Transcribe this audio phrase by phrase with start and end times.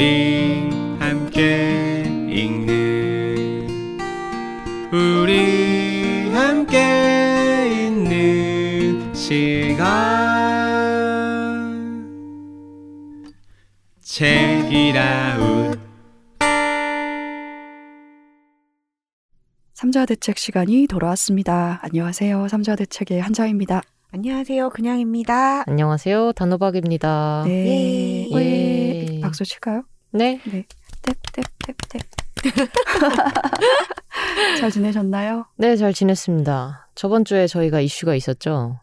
[0.00, 3.68] 우리 함께 읽는
[4.90, 9.84] 우리 함께 있는 시간
[14.00, 15.78] 책이라웃
[19.74, 21.78] 삼자대책 시간이 돌아왔습니다.
[21.82, 22.48] 안녕하세요.
[22.48, 23.82] 삼자대책의 한자입니다.
[24.12, 24.70] 안녕하세요.
[24.70, 25.64] 그냥입니다.
[25.68, 26.32] 안녕하세요.
[26.32, 27.42] 단호박입니다.
[27.46, 28.28] 네.
[28.32, 28.40] 예.
[28.40, 28.79] 예.
[29.30, 29.84] 박수 칠까요?
[30.12, 30.40] 네.
[30.44, 30.64] 네.
[31.02, 32.00] 탭탭탭탭.
[34.58, 35.46] 잘 지내셨나요?
[35.56, 36.88] 네, 잘 지냈습니다.
[36.96, 38.80] 저번 주에 저희가 이슈가 있었죠.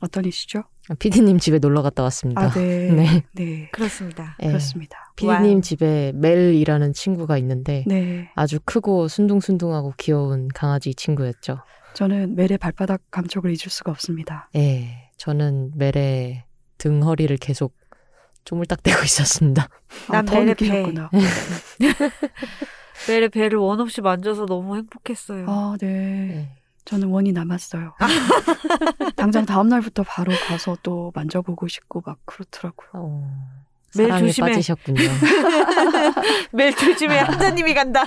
[0.00, 0.64] 어떤 이슈죠?
[0.98, 2.42] 피디님 집에 놀러 갔다 왔습니다.
[2.42, 2.90] 아, 네.
[2.94, 3.22] 네.
[3.32, 3.68] 네.
[3.72, 4.36] 그렇습니다.
[4.40, 4.48] 네.
[4.48, 5.12] 그렇습니다.
[5.16, 5.60] 피디님 wow.
[5.60, 8.30] 집에 멜이라는 친구가 있는데 네.
[8.34, 11.58] 아주 크고 순둥순둥하고 귀여운 강아지 친구였죠.
[11.94, 14.50] 저는 멜의 발바닥 감촉을 잊을 수가 없습니다.
[14.56, 15.10] 예.
[15.16, 16.44] 저는 멜의
[16.76, 17.74] 등 허리를 계속
[18.46, 19.68] 쪼물딱대고 있었습니다.
[20.08, 21.10] 아, 난더 멜의 느끼셨구나.
[23.08, 25.44] 멜의 배를 원 없이 만져서 너무 행복했어요.
[25.48, 25.86] 아, 네.
[25.86, 26.56] 네.
[26.86, 27.94] 저는 원이 남았어요.
[29.16, 32.88] 당장 다음 날부터 바로 가서 또 만져보고 싶고 막 그렇더라고요.
[32.94, 33.28] 어,
[33.96, 34.50] 멜 사랑에 조심해.
[34.52, 35.00] 빠지셨군요.
[36.52, 38.04] 멜 조심해 한자님이 간다.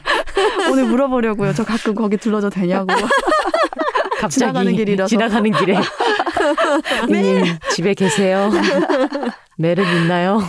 [0.72, 1.54] 오늘 물어보려고요.
[1.54, 2.88] 저 가끔 거기 들러도 되냐고.
[4.20, 5.08] 갑자기 지나가는 길이라서.
[5.08, 5.76] 지나가는 길에
[7.08, 8.50] 피디님 집에 계세요?
[9.58, 10.40] 멜은 있나요?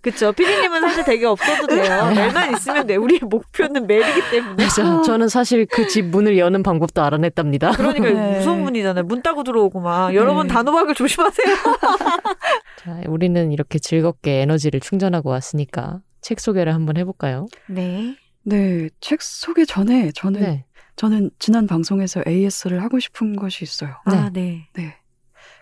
[0.00, 0.32] 그쵸.
[0.32, 2.10] 피디님은 사실 되게 없어도 돼요.
[2.14, 2.96] 멜만 있으면 돼.
[2.96, 4.56] 우리의 목표는 멜이기 때문에.
[4.56, 7.72] 그래서 저는 사실 그 집 문을 여는 방법도 알아냈답니다.
[7.72, 8.38] 그러니까 네.
[8.38, 9.04] 무서운 분이잖아요.
[9.04, 10.14] 문 따고 들어오고 막.
[10.14, 10.54] 여러분 네.
[10.54, 11.54] 단호박을 조심하세요.
[12.82, 17.46] 자, 우리는 이렇게 즐겁게 에너지를 충전하고 왔으니까 책 소개를 한번 해볼까요?
[17.68, 18.16] 네.
[18.44, 20.64] 네, 책 소개 전에 저는 네.
[20.96, 23.96] 저는 지난 방송에서 AS를 하고 싶은 것이 있어요.
[24.04, 24.68] 아, 네.
[24.74, 24.96] 네.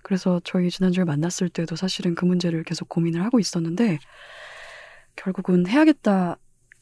[0.02, 3.98] 그래서 저희 지난주에 만났을 때도 사실은 그 문제를 계속 고민을 하고 있었는데
[5.16, 6.36] 결국은 해야겠다는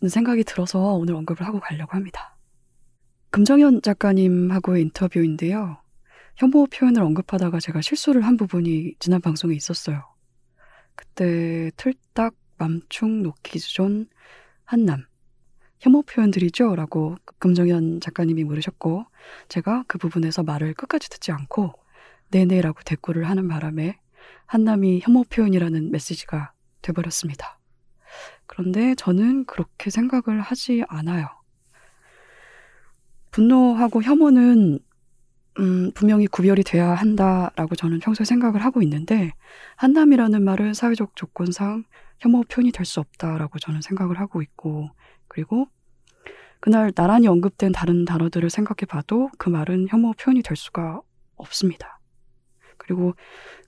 [0.09, 2.37] 생각이 들어서 오늘 언급을 하고 가려고 합니다.
[3.31, 5.83] 금정현 작가님하고의 인터뷰인데요.
[6.37, 10.05] 혐오 표현을 언급하다가 제가 실수를 한 부분이 지난 방송에 있었어요.
[10.95, 14.09] 그때 틀딱, 맘충, 노키존,
[14.65, 15.05] 한남
[15.81, 16.75] 혐오 표현들이죠?
[16.77, 19.05] 라고 금정현 작가님이 물으셨고
[19.49, 21.73] 제가 그 부분에서 말을 끝까지 듣지 않고
[22.31, 23.99] 네네라고 대꾸를 하는 바람에
[24.47, 26.53] 한남이 혐오 표현이라는 메시지가
[26.83, 27.59] 돼버렸습니다.
[28.47, 31.29] 그런데 저는 그렇게 생각을 하지 않아요.
[33.31, 34.79] 분노하고 혐오는
[35.59, 39.33] 음, 분명히 구별이 돼야 한다라고 저는 평소에 생각을 하고 있는데
[39.77, 41.85] 한남이라는 말은 사회적 조건상
[42.21, 44.89] 혐오 표현이 될 수 없다라고 저는 생각을 하고 있고
[45.29, 45.69] 그리고
[46.61, 51.01] 그날 나란히 언급된 다른 단어들을 생각해 봐도 그 말은 혐오 표현이 될 수가
[51.37, 52.01] 없습니다.
[52.77, 53.15] 그리고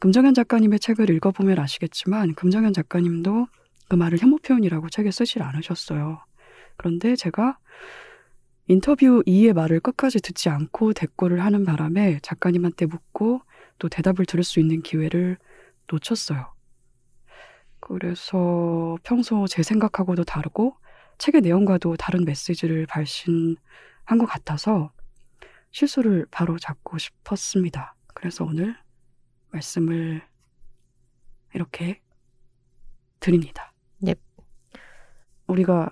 [0.01, 3.47] 금정현 작가님의 책을 읽어보면 아시겠지만 금정현 작가님도
[3.89, 6.25] 그 말을 혐오 표현이라고 책에 쓰질 않으셨어요.
[6.77, 7.59] 그런데 제가
[8.67, 13.43] 인터뷰 2의 말을 끝까지 듣지 않고 대꾸를 하는 바람에 작가님한테 묻고
[13.79, 15.39] 또 대답을 들을 수 있는 기회를
[15.91, 16.53] 놓쳤어요.
[17.81, 20.77] 그래서 평소 제 생각하고도 다르고
[21.21, 24.91] 책의 내용과도 다른 메시지를 발신한 것 같아서
[25.71, 27.95] 실수를 바로 잡고 싶었습니다.
[28.15, 28.75] 그래서 오늘
[29.51, 30.23] 말씀을
[31.53, 32.01] 이렇게
[33.21, 33.75] 드립니다.
[33.99, 34.19] 넵.
[35.47, 35.91] 우리가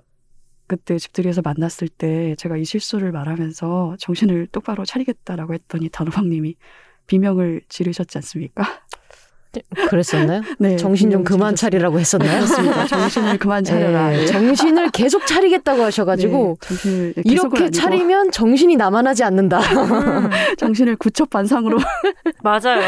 [0.66, 6.56] 그때 집들이에서 만났을 때 제가 이 실수를 말하면서 정신을 똑바로 차리겠다라고 했더니 단호박님이
[7.06, 8.62] 비명을 지르셨지 않습니까?
[9.88, 10.42] 그랬었나요?
[10.58, 10.76] 네.
[10.76, 11.54] 정신 좀 그만.
[11.54, 12.44] 차리라고 했었나요?
[12.44, 12.86] 그렇습니다.
[12.86, 14.10] 정신을 그만 차려라.
[14.10, 19.58] 네, 정신을 계속 차리겠다고 하셔가지고 네, 이렇게 아니고 차리면 정신이 남아나지 않는다.
[19.60, 21.78] 음, 정신을 구첩 반상으로
[22.42, 22.80] 맞아요.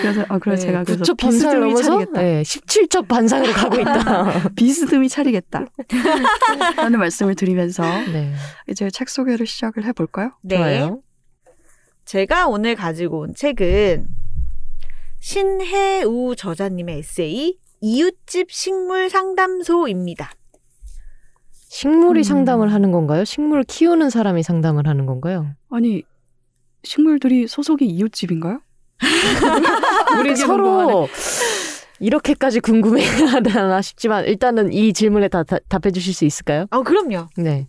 [0.00, 2.20] 그래서 아 그래 서 제가 그래서 네, 9첩 반상을 비스듬히 넘어서 차리겠다.
[2.20, 4.48] 네, 17첩 반상으로 가고 있다.
[4.54, 5.64] 비스듬히 차리겠다.
[6.76, 7.82] 라는 말씀을 드리면서
[8.12, 8.32] 네,
[8.68, 10.32] 이제 책 소개를 시작을 해볼까요?
[10.42, 10.56] 네.
[10.56, 11.00] 좋아요.
[12.04, 14.06] 제가 오늘 가지고 온 책은
[15.24, 20.30] 신혜우 저자님의 에세이 이웃집 식물 상담소입니다.
[21.70, 22.22] 식물이 음.
[22.22, 23.24] 상담을 하는 건가요?
[23.24, 25.46] 식물 키우는 사람이 상담을 하는 건가요?
[25.70, 26.02] 아니
[26.82, 28.60] 식물들이 소속이 이웃집인가요?
[30.20, 30.36] 우리.
[30.36, 31.08] 서로
[32.00, 36.66] 이렇게까지 궁금해하나 싶지만 일단은 이 질문에 다, 다- 답해 주실 수 있을까요?
[36.68, 37.28] 아, 그럼요.
[37.38, 37.66] 네.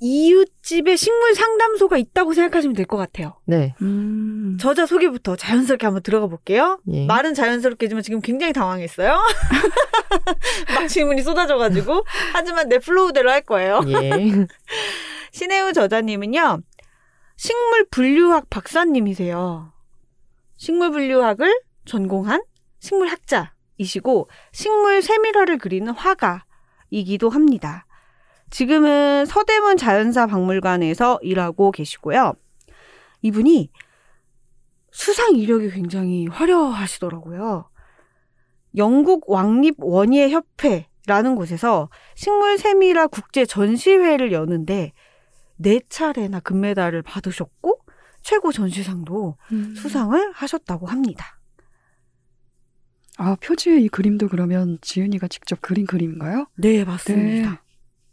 [0.00, 3.36] 이웃집에 식물 상담소가 있다고 생각하시면 될 것 같아요.
[3.44, 3.74] 네.
[3.82, 4.56] 음.
[4.58, 6.80] 저자 소개부터 자연스럽게 한번 들어가 볼게요.
[6.90, 7.06] 예.
[7.06, 9.16] 말은 자연스럽게지만 지금 굉장히 당황했어요.
[10.74, 12.04] 막 질문이 쏟아져가지고.
[12.32, 13.80] 하지만 내 플로우대로 할 거예요.
[13.88, 14.10] 예.
[15.32, 16.60] 신혜우 저자님은요,
[17.36, 19.72] 식물 분류학 박사님이세요.
[20.56, 22.42] 식물 분류학을 전공한
[22.80, 23.52] 식물학자.
[23.76, 27.86] 이시고 식물 세밀화를 그리는 화가이기도 합니다.
[28.50, 32.34] 지금은 서대문 자연사 박물관에서 일하고 계시고요.
[33.22, 33.70] 이분이
[34.90, 37.70] 수상 이력이 굉장히 화려하시더라고요.
[38.76, 44.92] 영국 왕립 원예 협회라는 곳에서 식물 세밀화 국제 전시회를 여는데
[45.56, 47.80] 네 차례나 금메달을 받으셨고
[48.22, 49.74] 최고 전시상도 음.
[49.74, 51.38] 수상을 하셨다고 합니다.
[53.16, 56.46] 아, 표지의 이 그림도 그러면 지은이가 직접 그린 그림인가요?
[56.56, 57.62] 네, 맞습니다.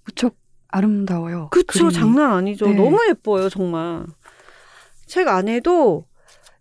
[0.07, 0.37] 무척
[0.69, 1.49] 아름다워요.
[1.51, 1.93] 그쵸, 그림이.
[1.93, 2.67] 장난 아니죠.
[2.67, 2.75] 네.
[2.75, 4.05] 너무 예뻐요, 정말.
[5.05, 6.05] 책 안에도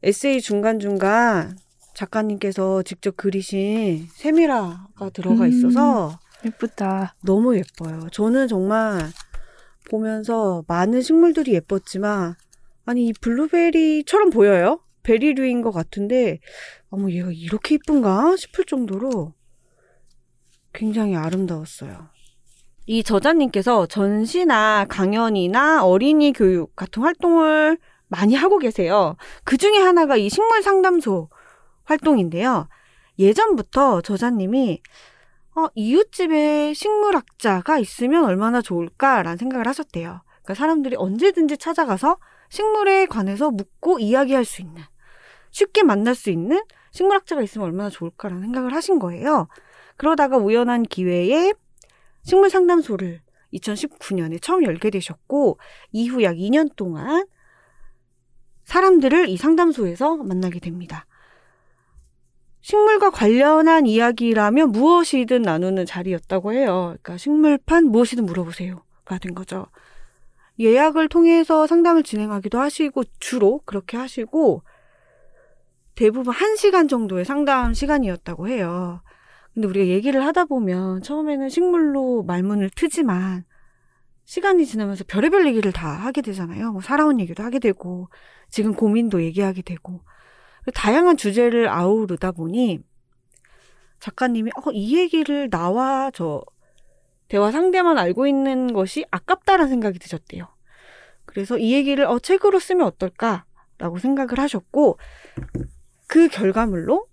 [0.03, 1.57] 에세이 중간중간
[1.95, 5.49] 작가님께서 직접 그리신 세미라가 들어가 음.
[5.49, 7.15] 있어서 예쁘다.
[7.23, 8.09] 너무 예뻐요.
[8.13, 9.11] 저는 정말
[9.89, 12.35] 보면서 많은 식물들이 예뻤지만,
[12.85, 14.81] 아니, 이 블루베리처럼 보여요?
[15.05, 16.41] 베리류인 것 같은데,
[16.91, 18.37] 어머, 얘가 이렇게 이쁜가?
[18.37, 19.33] 싶을 정도로
[20.73, 22.09] 굉장히 아름다웠어요.
[22.87, 27.79] 이 저자님께서 전시나 강연이나 어린이 교육 같은 활동을
[28.09, 29.17] 많이 하고 계세요.
[29.45, 31.29] 그 중에 하나가 이 식물 상담소
[31.85, 32.69] 활동인데요.
[33.19, 34.81] 예전부터 저자님이
[35.57, 40.21] 어, 이웃집에 식물학자가 있으면 얼마나 좋을까라는 생각을 하셨대요.
[40.43, 42.19] 그러니까 사람들이 언제든지 찾아가서
[42.51, 44.83] 식물에 관해서 묻고 이야기할 수 있는,
[45.51, 46.63] 쉽게 만날 수 있는
[46.93, 49.49] 식물학자가 있으면 얼마나 좋을까라는 생각을 하신 거예요.
[49.97, 51.55] 그러다가 우연한 기회에
[52.27, 53.23] 식물 상담소를
[53.55, 55.59] 2019년에 처음 열게 되셨고,
[55.93, 57.25] 이후 약 2년 동안
[58.65, 61.07] 사람들을 이 상담소에서 만나게 됩니다.
[62.63, 66.97] 식물과 관련한 이야기라면 무엇이든 나누는 자리였다고 해요.
[67.01, 69.67] 그러니까 식물판 무엇이든 물어보세요가 된 거죠.
[70.59, 74.63] 예약을 통해서 상담을 진행하기도 하시고 주로 그렇게 하시고
[75.95, 79.01] 대부분 1시간 정도의 상담 시간이었다고 해요.
[79.57, 83.47] 근데 우리가 얘기를 하다 보면 처음에는 식물로 말문을 트지만
[84.27, 86.73] 시간이 지나면서 별의별 얘기를 다 하게 되잖아요.
[86.73, 88.11] 뭐 살아온 얘기도 하게 되고
[88.51, 90.03] 지금 고민도 얘기하게 되고
[90.75, 92.81] 다양한 주제를 아우르다 보니
[93.99, 96.45] 작가님이 어, 이 얘기를 나와 저
[97.29, 100.49] 대화 상대만 알고 있는 것이 아깝다라는 생각이 드셨대요.
[101.25, 104.99] 그래서 이 얘기를 어, 책으로 쓰면 어떨까라고 생각을 하셨고
[106.09, 107.07] 그 결과물로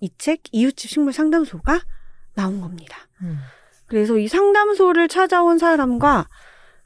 [0.00, 1.80] 이 책 이웃집 식물 상담소가
[2.34, 2.96] 나온 겁니다.
[3.22, 3.38] 음.
[3.86, 6.28] 그래서 이 상담소를 찾아온 사람과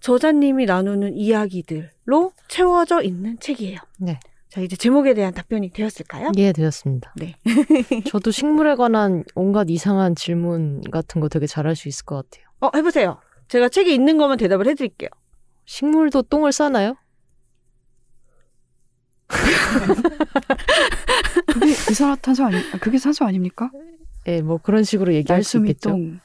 [0.00, 3.78] 저자님이 나누는 이야기들로 채워져 있는 책이에요.
[3.98, 4.18] 네.
[4.48, 6.30] 자, 이제 제목에 대한 답변이 되었을까요?
[6.36, 7.14] 예, 되었습니다.
[7.16, 7.36] 네.
[8.08, 12.46] 저도 식물에 관한 온갖 이상한 질문 같은 거 되게 잘할 수 있을 것 같아요.
[12.60, 13.20] 어, 해보세요.
[13.48, 15.08] 제가 책에 있는 것만 대답을 해드릴게요.
[15.66, 16.96] 식물도 똥을 싸나요?
[21.54, 23.70] 그게 이산화탄소 아니, 아, 그게 산소 아닙니까?
[24.26, 25.90] 예, 뭐 그런 식으로 얘기할 수 날숨이 있겠죠.
[25.90, 26.20] 똥.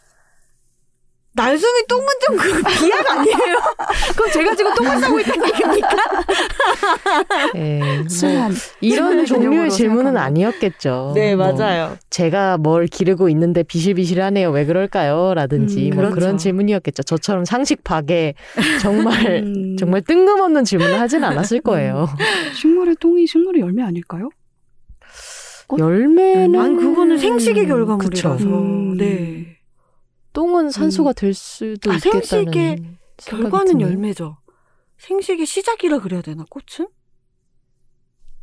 [1.33, 3.59] 날숨이 똥은 좀그 비약 아니에요?
[4.17, 5.89] 그럼 제가 지금 똥을 싸고 있다는 얘기입니까?
[7.55, 8.49] 예, 뭐.
[8.81, 10.17] 이런 종류의 질문은.
[10.17, 11.11] 아니었겠죠.
[11.13, 11.97] 네, 뭐 맞아요.
[12.09, 14.49] 제가 뭘 기르고 있는데 비실비실하네요.
[14.49, 15.35] 왜 그럴까요?
[15.35, 16.15] 라든지 음, 뭐 그렇죠.
[16.15, 17.03] 그런 질문이었겠죠.
[17.03, 18.33] 저처럼 상식 파괴
[18.81, 22.09] 정말 음, 정말 뜬금없는 질문을 하진 않았을 거예요.
[22.55, 24.29] 식물의 똥이 식물의 열매 아닐까요?
[25.69, 25.79] 꽃?
[25.79, 28.43] 열매는 아니, 그거는 생식의 결과물이라서.
[28.43, 28.97] 음.
[28.97, 29.55] 네.
[30.33, 32.77] 똥은 산소가 될 수도 아, 있겠다는 생식의
[33.17, 33.87] 결과는 드네요.
[33.87, 34.37] 열매죠.
[34.97, 36.87] 생식의 시작이라 그래야 되나, 꽃은?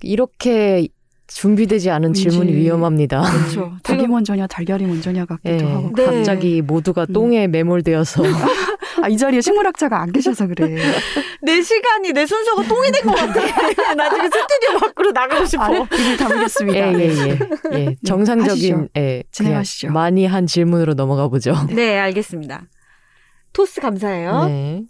[0.03, 0.89] 이렇게
[1.27, 3.23] 준비되지 않은 왠지- 질문이 위험합니다.
[3.23, 3.73] 그렇죠.
[3.83, 5.93] 닭이 먼저냐 달걀이 먼저냐 같기도 예, 하고.
[5.97, 6.05] 네.
[6.05, 7.13] 갑자기 모두가 음.
[7.13, 8.23] 똥에 매몰되어서
[9.03, 10.77] 아, 이 자리에 식물학자가 안 계셔서 그래.
[11.43, 13.41] 내 시간이, 내 순서가 똥이 된 것 같아.
[13.95, 15.65] 나중에 스튜디오 밖으로 나가고 싶어.
[15.65, 16.91] 아, 입을 다물겠습니다.
[16.93, 16.99] 네.
[16.99, 17.39] 예예
[17.73, 18.89] 예 예, 정상적인 하시죠.
[18.97, 19.91] 예, 그냥 진행하시죠.
[19.93, 21.55] 많이 한 질문으로 넘어가 보죠.
[21.75, 22.63] 네, 알겠습니다.
[23.53, 24.45] 토스 감사해요.
[24.47, 24.83] 네.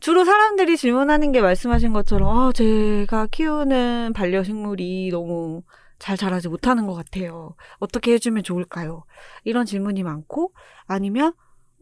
[0.00, 5.62] 주로 사람들이 질문하는 게 말씀하신 것처럼 아, 제가 키우는 반려식물이 너무
[5.98, 7.54] 잘 자라지 못하는 것 같아요.
[7.78, 9.04] 어떻게 해주면 좋을까요?
[9.44, 10.52] 이런 질문이 많고
[10.86, 11.32] 아니면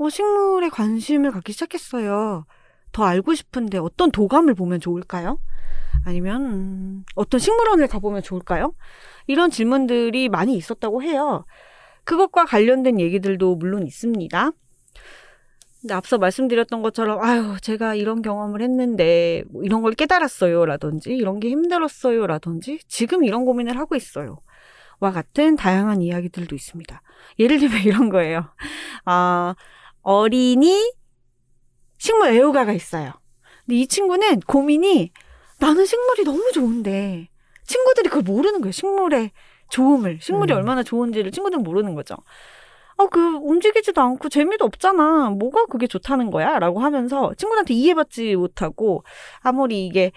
[0.01, 2.47] 어, 식물에 관심을 갖기 시작했어요.
[2.91, 5.39] 더 알고 싶은데 어떤 도감을 보면 좋을까요?
[6.07, 8.73] 아니면 음, 어떤 식물원을 가보면 좋을까요?
[9.27, 11.45] 이런 질문들이 많이 있었다고 해요.
[12.05, 14.53] 그것과 관련된 얘기들도 물론 있습니다.
[15.83, 21.51] 근데 앞서 말씀드렸던 것처럼 아유 제가 이런 경험을 했는데 뭐 이런 걸 깨달았어요라든지 이런 게
[21.51, 24.39] 힘들었어요라든지 지금 이런 고민을 하고 있어요.
[24.99, 27.03] 와 같은 다양한 이야기들도 있습니다.
[27.39, 28.47] 예를 들면 이런 거예요.
[29.05, 29.55] 아
[30.11, 30.93] 어린이
[31.99, 33.13] 식물 애호가가 있어요.
[33.65, 35.13] 근데 이 친구는 고민이
[35.61, 37.29] 나는 식물이 너무 좋은데
[37.65, 38.73] 친구들이 그걸 모르는 거예요.
[38.73, 39.31] 식물의
[39.69, 40.57] 좋음을 식물이 음.
[40.57, 42.17] 얼마나 좋은지를 친구들은 모르는 거죠.
[42.97, 45.31] 아, 그, 움직이지도 않고 재미도 없잖아.
[45.31, 46.59] 뭐가 그게 좋다는 거야?
[46.59, 49.05] 라고 하면서 친구들한테 이해받지 못하고,
[49.41, 50.13] 아무리 이게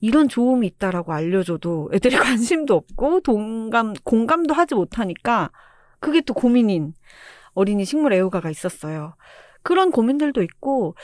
[0.00, 5.52] 이런 좋음이 있다라고 알려줘도 애들이 관심도 없고, 동감, 공감도 하지 못하니까,
[6.00, 6.94] 그게 또 고민인
[7.54, 9.14] 어린이 식물 애호가가 있었어요.
[9.62, 10.94] 그런 고민들도 있고,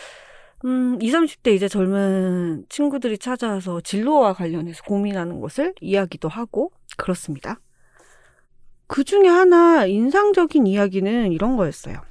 [0.65, 7.61] 음, 20, 30대 이제 젊은 친구들이 찾아와서 진로와 관련해서 고민하는 것을 이야기도 하고, 그렇습니다.
[8.87, 12.03] 그 중에 하나 인상적인 이야기는 이런 거였어요.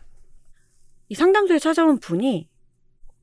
[1.10, 2.48] 이 상담소에 찾아온 분이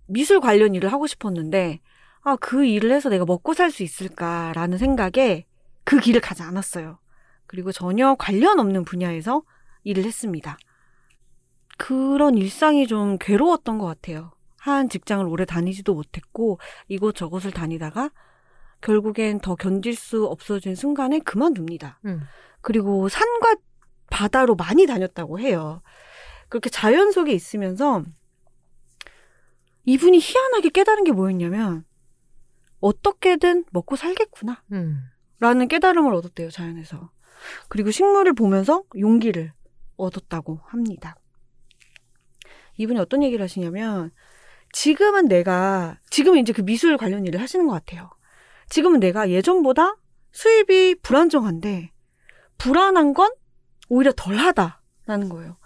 [0.06, 1.80] 미술 관련 일을 하고 싶었는데,
[2.22, 5.46] 아, 그 일을 해서 내가 먹고 살 수 있을까라는 생각에
[5.84, 6.98] 그 길을 가지 않았어요.
[7.46, 9.42] 그리고 전혀 관련 없는 분야에서
[9.84, 10.58] 일을 했습니다.
[11.76, 14.32] 그런 일상이 좀 괴로웠던 것 같아요.
[14.58, 18.10] 한 직장을 오래 다니지도 못했고, 이곳 저곳을 다니다가
[18.80, 22.00] 결국엔 더 견딜 수 없어진 순간에 그만둡니다.
[22.06, 22.22] 음.
[22.60, 23.56] 그리고 산과
[24.10, 25.82] 바다로 많이 다녔다고 해요.
[26.48, 28.02] 그렇게 자연 속에 있으면서
[29.84, 31.84] 이분이 희한하게 깨달은 게 뭐였냐면
[32.80, 35.00] 어떻게든 먹고 살겠구나 음.
[35.38, 37.10] 라는 깨달음을 얻었대요 자연에서.
[37.68, 39.52] 그리고 식물을 보면서 용기를
[39.96, 41.16] 얻었다고 합니다.
[42.76, 44.10] 이분이 어떤 얘기를 하시냐면
[44.72, 48.10] 지금은 내가 지금은 이제 그 미술 관련 일을 하시는 것 같아요.
[48.68, 49.96] 지금은 내가 예전보다
[50.32, 51.92] 수입이 불안정한데
[52.58, 53.30] 불안한 건
[53.88, 55.56] 오히려 덜하다라는 거예요.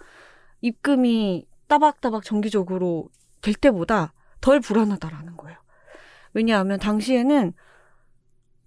[0.61, 3.09] 입금이 따박따박 정기적으로
[3.41, 5.57] 될 때보다 덜 불안하다라는 거예요.
[6.33, 7.53] 왜냐하면 당시에는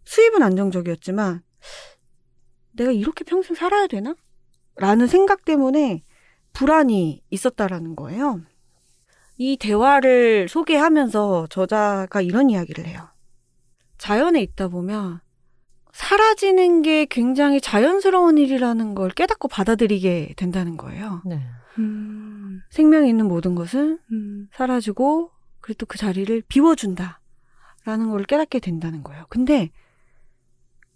[0.04, 1.42] 수입은 안정적이었지만
[2.72, 4.14] 내가 이렇게 평생 살아야 되나?
[4.76, 6.02] 라는 생각 때문에
[6.54, 8.40] 불안이 있었다라는 거예요.
[9.36, 13.08] 이 대화를 소개하면서 저자가 이런 이야기를 해요.
[13.98, 15.20] 자연에 있다 보면
[15.92, 21.22] 사라지는 게 굉장히 자연스러운 일이라는 걸 깨닫고 받아들이게 된다는 거예요.
[21.26, 21.40] 네.
[21.78, 25.30] 음, 생명이 있는 모든 것은 음, 사라지고
[25.60, 27.20] 그리고 또 그 자리를 비워준다.
[27.84, 29.26] 라는 걸 깨닫게 된다는 거예요.
[29.28, 29.70] 근데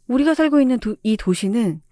[0.07, 1.83] 우리가 살고 있는 도, 이 도시는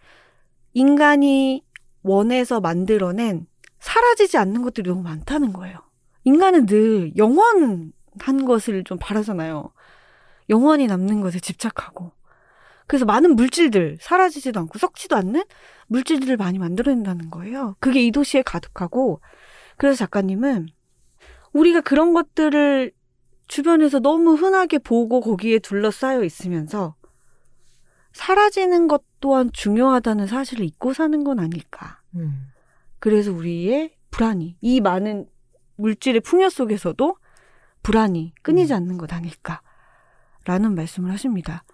[0.73, 1.65] 인간이
[2.03, 3.47] 원해서 만들어낸
[3.87, 5.79] 사라지지 않는 것들이 너무 많다는 거예요.
[6.25, 7.93] 인간은 늘 영원한
[8.45, 9.73] 것을 좀 바라잖아요.
[10.51, 12.11] 영원히 남는 것에 집착하고.
[12.89, 15.45] 그래서 많은 물질들, 사라지지도 않고 썩지도 않는
[15.87, 17.77] 물질들을 많이 만들어낸다는 거예요.
[17.79, 19.21] 그게 이 도시에 가득하고,
[19.77, 20.67] 그래서 작가님은
[21.53, 22.91] 우리가 그런 것들을
[23.47, 26.97] 주변에서 너무 흔하게 보고 거기에 둘러싸여 있으면서
[28.13, 32.01] 사라지는 것 또한 중요하다는 사실을 잊고 사는 건 아닐까.
[32.17, 32.49] 음.
[32.99, 35.29] 그래서 우리의 불안이, 이 많은
[35.77, 37.17] 물질의 풍요 속에서도
[37.83, 39.63] 불안이 끊이지 않는 것 아닐까.
[40.45, 41.65] 라는 말씀을 하십니다.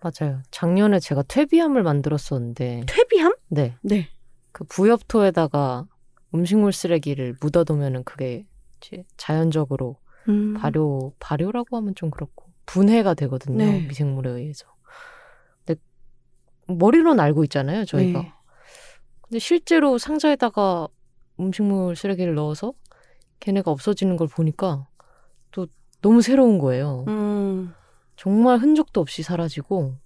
[0.00, 0.42] 맞아요.
[0.50, 3.34] 작년에 제가 퇴비함을 만들었었는데, 퇴비함?
[3.48, 3.76] 네.
[3.82, 4.08] 네.
[4.52, 5.86] 그 부엽토에다가
[6.34, 8.46] 음식물 쓰레기를 묻어두면은 그게
[8.78, 9.96] 이제 자연적으로
[10.28, 10.54] 음.
[10.54, 13.58] 발효, 발효라고 하면 좀 그렇고, 분해가 되거든요.
[13.58, 13.86] 네.
[13.86, 14.66] 미생물에 의해서.
[15.64, 15.80] 근데
[16.68, 18.20] 머리로는 알고 있잖아요, 저희가.
[18.20, 18.32] 네.
[19.32, 20.88] 근데 실제로 상자에다가
[21.40, 22.74] 음식물 쓰레기를 넣어서
[23.40, 24.86] 걔네가 없어지는 걸 보니까
[25.52, 25.68] 또
[26.02, 27.06] 너무 새로운 거예요.
[27.08, 27.72] 음,
[28.16, 29.96] 정말 흔적도 없이 사라지고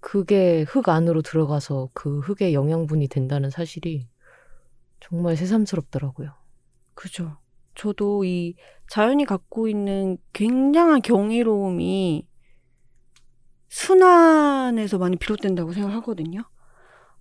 [0.00, 4.08] 그게 흙 안으로 들어가서 그 흙의 영양분이 된다는 사실이
[5.00, 6.32] 정말 새삼스럽더라고요.
[6.94, 7.36] 그죠.
[7.74, 8.54] 저도 이
[8.88, 12.26] 자연이 갖고 있는 굉장한 경이로움이
[13.68, 16.44] 순환에서 많이 비롯된다고 생각하거든요.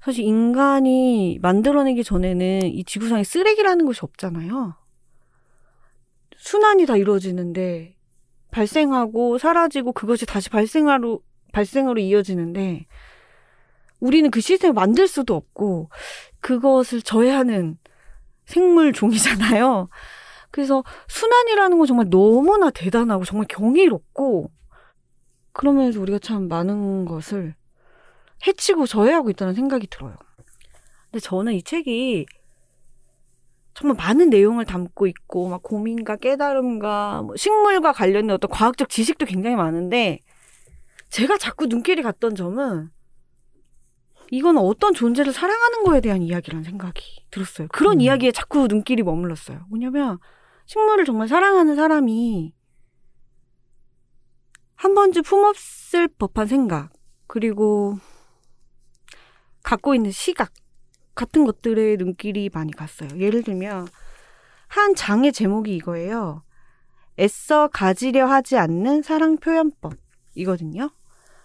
[0.01, 4.75] 사실 인간이 만들어내기 전에는 이 지구상에 쓰레기라는 것이 없잖아요.
[6.37, 7.95] 순환이 다 이루어지는데
[8.51, 12.85] 발생하고 사라지고 그것이 다시 발생하로 발생으로 이어지는데
[13.99, 15.89] 우리는 그 시스템을 만들 수도 없고
[16.39, 17.77] 그것을 저해하는
[18.45, 19.89] 생물 종이잖아요.
[20.51, 24.49] 그래서 순환이라는 건 정말 너무나 대단하고 정말 경이롭고
[25.51, 27.55] 그러면서 우리가 참 많은 것을
[28.45, 30.15] 해치고 저해하고 있다는 생각이 들어요.
[31.05, 32.25] 근데 저는 이 책이
[33.73, 39.55] 정말 많은 내용을 담고 있고 막 고민과 깨달음과 뭐 식물과 관련된 어떤 과학적 지식도 굉장히
[39.55, 40.21] 많은데
[41.09, 42.89] 제가 자꾸 눈길이 갔던 점은
[44.31, 47.01] 이건 어떤 존재를 사랑하는 거에 대한 이야기라는 생각이
[47.31, 47.67] 들었어요.
[47.71, 48.01] 그런 음.
[48.01, 49.65] 이야기에 자꾸 눈길이 머물렀어요.
[49.69, 50.17] 뭐냐면
[50.65, 52.53] 식물을 정말 사랑하는 사람이
[54.75, 56.91] 한 번쯤 품었을 법한 생각
[57.25, 57.97] 그리고
[59.67, 60.53] 갖고 있는 시각
[61.13, 63.09] 같은 것들에 눈길이 많이 갔어요.
[63.19, 63.89] 예를 들면
[64.69, 66.41] 한 장의 제목이 이거예요.
[67.19, 69.91] 애써 가지려 하지 않는 사랑 표현법
[70.35, 70.89] 이거든요.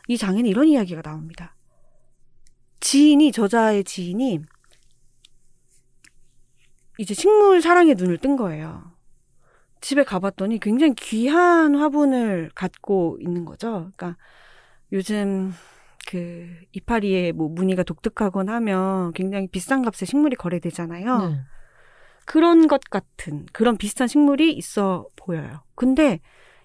[0.06, 1.56] 이 장에는 이런 이야기가 나옵니다.
[2.78, 4.40] 지인이 저자의 지인이
[6.98, 8.92] 이제 식물 사랑에 눈을 뜬 거예요.
[9.80, 13.90] 집에 가봤더니 굉장히 귀한 화분을 갖고 있는 거죠.
[13.96, 14.16] 그러니까
[14.92, 15.52] 요즘
[16.08, 21.28] 그 이파리에 뭐 무늬가 독특하거나 하면 굉장히 비싼 값에 식물이 거래되잖아요.
[21.28, 21.40] 네.
[22.24, 25.62] 그런 것 같은 그런 비슷한 식물이 있어 보여요.
[25.74, 26.20] 근데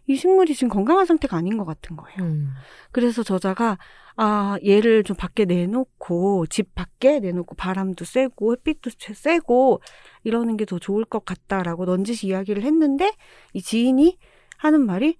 [0.09, 2.17] 이 식물이 지금 건강한 상태가 아닌 것 같은 거예요.
[2.21, 2.49] 음.
[2.91, 3.77] 그래서 저자가
[4.15, 9.81] 아 얘를 좀 밖에 내놓고 집 밖에 내놓고 바람도 쐬고 햇빛도 쬐- 쐬고
[10.23, 13.11] 이러는 게 더 좋을 것 같다라고 넌지시 이야기를 했는데
[13.53, 14.17] 이 지인이
[14.57, 15.17] 하는 말이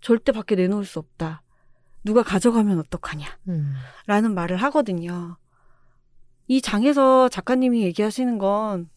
[0.00, 1.42] 절대 밖에 내놓을 수 없다.
[2.04, 3.26] 누가 가져가면 어떡하냐.
[3.48, 3.74] 음.
[4.06, 5.36] 라는 말을 하거든요.
[6.46, 8.90] 이 장에서 작가님이 얘기하시는 건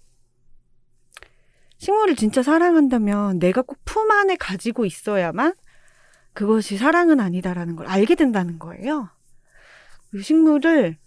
[1.78, 5.54] 식물을 진짜 사랑한다면 내가 꼭 품 안에 가지고 있어야만
[6.34, 9.10] 그것이 사랑은 아니다라는 걸 알게 된다는 거예요.
[10.12, 10.98] 그 식물을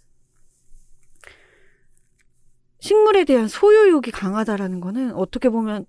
[2.79, 5.85] 식물에 대한 소유욕이 강하다라는 거는 어떻게 보면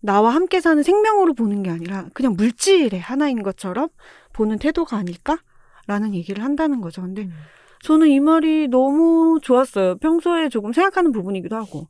[0.00, 3.88] 나와 함께 사는 생명으로 보는 게 아니라 그냥 물질의 하나인 것처럼
[4.36, 7.02] 보는 태도가 아닐까라는 얘기를 한다는 거죠.
[7.02, 7.32] 근데 음.
[7.82, 9.96] 저는 이 말이 너무 좋았어요.
[9.98, 11.88] 평소에 조금 생각하는 부분이기도 하고.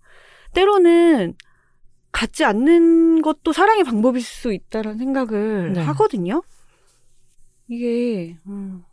[0.54, 1.34] 때로는
[2.12, 5.82] 갖지 않는 것도 사랑의 방법일 수 있다는 생각을 네.
[5.82, 6.42] 하거든요.
[7.68, 8.84] 이게, 음,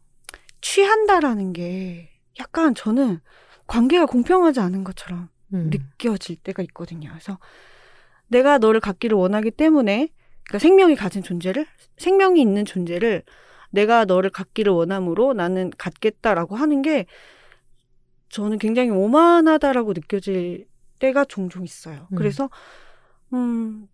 [0.61, 3.19] 취한다라는 게 약간 저는
[3.67, 5.69] 관계가 공평하지 않은 것처럼 음.
[5.71, 7.09] 느껴질 때가 있거든요.
[7.09, 7.37] 그래서
[8.27, 10.09] 내가 너를 갖기를 원하기 때문에
[10.47, 11.65] 그러니까 생명이 가진 존재를
[11.97, 13.23] 생명이 있는 존재를
[13.69, 17.05] 내가 너를 갖기를 원함으로 나는 갖겠다라고 하는 게
[18.29, 20.67] 저는 굉장히 오만하다라고 느껴질
[20.99, 22.07] 때가 종종 있어요.
[22.11, 22.15] 음.
[22.15, 22.49] 그래서
[23.33, 23.87] 음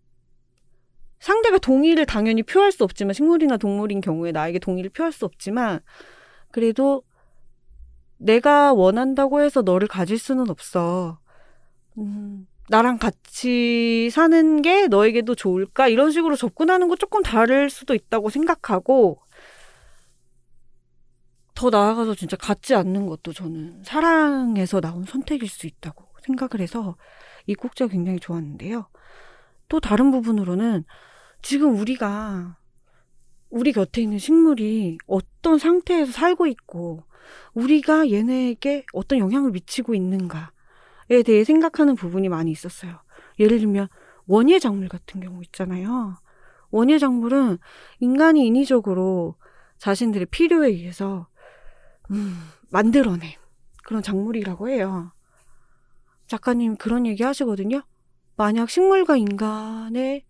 [1.18, 5.80] 상대가 동의를 당연히 표할 수 없지만 식물이나 동물인 경우에 나에게 동의를 표할 수 없지만
[6.50, 7.02] 그래도
[8.16, 11.18] 내가 원한다고 해서 너를 가질 수는 없어.
[11.98, 15.88] 음, 나랑 같이 사는 게 너에게도 좋을까?
[15.88, 19.20] 이런 식으로 접근하는 거 조금 다를 수도 있다고 생각하고,
[21.56, 26.96] 더 나아가서 진짜 갖지 않는 것도 저는 사랑에서 나온 선택일 수 있다고 생각을 해서
[27.46, 28.86] 이 꼭지가 굉장히 좋았는데요.
[29.68, 30.84] 또 다른 부분으로는
[31.42, 32.56] 지금 우리가
[33.48, 37.02] 우리 곁에 있는 식물이 어떤 상태에서 살고 있고
[37.52, 40.59] 우리가 얘네에게 어떤 영향을 미치고 있는가에
[41.22, 43.00] 대해 생각하는 부분이 많이 있었어요.
[43.38, 43.88] 예를 들면
[44.26, 46.16] 원예 작물 같은 경우 있잖아요.
[46.70, 47.58] 원예 작물은
[47.98, 49.36] 인간이 인위적으로
[49.78, 51.28] 자신들의 필요에 의해서
[52.10, 52.36] 음,
[52.70, 53.30] 만들어낸
[53.84, 55.12] 그런 작물이라고 해요.
[56.28, 57.82] 작가님 그런 얘기 하시거든요.
[58.36, 60.24] 만약 식물과 인간의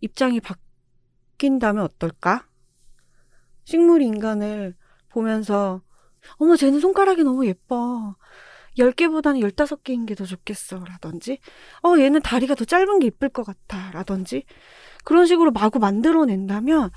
[0.00, 2.46] 입장이 바뀐다면 어떨까?
[3.64, 4.76] 식물이 인간을
[5.08, 5.82] 보면서
[6.36, 8.16] 어머 쟤는 손가락이 너무 예뻐.
[8.78, 10.84] 10개보다는 15개인 게 더 좋겠어.
[10.84, 11.38] 라든지
[11.82, 13.90] 어 얘는 다리가 더 짧은 게 이쁠 것 같아.
[13.92, 14.44] 라든지
[15.04, 16.90] 그런 식으로 마구 만들어낸다면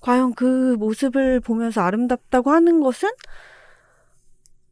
[0.00, 3.08] 과연 그 모습을 보면서 아름답다고 하는 것은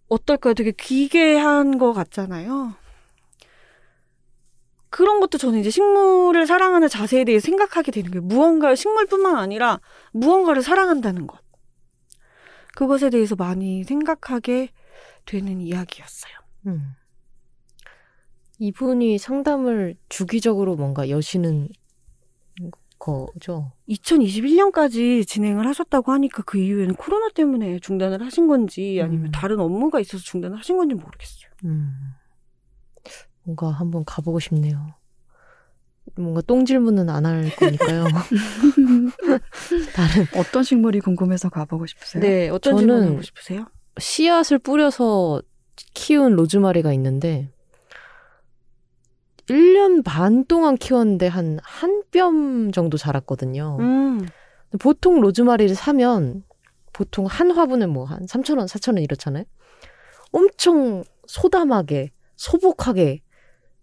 [0.09, 0.54] 어떨까요?
[0.54, 2.74] 되게 기괴한 것 같잖아요.
[4.88, 8.22] 그런 것도 저는 이제 식물을 사랑하는 자세에 대해 생각하게 되는 거예요.
[8.22, 9.80] 무언가 식물뿐만 아니라
[10.12, 11.40] 무언가를 사랑한다는 것.
[12.76, 14.70] 그것에 대해서 많이 생각하게
[15.26, 16.32] 되는 이야기였어요.
[16.68, 16.92] 음.
[18.58, 21.68] 이분이 상담을 주기적으로 뭔가 여시는
[22.98, 23.72] 거죠.
[23.90, 29.30] 2021년까지 진행을 하셨다고 하니까 그 이후에는 코로나 때문에 중단을 하신 건지 아니면 음.
[29.32, 31.50] 다른 업무가 있어서 중단을 하신 건지 모르겠어요.
[31.66, 31.92] 음.
[33.42, 34.94] 뭔가 한번 가보고 싶네요.
[36.16, 38.04] 뭔가 똥 질문은 안 할 거니까요.
[39.94, 42.22] 다른 어떤 식물이 궁금해서 가보고 싶으세요?
[42.22, 43.66] 네, 어떤 저는- 질문 하고 싶으세요?
[43.98, 45.42] 씨앗을 뿌려서
[45.94, 47.50] 키운 로즈마리가 있는데
[49.48, 53.76] 1년 반 동안 키웠는데 한 한 뼘 정도 자랐거든요.
[53.80, 54.26] 음,
[54.80, 56.42] 보통 로즈마리를 사면
[56.92, 59.44] 보통 한 화분에 뭐 한 3,000원, 4,000원 이렇잖아요.
[60.32, 63.20] 엄청 소담하게, 소복하게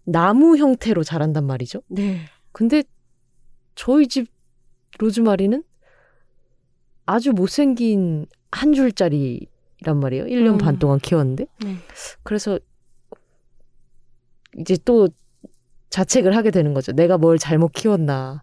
[0.04, 1.82] 나무 형태로 자란단 말이죠.
[1.88, 2.20] 네.
[2.52, 2.82] 근데
[3.74, 4.26] 저희 집
[4.98, 5.62] 로즈마리는
[7.06, 9.46] 아주 못생긴 한 줄짜리
[9.84, 10.24] 란 말이에요.
[10.24, 10.58] 1년 음.
[10.58, 11.46] 반 동안 키웠는데.
[11.64, 11.76] 네.
[12.22, 12.58] 그래서
[14.58, 15.08] 이제 또
[15.90, 16.92] 자책을 하게 되는 거죠.
[16.92, 18.42] 내가 뭘 잘못 키웠나.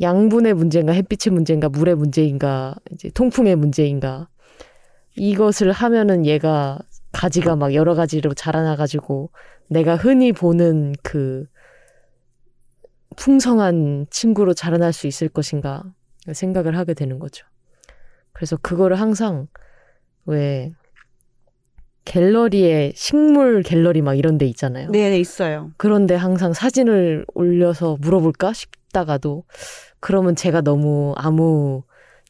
[0.00, 4.28] 양분의 문제인가, 햇빛의 문제인가, 물의 문제인가, 이제 통풍의 문제인가.
[5.16, 6.78] 이것을 하면은 얘가
[7.12, 9.30] 가지가 막 여러 가지로 자라나 가지고
[9.70, 11.46] 내가 흔히 보는 그
[13.16, 15.82] 풍성한 친구로 자라날 수 있을 것인가
[16.30, 17.46] 생각을 하게 되는 거죠.
[18.32, 19.48] 그래서 그거를 항상
[20.26, 20.72] 왜
[22.04, 24.90] 갤러리에 식물 갤러리 막 이런 데 있잖아요.
[24.90, 25.72] 네, 네, 있어요.
[25.76, 29.44] 그런데 항상 사진을 올려서 물어볼까 싶다가도
[30.00, 31.82] 그러면 제가 너무 아무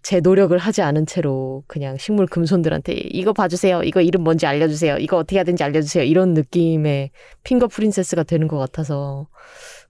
[0.03, 3.83] 제 노력을 하지 않은 채로 그냥 식물 금손들한테 이거 봐주세요.
[3.83, 4.99] 이거 이름 뭔지 알려주세요.
[4.99, 6.05] 이거 어떻게 해야 되는지 알려주세요.
[6.05, 7.11] 이런 느낌의
[7.43, 9.29] 핑거 프린세스가 되는 것 같아서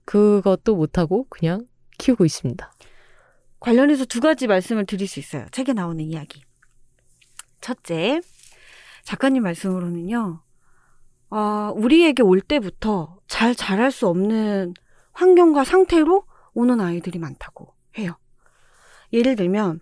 [0.05, 1.65] 그것도 못하고 그냥
[1.97, 2.71] 키우고 있습니다.
[3.59, 5.45] 관련해서 두 가지 말씀을 드릴 수 있어요.
[5.51, 6.46] 책에 나오는 이야기.
[7.67, 8.21] 첫째,
[9.03, 10.41] 작가님 말씀으로는요,
[11.31, 14.73] 아, 우리에게 올 때부터 잘 자랄 수 없는
[15.11, 18.17] 환경과 상태로 오는 아이들이 많다고 해요.
[19.11, 19.81] 예를 들면,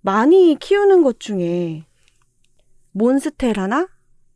[0.00, 1.86] 많이 키우는 것 중에
[2.92, 3.86] 몬스테라나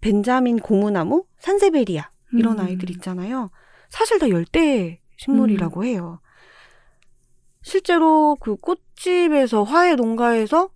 [0.03, 2.67] 벤자민 고무나무, 산세베리아 이런 음.
[2.67, 3.51] 아이들 있잖아요.
[3.89, 6.21] 사실 다 열대 식물이라고 해요.
[7.63, 10.72] 실제로 그 꽃집에서 화훼 농가에서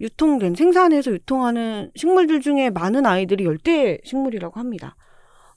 [0.00, 4.96] 유통된 생산해서 유통하는 식물들 중에 많은 아이들이 열대 식물이라고 합니다.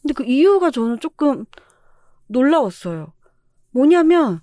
[0.01, 1.45] 근데 그 이유가 저는 조금
[2.27, 3.13] 놀라웠어요.
[3.71, 4.41] 뭐냐면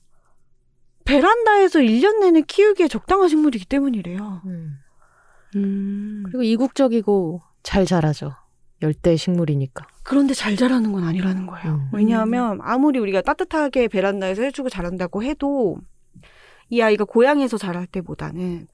[1.04, 4.42] 베란다에서 1년 내내 키우기에 적당한 식물이기 때문이래요.
[5.54, 6.22] 음.
[6.26, 8.34] 그리고 이국적이고 잘 자라죠.
[8.82, 9.86] 열대 식물이니까.
[10.02, 11.74] 그런데 잘 자라는 건 아니라는 거예요.
[11.74, 11.88] 음.
[11.92, 15.78] 왜냐하면 아무리 우리가 따뜻하게 베란다에서 해주고 자란다고 해도
[16.68, 18.66] 이 아이가 고향에서 자랄 때보다는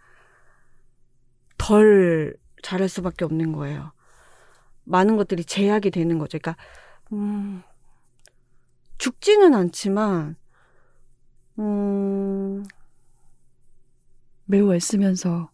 [1.63, 3.93] 덜 자랄 수밖에 없는 거예요.
[4.85, 6.39] 많은 것들이 제약이 되는 거죠.
[6.39, 6.57] 그러니까
[7.13, 7.63] 음,
[8.99, 10.35] 죽지는 않지만
[11.61, 12.65] 음,
[14.45, 15.51] 매우 애쓰면서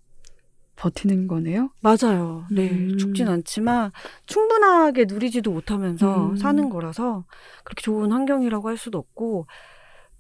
[0.77, 1.71] 버티는 거네요.
[1.83, 2.47] 맞아요.
[2.51, 2.71] 네.
[2.71, 2.97] 음.
[2.97, 3.91] 죽진 않지만
[4.27, 6.37] 충분하게 누리지도 못하면서 음.
[6.37, 7.27] 사는 거라서
[7.65, 9.47] 그렇게 좋은 환경이라고 할 수도 없고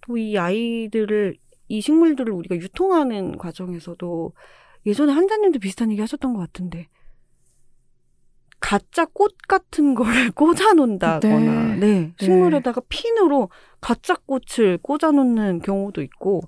[0.02, 1.36] 또 이 아이들을
[1.68, 4.32] 이 식물들을 우리가 유통하는 과정에서도
[4.88, 6.88] 예전에 한자님도 비슷한 얘기 하셨던 것 같은데
[8.60, 11.86] 가짜 꽃 같은 거를 꽂아 놓는다거나 네.
[11.86, 12.12] 네.
[12.18, 16.42] 식물에다가 핀으로 가짜 꽃을 꽂아 놓는 경우도 있고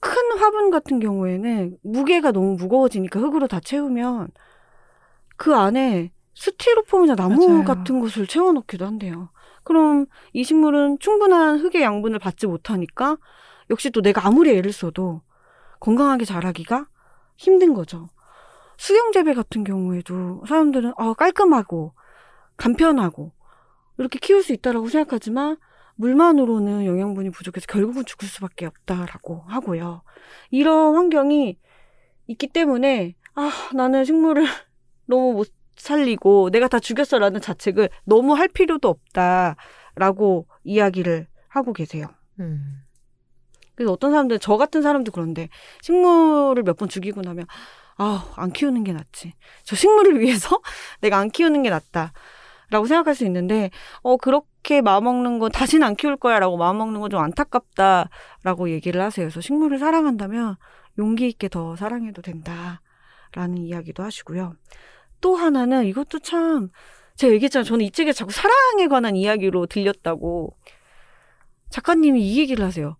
[0.00, 4.28] 큰 화분 같은 경우에는 무게가 너무 무거워지니까 흙으로 다 채우면
[5.36, 7.64] 그 안에 스티로폼이나 나무 맞아요.
[7.64, 9.30] 같은 것을 채워넣기도 한대요.
[9.64, 13.16] 그럼 이 식물은 충분한 흙의 양분을 받지 못하니까
[13.70, 15.20] 역시 또 내가 아무리 애를 써도
[15.80, 16.86] 건강하게 자라기가
[17.38, 18.10] 힘든 거죠.
[18.76, 21.94] 수경재배 같은 경우에도 사람들은 아, 깔끔하고
[22.56, 23.32] 간편하고
[23.96, 25.56] 이렇게 키울 수 있다라고 생각하지만
[25.96, 30.02] 물만으로는 영양분이 부족해서 결국은 죽을 수밖에 없다라고 하고요.
[30.50, 31.58] 이런 환경이
[32.26, 34.44] 있기 때문에 아 나는 식물을
[35.06, 42.06] 너무 못 살리고 내가 다 죽였어라는 자책을 너무 할 필요도 없다라고 이야기를 하고 계세요.
[42.40, 42.82] 음.
[43.78, 45.48] 그래서 어떤 사람들 저 같은 사람도 그런데
[45.82, 47.46] 식물을 몇 번 죽이고 나면
[47.96, 49.32] 아 안 키우는 게 낫지.
[49.64, 50.60] 저 식물을 위해서
[51.00, 52.12] 내가 안 키우는 게 낫다.
[52.70, 53.70] 라고 생각할 수 있는데,
[54.02, 58.10] 어, 그렇게 마음먹는 건 다시는 안 키울 거야 라고 마음먹는 건 좀 안타깝다
[58.44, 59.24] 라고 얘기를 하세요.
[59.26, 60.56] 그래서 식물을 사랑한다면
[60.98, 62.82] 용기 있게 더 사랑해도 된다.
[63.34, 64.54] 라는 이야기도 하시고요.
[65.22, 66.68] 또 하나는 이것도 참,
[67.16, 67.64] 제가 얘기했잖아요.
[67.64, 70.54] 저는 이 책에 자꾸 사랑에 관한 이야기로 들렸다고.
[71.70, 72.96] 작가님이 이 얘기를 하세요.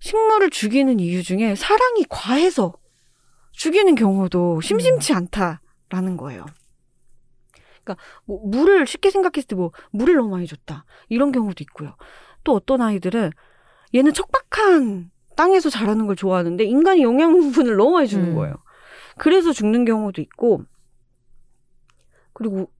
[0.00, 2.74] 식물을 죽이는 이유 중에 사랑이 과해서
[3.52, 6.46] 죽이는 경우도 심심치 않다라는 거예요.
[7.82, 11.96] 그러니까 뭐 물을 쉽게 생각했을 때 뭐 물을 너무 많이 줬다 이런 경우도 있고요.
[12.44, 13.30] 또 어떤 아이들은
[13.94, 18.34] 얘는 척박한 땅에서 자라는 걸 좋아하는데 인간이 영양분을 너무 많이 주는 음.
[18.34, 18.54] 거예요.
[19.18, 20.64] 그래서 죽는 경우도 있고
[22.32, 22.70] 그리고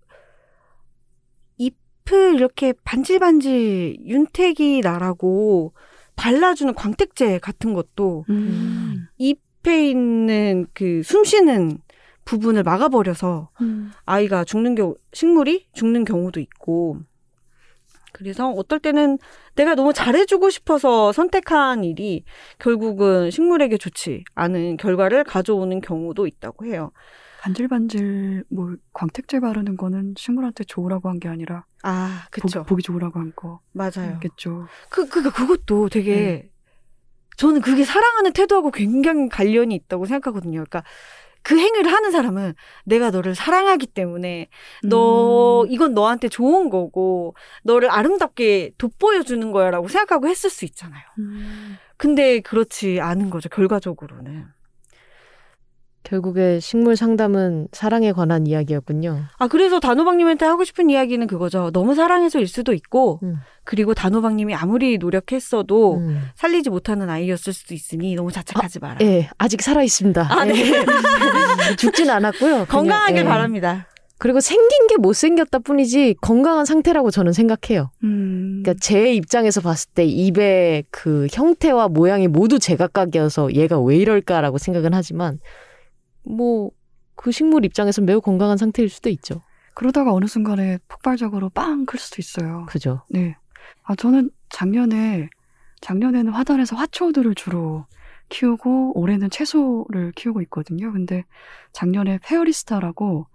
[1.57, 5.75] 잎을 이렇게 반질반질 윤택이 나라고
[6.19, 9.07] 발라주는 광택제 같은 것도 음.
[9.17, 11.79] 잎에 있는 그 숨쉬는
[12.25, 13.93] 부분을 막아버려서 음.
[14.05, 16.99] 아이가 죽는 경우, 식물이 죽는 경우도 있고,
[18.13, 19.19] 그래서 어떨 때는
[19.55, 22.25] 내가 너무 잘해주고 싶어서 선택한 일이
[22.59, 26.91] 결국은 식물에게 좋지 않은 결과를 가져오는 경우도 있다고 해요.
[27.41, 32.61] 반질반질 뭐 광택제 바르는 거는 식물한테 좋으라고 한 게 아니라 아, 그쵸.
[32.61, 33.33] 보기, 보기 좋으라고 한
[33.73, 34.15] 맞아요.
[34.15, 34.67] 거겠죠.
[34.91, 36.51] 그, 그, 그것도 되게,
[37.37, 40.55] 저는 그게 사랑하는 태도하고 굉장히 관련이 있다고 생각하거든요.
[40.65, 40.83] 그러니까
[41.43, 44.49] 그 행위를 하는 사람은 내가 너를 사랑하기 때문에
[44.85, 45.71] 너, 음.
[45.71, 51.03] 이건 너한테 좋은 거고, 너를 아름답게 돋보여 주는 거야 라고 생각하고 했을 수 있잖아요.
[51.19, 51.77] 음.
[51.97, 54.47] 근데 그렇지 않은 거죠, 결과적으로는.
[56.09, 59.25] 결국에 식물 상담은 사랑에 관한 이야기였군요.
[59.37, 61.71] 아, 그래서 단호박님한테 하고 싶은 이야기는 그거죠.
[61.73, 63.37] 너무 사랑해서일 수도 있고, 음.
[63.65, 66.23] 그리고 단호박님이 아무리 노력했어도 음.
[66.35, 68.99] 살리지 못하는 아이였을 수도 있으니 너무 자책하지 마라.
[69.03, 70.27] 예, 아직 살아 있습니다.
[70.31, 70.55] 아, 네.
[70.59, 70.87] 예.
[71.77, 72.51] 죽진 않았고요.
[72.53, 73.25] 그냥, 건강하길 예.
[73.25, 73.87] 바랍니다.
[74.17, 77.91] 그리고 생긴 게 못생겼다 뿐이지 건강한 상태라고 저는 생각해요.
[78.03, 78.63] 음.
[78.63, 84.95] 그러니까 제 입장에서 봤을 때 입의 그 형태와 모양이 모두 제각각이어서 얘가 왜 이럴까라고 생각은
[84.95, 85.39] 하지만
[86.29, 86.71] 뭐
[87.19, 89.43] 그 식물 입장에서 매우 건강한 상태일 수도 있죠.
[89.75, 92.65] 그러다가 어느 순간에 폭발적으로 빵 클 수도 있어요.
[92.69, 93.03] 그죠?
[93.11, 93.37] 네.
[93.83, 95.29] 아, 저는 작년에,
[95.81, 97.87] 작년에는 화단에서 화초들을 주로
[98.29, 100.93] 키우고, 올해는 채소를 키우고 있거든요.
[100.93, 101.25] 근데
[101.73, 103.27] 작년에 페어리스타라고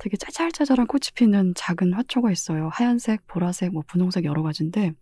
[0.00, 2.70] 되게 짜잘짜잘한 꽃이 피는 작은 화초가 있어요.
[2.72, 4.94] 하얀색, 보라색, 뭐 분홍색 여러 가지인데,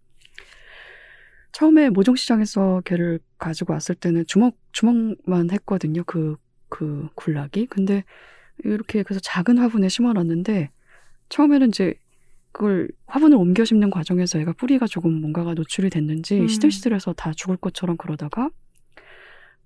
[1.52, 6.04] 처음에 모종시장에서 걔를 가지고 왔을 때는 주먹, 주먹만 했거든요.
[6.04, 6.36] 그,
[6.68, 7.66] 그 굴락이.
[7.66, 8.04] 근데
[8.64, 10.70] 이렇게 그래서 작은 화분에 심어놨는데,
[11.28, 11.94] 처음에는 이제
[12.56, 16.48] 그걸 화분을 옮겨 심는 과정에서 얘가 뿌리가 조금 뭔가가 노출이 됐는지 음.
[16.48, 18.48] 시들시들해서 다 죽을 것처럼 그러다가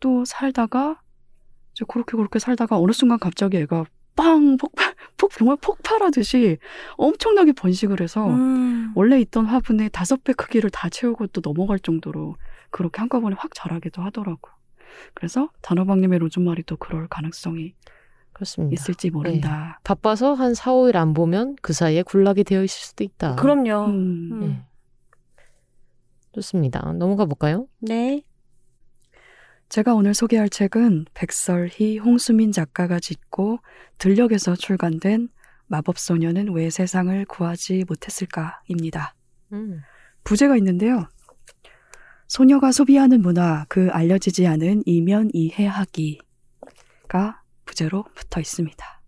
[0.00, 1.00] 또 살다가
[1.72, 3.84] 이제 그렇게 그렇게 살다가 어느 순간 갑자기 얘가
[4.16, 6.58] 빵 폭발 폭 정말 폭발하듯이
[6.96, 8.90] 엄청나게 번식을 해서 음.
[8.96, 12.34] 원래 있던 화분의 다섯 배 크기를 다 채우고 또 넘어갈 정도로
[12.70, 14.52] 그렇게 한꺼번에 확 자라기도 하더라고요.
[15.14, 17.74] 그래서 단호박님의 로즈마리도 그럴 가능성이
[18.32, 18.72] 그렇습니다.
[18.72, 19.80] 있을지 모른다.
[19.84, 23.36] 바빠서 한 4, 5일 안 보면 그 사이에 굴락이 되어 있을 수도 있다.
[23.36, 23.86] 그럼요.
[23.86, 24.32] 음.
[24.32, 24.40] 음.
[24.40, 24.62] 네.
[26.32, 26.92] 좋습니다.
[26.92, 27.66] 넘어가 볼까요?
[27.80, 28.22] 네.
[29.68, 33.58] 제가 오늘 소개할 책은 백설희 홍수민 작가가 짓고
[33.98, 35.28] 들녘에서 출간된
[35.66, 39.14] 마법소녀는 왜 세상을 구하지 못했을까입니다.
[39.52, 39.80] 음.
[40.24, 41.08] 부제가 있는데요.
[42.30, 46.22] 소녀가 소비하는 문화, 그 알려지지 않은 이면 이해하기가
[47.64, 49.02] 부제로 붙어 있습니다.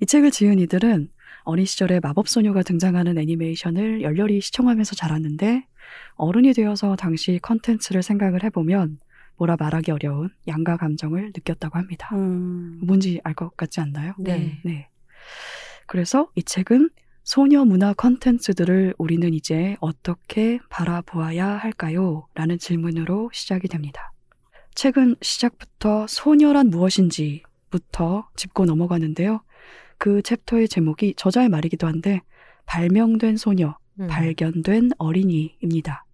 [0.00, 1.08] 이 책을 지은 이들은
[1.42, 5.66] 어린 시절에 마법소녀가 등장하는 애니메이션을 열렬히 시청하면서 자랐는데
[6.14, 9.00] 어른이 되어서 당시 컨텐츠를 생각을 해보면
[9.36, 12.10] 뭐라 말하기 어려운 양가 감정을 느꼈다고 합니다.
[12.12, 12.78] 음.
[12.84, 14.14] 뭔지 알 것 같지 않나요?
[14.20, 14.60] 네.
[14.64, 14.88] 네.
[15.88, 16.88] 그래서 이 책은
[17.24, 22.26] 소녀 문화 컨텐츠들을 우리는 이제 어떻게 바라보아야 할까요?
[22.34, 24.12] 라는 질문으로 시작이 됩니다.
[24.74, 29.42] 책은 시작부터 소녀란 무엇인지부터 짚고 넘어가는데요.
[29.98, 32.22] 그 챕터의 제목이 저자의 말이기도 한데
[32.66, 34.08] 발명된 소녀, 음.
[34.08, 36.04] 발견된 어린이입니다.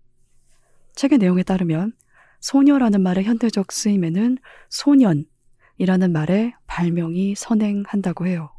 [0.95, 1.93] 책의 내용에 따르면
[2.41, 4.37] 소녀라는 말의 현대적 쓰임에는
[4.69, 8.51] 소년이라는 말의 발명이 선행한다고 해요.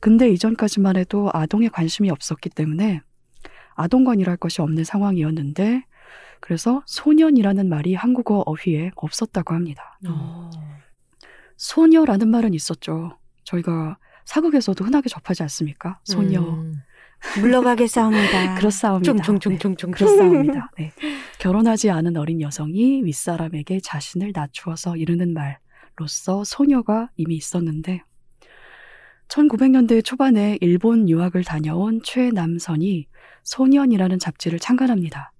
[0.00, 3.00] 근데 이전까지만 해도 아동에 관심이 없었기 때문에
[3.74, 5.84] 아동관이랄 것이 없는 상황이었는데
[6.40, 9.98] 그래서 소년이라는 말이 한국어 어휘에 없었다고 합니다.
[10.06, 10.50] 어.
[11.56, 13.18] 소녀라는 말은 있었죠.
[13.44, 16.00] 저희가 사극에서도 흔하게 접하지 않습니까?
[16.04, 16.40] 소녀.
[16.40, 16.74] 음.
[17.40, 18.56] 물러가겠사옵니다.
[18.56, 19.12] 그렇사옵니다.
[19.12, 19.22] 네.
[19.22, 19.90] 총총총총총.
[19.92, 20.70] 그렇사옵니다.
[20.78, 20.92] 네.
[21.38, 28.02] 결혼하지 않은 어린 여성이 윗사람에게 자신을 낮추어서 이르는 말로서 소녀가 이미 있었는데
[29.28, 33.06] 1900년대 초반에 일본 유학을 다녀온 최남선이
[33.42, 35.32] 소년이라는 잡지를 창간합니다.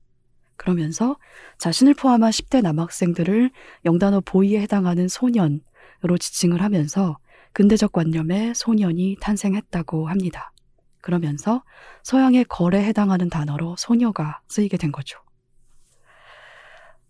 [0.57, 1.17] 그러면서
[1.59, 3.51] 자신을 포함한 10대 남학생들을
[3.85, 7.19] 영단어 보이에 해당하는 소년으로 지칭을 하면서
[7.53, 10.53] 근대적 관념의 소년이 탄생했다고 합니다.
[11.01, 11.63] 그러면서
[12.03, 15.21] 서양의 거래에 해당하는 단어로 소녀가 쓰이게 된 거죠.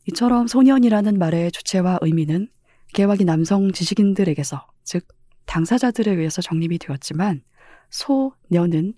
[0.09, 2.49] 이처럼 소년이라는 말의 주체와 의미는
[2.93, 5.09] 개화기 남성 지식인들에게서, 즉,
[5.47, 7.43] 당사자들에 의해서 정립이 되었지만,
[7.91, 8.95] 소녀는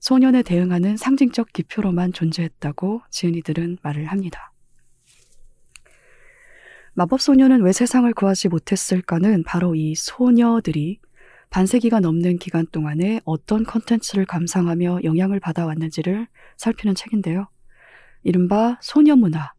[0.00, 4.52] 소년에 대응하는 상징적 기표로만 존재했다고 지은이들은 말을 합니다.
[6.94, 11.00] 마법 소녀는 왜 세상을 구하지 못했을까는 바로 이 소녀들이
[11.50, 17.48] 반세기가 넘는 기간 동안에 어떤 컨텐츠를 감상하며 영향을 받아왔는지를 살피는 책인데요.
[18.22, 19.52] 이른바 소녀 문화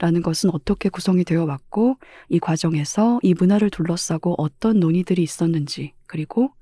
[0.00, 1.98] 라는 것은 어떻게 구성이 되어 왔고
[2.30, 6.54] 이 과정에서 이 문화를 둘러싸고 어떤 논의들이 있었는지 그리고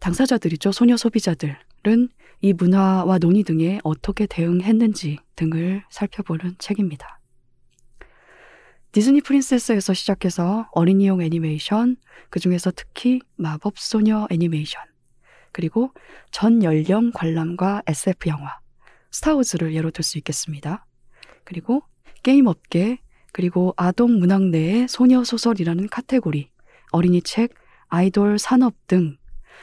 [0.00, 0.70] 당사자들이죠.
[0.72, 2.10] 소녀 소비자들은
[2.42, 7.20] 이 문화와 논의 등에 어떻게 대응했는지 등을 살펴보는 책입니다.
[8.92, 11.96] 디즈니 프린세스에서 시작해서 어린이용 애니메이션,
[12.28, 14.82] 그 중에서 특히 마법소녀 애니메이션,
[15.52, 15.90] 그리고
[16.30, 18.58] 전 연령 관람과 SF 영화,
[19.10, 20.84] 스타워즈를 예로 들 수 있겠습니다.
[21.44, 21.82] 그리고
[22.24, 22.98] 게임 업계,
[23.32, 26.48] 그리고 아동 문학 내의 소녀 소설이라는 카테고리,
[26.90, 27.54] 어린이 책,
[27.88, 29.16] 아이돌 산업 등,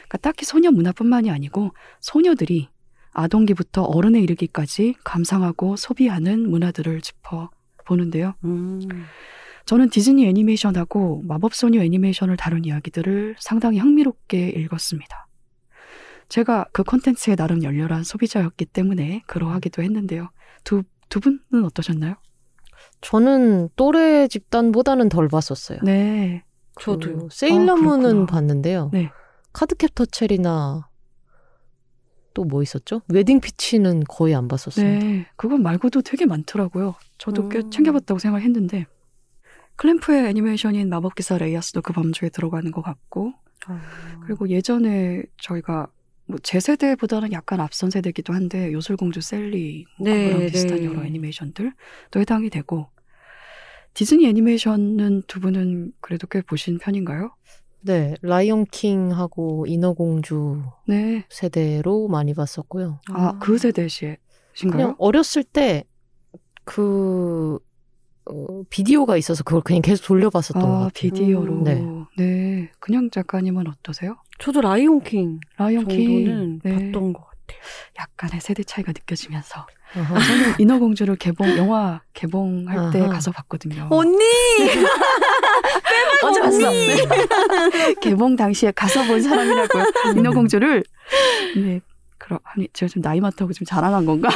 [0.08, 2.70] 그러니까 딱히 소녀 문화뿐만이 아니고 소녀들이
[3.14, 7.50] 아동기부터 어른에 이르기까지 감상하고 소비하는 문화들을 짚어
[7.86, 8.36] 보는데요.
[8.46, 8.80] 음.
[9.66, 15.28] 저는 디즈니 애니메이션하고 마법소녀 애니메이션을 다룬 이야기들을 상당히 흥미롭게 읽었습니다.
[16.30, 20.30] 제가 그 콘텐츠에 나름 열렬한 소비자였기 때문에 그러하기도 했는데요.
[20.64, 22.16] 두, 두 분은 어떠셨나요?
[23.02, 25.80] 저는 또래 집단보다는 덜 봤었어요.
[25.84, 26.44] 네.
[26.76, 27.30] 그 저도요.
[27.32, 28.26] 세일러문은 아.
[28.26, 28.90] 봤는데요.
[28.94, 29.12] 네.
[29.54, 30.88] 카드캡터 체리나
[32.34, 33.02] 또 뭐 있었죠?
[33.10, 35.00] 웨딩 피치는 거의 안 봤었어요.
[35.00, 36.96] 네, 그건 말고도 되게 많더라고요.
[37.18, 37.70] 저도 꽤 음.
[37.70, 38.86] 챙겨봤다고 생각했는데
[39.76, 43.34] 클램프의 애니메이션인 마법기사 레이아스도 그 범주에 들어가는 것 같고
[44.26, 45.88] 그리고 예전에 저희가
[46.32, 50.86] 뭐제 세대보다는 약간 앞선 세대기도 한데 요술공주 셀리 뭐 네, 그런 비슷한 네.
[50.86, 51.72] 여러 애니메이션들도
[52.16, 52.88] 해당이 되고
[53.94, 57.36] 디즈니 애니메이션은 두 분은 그래도 꽤 보신 편인가요?
[57.82, 61.26] 네, 라이온 킹하고 인어공주 네.
[61.30, 63.02] 세대로 많이 봤었고요.
[63.10, 64.18] 아, 그 세대신가요?
[64.72, 65.86] 그냥 어렸을 때
[66.64, 67.60] 그
[68.26, 70.92] 어, 비디오가 있어서 그걸 그냥 계속 돌려봤었던 것 아, 같아요.
[70.92, 71.54] 비디오로.
[71.54, 71.82] 음, 네.
[72.18, 72.72] 네.
[72.80, 74.18] 그냥 작가님은 어떠세요?
[74.40, 76.60] 저도 라이온킹 라이언 정도는 킹.
[76.64, 76.72] 네.
[76.72, 77.60] 봤던 것 같아요.
[78.00, 80.20] 약간의 세대 차이가 느껴지면서 아하.
[80.20, 83.10] 저는 인어공주를 개봉 영화 개봉할 때 아하.
[83.10, 83.88] 가서 봤거든요.
[83.92, 84.24] 언니!
[86.24, 86.70] 언제 봤어?
[86.72, 86.96] 네.
[88.02, 89.86] 개봉 당시에 가서 본 사람이라고요.
[90.18, 90.84] 인어공주를.
[91.58, 91.82] 네.
[92.18, 94.30] 그럼 아니 제가 좀 나이 많다고 좀 자랑한 건가?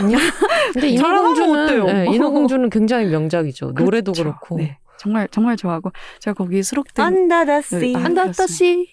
[0.73, 1.85] 랑하면 인어공주는?
[1.85, 3.71] 네, 인어공주는 굉장히 명작이죠.
[3.73, 4.23] 노래도 그렇죠.
[4.23, 4.57] 그렇고.
[4.57, 4.77] 네.
[4.97, 7.75] 정말 정말 좋아하고 제가 거기 수록된 안다다씨.
[7.77, 8.87] 네, 안- 안다따씨.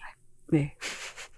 [0.51, 0.75] 네.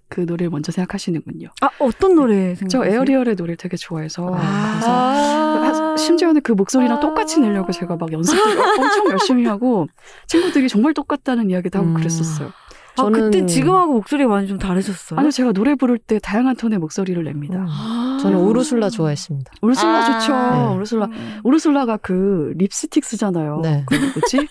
[0.08, 1.48] 그 노래를 먼저 생각하시는군요.
[1.60, 2.68] 아, 어떤 노래 생각하세요?
[2.68, 5.58] 저 에어리얼의 노래를 되게 좋아해서 아.
[5.60, 9.86] 그래서 하- 심지어는 그 목소리랑 똑같이 내려고 제가 막 연습을 엄청 열심히 하고
[10.28, 11.94] 친구들이 정말 똑같다는 이야기도 하고 음.
[11.94, 12.52] 그랬었어요.
[12.96, 15.18] 아, 저는- 그때 지금하고 목소리가 많이 좀 다르셨어요?
[15.18, 17.58] 아니 제가 노래 부를 때 다양한 톤의 목소리를 냅니다.
[17.58, 17.66] 음.
[17.68, 18.18] 아.
[18.22, 19.50] 저는 우르술라 좋아했습니다.
[19.62, 20.20] 우르슬라 아.
[20.20, 20.32] 좋죠.
[20.32, 20.74] 네.
[20.76, 21.40] 우르슬라 음.
[21.44, 23.60] 우르슬라가 그 립스틱 쓰잖아요.
[23.62, 23.84] 네.
[23.86, 24.36] 그 뭐지?
[24.38, 24.46] 해초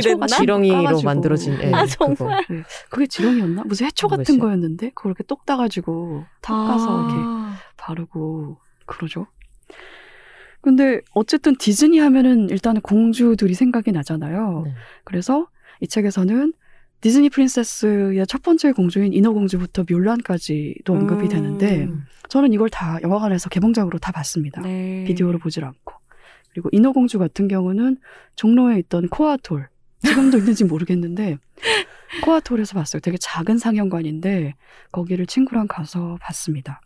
[0.00, 0.20] 그랬나?
[0.20, 1.02] 같은 거 지렁이로 까가지고.
[1.08, 1.72] 만들어진 애.
[1.72, 2.14] 아, 그거.
[2.14, 2.44] 정말?
[2.90, 3.62] 그게 지렁이였나?
[3.66, 4.40] 무슨 해초 같은 모르겠어요.
[4.40, 7.54] 거였는데 그걸 이렇게 똑 따가지고 닦아서 이렇게 아.
[7.78, 9.26] 바르고 그러죠.
[10.60, 14.62] 근데 어쨌든 디즈니 하면은 일단은 공주들이 생각이 나잖아요.
[14.66, 14.74] 네.
[15.04, 15.46] 그래서
[15.80, 16.52] 이 책에서는
[17.06, 21.28] 디즈니 프린세스의 첫 번째 공주인 인어공주부터 뮬란까지도 언급이 음.
[21.28, 21.88] 되는데
[22.28, 24.60] 저는 이걸 다 영화관에서 개봉작으로 다 봤습니다.
[24.60, 25.04] 네.
[25.06, 25.94] 비디오로 보질 않고.
[26.50, 27.98] 그리고 인어공주 같은 경우는
[28.34, 29.68] 종로에 있던 코아톨.
[30.02, 31.38] 지금도 있는지 모르겠는데
[32.24, 32.98] 코아톨에서 봤어요.
[32.98, 34.54] 되게 작은 상영관인데
[34.90, 36.80] 거기를 친구랑 가서 봤습니다.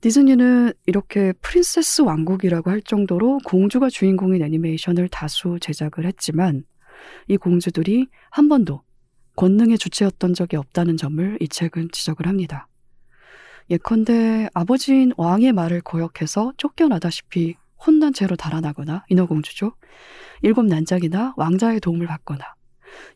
[0.00, 6.64] 디즈니는 이렇게 프린세스 왕국이라고 할 정도로 공주가 주인공인 애니메이션을 다수 제작을 했지만
[7.28, 8.82] 이 공주들이 한 번도
[9.36, 12.68] 권능의 주체였던 적이 없다는 점을 이 책은 지적을 합니다.
[13.70, 17.54] 예컨대 아버지인 왕의 말을 거역해서 쫓겨나다시피
[17.86, 19.72] 혼난 채로 달아나거나 인어공주죠.
[20.42, 22.54] 일곱 난장이나 왕자의 도움을 받거나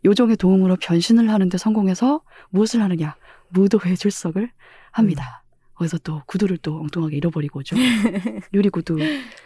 [0.05, 3.17] 요정의 도움으로 변신을 하는데 성공해서 무엇을 하느냐
[3.51, 4.51] 무도회 출석을
[4.93, 5.44] 합니다.
[5.75, 7.77] 거기서 또 구두를 또 엉뚱하게 잃어버리고 오죠.
[8.55, 8.97] 유리 구두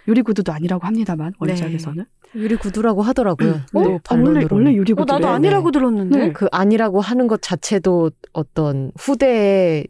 [0.06, 3.50] 유리 구두도 아니라고 합니다만 원작에서는 유리 구두라고 하더라고요.
[3.72, 3.82] 어?
[3.82, 4.46] 또 원래.
[4.50, 6.18] 원래 어, 유리 구두 나도 아니라고 들었는데.
[6.18, 6.32] 네.
[6.32, 9.84] 그 아니라고 하는 것 자체도 어떤 후대에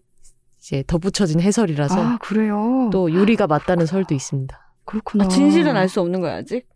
[0.58, 2.88] 이제 덧붙여진 해설이라서 아 그래요.
[2.92, 4.56] 또 유리가 맞다는 설도 있습니다.
[4.84, 5.24] 그렇구나.
[5.24, 6.66] 아, 진실은 알 수 없는 거야, 아직?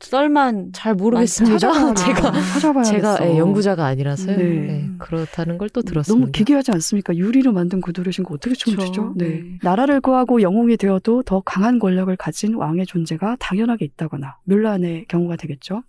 [0.00, 0.70] 썰만.
[0.72, 1.58] 잘 모르겠습니다.
[1.58, 4.36] 찾아봐야 제가 찾아봐야 제가 예, 연구자가 아니라서요.
[4.36, 4.44] 네.
[4.44, 6.20] 네, 그렇다는 걸 또 들었습니다.
[6.20, 7.14] 너무 기괴하지 않습니까?
[7.16, 8.78] 유리로 만든 구두를 신고 어떻게 춤을.
[8.78, 9.12] 추죠?
[9.16, 9.28] 네.
[9.28, 9.58] 네.
[9.62, 15.82] 나라를 구하고 영웅이 되어도 더 강한 권력을 가진 왕의 존재가 당연하게 있다거나 뮬란의 경우가 되겠죠.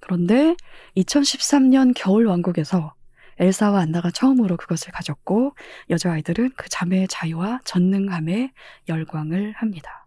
[0.00, 0.54] 그런데
[0.96, 2.94] 2013년 겨울 왕국에서
[3.38, 5.54] 엘사와 안나가 처음으로 그것을 가졌고
[5.90, 8.52] 여자아이들은 그 자매의 자유와 전능함에
[8.88, 10.03] 열광을 합니다.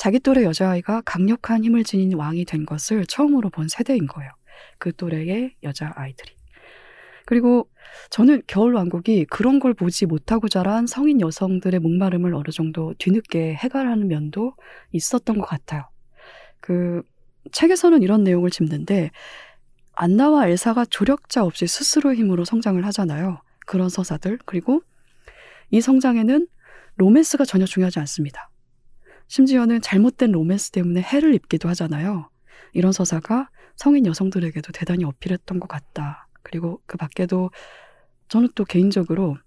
[0.00, 4.30] 자기 또래 여자아이가 강력한 힘을 지닌 왕이 된 것을 처음으로 본 세대인 거예요.
[4.78, 6.32] 그 또래의 여자아이들이.
[7.26, 7.68] 그리고
[8.08, 14.54] 저는 겨울왕국이 그런 걸 보지 못하고 자란 성인 여성들의 목마름을 어느 정도 뒤늦게 해결하는 면도
[14.92, 15.90] 있었던 것 같아요.
[16.62, 17.02] 그
[17.52, 19.10] 책에서는 이런 내용을 짚는데
[19.92, 23.42] 안나와 엘사가 조력자 없이 스스로의 힘으로 성장을 하잖아요.
[23.66, 24.38] 그런 서사들.
[24.46, 24.80] 그리고
[25.70, 26.48] 이 성장에는
[26.96, 28.49] 로맨스가 전혀 중요하지 않습니다.
[29.30, 32.28] 심지어는 잘못된 로맨스 때문에 해를 입기도 하잖아요.
[32.72, 36.26] 이런 서사가 성인 여성들에게도 대단히 어필했던 것 같다.
[36.42, 37.50] 그리고 그 밖에도
[38.28, 39.38] 저는 또 개인적으로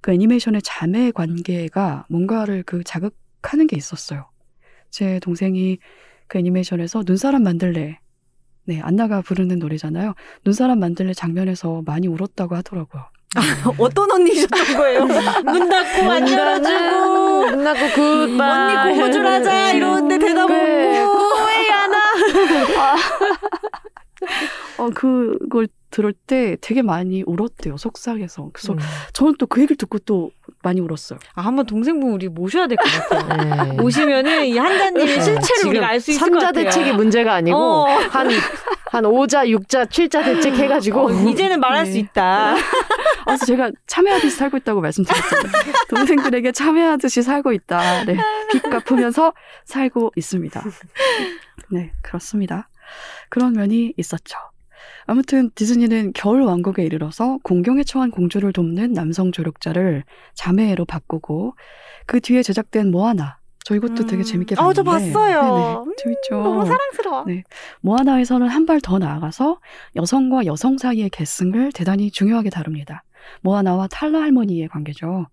[0.00, 4.30] 그 애니메이션의 자매 관계가 뭔가를 그 자극하는 게 있었어요.
[4.90, 5.78] 제 동생이
[6.28, 7.98] 그 애니메이션에서 눈사람 만들래.
[8.62, 10.14] 네, 안나가 부르는 노래잖아요.
[10.44, 13.04] 눈사람 만들래 장면에서 많이 울었다고 하더라고요.
[13.78, 15.00] 어떤 언니셨던 거예요?
[15.44, 17.50] 문 닫고 안 열어주고.
[17.50, 18.76] 문 닫고 굿바이.
[18.76, 20.44] 언니 고무줄 하자 이러는데 대답.
[20.44, 20.54] 없고.
[20.54, 21.98] 왜 하나?
[24.78, 27.76] 어, 그걸 들을 때 되게 많이 울었대요.
[27.76, 28.50] 속상해서.
[28.52, 28.78] 그래서 음.
[29.12, 30.30] 저는 또 그 얘기를 듣고 또
[30.62, 31.18] 많이 울었어요.
[31.34, 33.64] 아, 한번 동생분 우리 모셔야 될 것 같아요.
[33.76, 33.82] 네.
[33.82, 36.64] 오시면은 이 한자님의 네, 실체를 우리가 알 수 있을 것 삼자 같아요.
[36.64, 37.84] 대책이 문제가 아니고 어.
[37.86, 38.28] 한,
[38.90, 41.06] 한 5자, 6자, 7자 대책 해가지고.
[41.06, 41.92] 어, 이제는 말할 네.
[41.92, 42.56] 수 있다.
[43.24, 45.52] 그래서 제가 참여하듯이 살고 있다고 말씀드렸잖아요.
[45.88, 48.04] 동생들에게 참여하듯이 살고 있다.
[48.04, 48.16] 네.
[48.50, 49.32] 빚 갚으면서
[49.64, 50.62] 살고 있습니다.
[51.70, 52.68] 네, 그렇습니다.
[53.28, 54.38] 그런 면이 있었죠.
[55.06, 60.04] 아무튼 디즈니는 겨울 왕국에 이르러서 공경에 처한 공주를 돕는 남성 조력자를
[60.34, 61.54] 자매로 바꾸고
[62.06, 65.84] 그 뒤에 제작된 모아나 저 이것도 되게 재밌게 어, 저 봤는데 봤어요.
[65.84, 66.42] 네네, 재밌죠.
[66.42, 67.24] 너무 사랑스러워.
[67.26, 67.42] 네.
[67.80, 69.58] 모아나에서는 한 발 더 나아가서
[69.96, 73.02] 여성과 여성 사이의 계승을 대단히 중요하게 다룹니다.
[73.42, 75.26] 모아나와 탈라 할머니의 관계죠.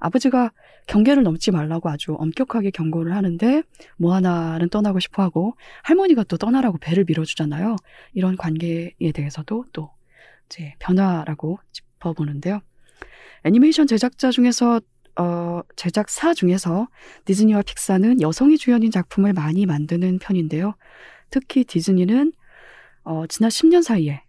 [0.00, 0.50] 아버지가
[0.86, 3.62] 경계를 넘지 말라고 아주 엄격하게 경고를 하는데
[3.96, 7.76] 모아나는 떠나고 싶어 하고 할머니가 또 떠나라고 배를 밀어주잖아요.
[8.12, 9.90] 이런 관계에 대해서도 또
[10.46, 12.60] 이제 변화라고 짚어보는데요.
[13.44, 14.80] 애니메이션 제작자 중에서
[15.16, 16.88] 어, 제작사 중에서
[17.24, 20.74] 디즈니와 픽사는 여성이 주연인 작품을 많이 만드는 편인데요.
[21.30, 22.32] 특히 디즈니는
[23.04, 24.22] 어, 지난 10년 사이에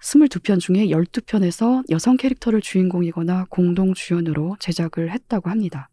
[0.00, 5.88] 22편 중에 12편에서 여성 캐릭터를 주인공이거나 공동 주연으로 제작을 했다고 합니다.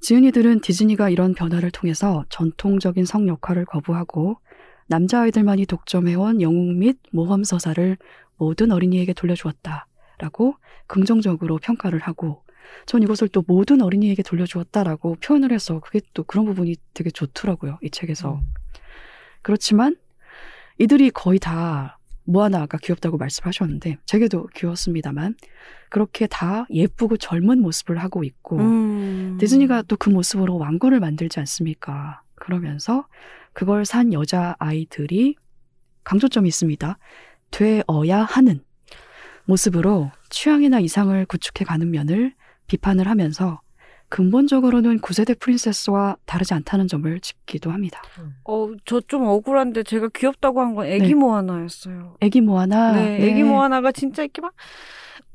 [0.00, 4.38] 지은이들은 디즈니가 이런 변화를 통해서 전통적인 성 역할을 거부하고
[4.88, 7.96] 남자아이들만이 독점해온 영웅 및 모험 서사를
[8.36, 9.86] 모든 어린이에게 돌려주었다
[10.18, 10.54] 라고
[10.86, 12.42] 긍정적으로 평가를 하고
[12.84, 17.78] 전 이것을 또 모든 어린이에게 돌려주었다라고 표현을 해서 그게 또 그런 부분이 되게 좋더라고요.
[17.82, 18.40] 이 책에서.
[19.42, 19.96] 그렇지만
[20.78, 21.95] 이들이 거의 다
[22.26, 25.34] 모아나 아까 귀엽다고 말씀하셨는데 제게도 귀여웠습니다만
[25.90, 29.38] 그렇게 다 예쁘고 젊은 모습을 하고 있고 음.
[29.40, 32.22] 디즈니가 또 그 모습으로 왕국을 만들지 않습니까?
[32.34, 33.06] 그러면서
[33.52, 35.36] 그걸 산 여자 아이들이
[36.04, 36.98] 강조점이 있습니다.
[37.50, 38.60] 되어야 하는
[39.46, 42.34] 모습으로 취향이나 이상을 구축해 가는 면을
[42.66, 43.60] 비판을 하면서
[44.08, 48.02] 근본적으로는 9세대 프린세스와 다르지 않다는 점을 짚기도 합니다.
[48.44, 51.14] 어, 저 좀 억울한데 제가 귀엽다고 한 건 애기 네.
[51.14, 52.16] 모아나였어요.
[52.20, 54.52] 애기 모아나 네, 애기 모아나가 진짜 이렇게 막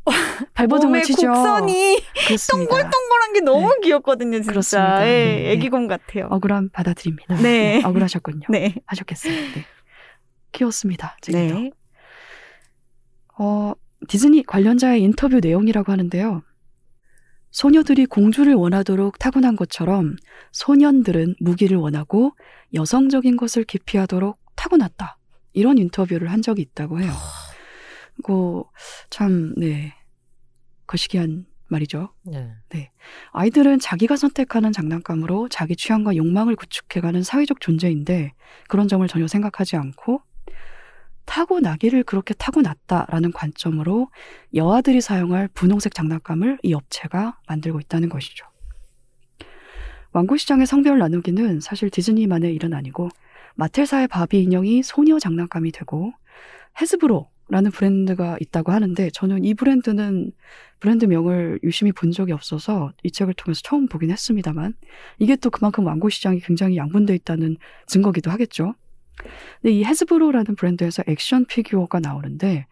[0.56, 1.28] 발버둥을 치죠.
[1.28, 2.70] 곡선이 그렇습니다.
[2.70, 4.52] 동글동글한 게 너무 귀엽거든요, 진짜.
[4.52, 5.08] 그렇습니다.
[5.08, 5.52] 예, 네, 네.
[5.52, 6.28] 애기곰 같아요.
[6.32, 7.36] 억울함 받아들입니다.
[7.42, 7.82] 네.
[7.84, 8.48] 억울하셨군요.
[8.50, 8.76] 네.
[8.88, 9.32] 하셨겠어요.
[9.34, 9.66] 네.
[10.54, 11.18] 귀여웠습니다.
[11.22, 11.60] 제게도.
[11.60, 11.72] 네.
[13.38, 13.74] 어,
[14.08, 16.42] 디즈니 관련자의 인터뷰 내용이라고 하는데요.
[17.52, 20.16] 소녀들이 공주를 원하도록 타고난 것처럼
[20.52, 22.32] 소년들은 무기를 원하고
[22.74, 25.18] 여성적인 것을 기피하도록 타고났다.
[25.54, 27.12] 이런 인터뷰를 한 적이 있다고 해요.
[28.16, 28.70] 그거
[29.10, 29.94] 참, 네.
[30.88, 32.14] 거시기한 말이죠.
[32.70, 32.92] 네.
[33.32, 38.34] 아이들은 자기가 선택하는 장난감으로 자기 취향과 욕망을 구축해가는 사회적 존재인데
[38.68, 40.22] 그런 점을 전혀 생각하지 않고
[41.26, 44.10] 타고나기를 그렇게 타고났다라는 관점으로
[44.54, 48.46] 여아들이 사용할 분홍색 장난감을 이 업체가 만들고 있다는 것이죠.
[50.14, 53.10] 왕국 시장의 성별 나누기는 사실 디즈니만의 일은 아니고
[53.56, 56.14] 마텔사의 바비 인형이 소녀 장난감이 되고
[56.80, 60.32] 헤즈브로라는 브랜드가 있다고 하는데 저는 이 브랜드는
[60.80, 64.74] 브랜드명을 유심히 본 적이 없어서 이 책을 통해서 처음 보긴 했습니다만
[65.20, 67.58] 이게 또 그만큼 완구 시장이 굉장히 양분돼 있다는
[67.88, 68.74] 증거기도 하겠죠.
[69.62, 72.66] 근데 이 헤즈브로라는 브랜드에서 액션 피규어가 나오는데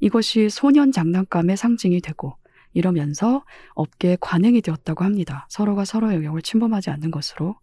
[0.00, 2.36] 이것이 소년 장난감의 상징이 되고
[2.74, 5.46] 이러면서 업계에 관행이 되었다고 합니다.
[5.48, 7.56] 서로가 서로의 영역을 침범하지 않는 것으로.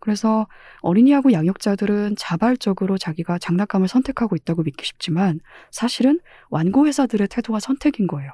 [0.00, 0.48] 그래서
[0.80, 5.38] 어린이하고 양육자들은 자발적으로 자기가 장난감을 선택하고 있다고 믿기 쉽지만
[5.70, 6.18] 사실은
[6.50, 8.32] 완고 회사들의 태도가 선택인 거예요.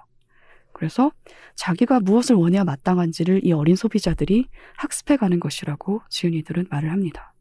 [0.73, 1.13] 그래서
[1.57, 4.47] 자기가 무엇을 원해야 마땅한지를 이 어린 소비자들이
[4.77, 7.35] 학습해 가는 것이라고 지은이들은 말을 합니다.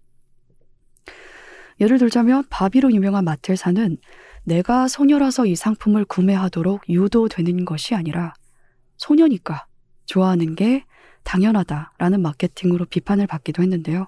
[1.80, 3.97] 예를 들자면 바비로 유명한 마텔사는
[4.43, 8.34] 내가 소녀라서 이 상품을 구매하도록 유도되는 것이 아니라
[8.97, 9.67] 소녀니까
[10.05, 10.86] 좋아하는 게
[11.23, 14.07] 당연하다라는 마케팅으로 비판을 받기도 했는데요.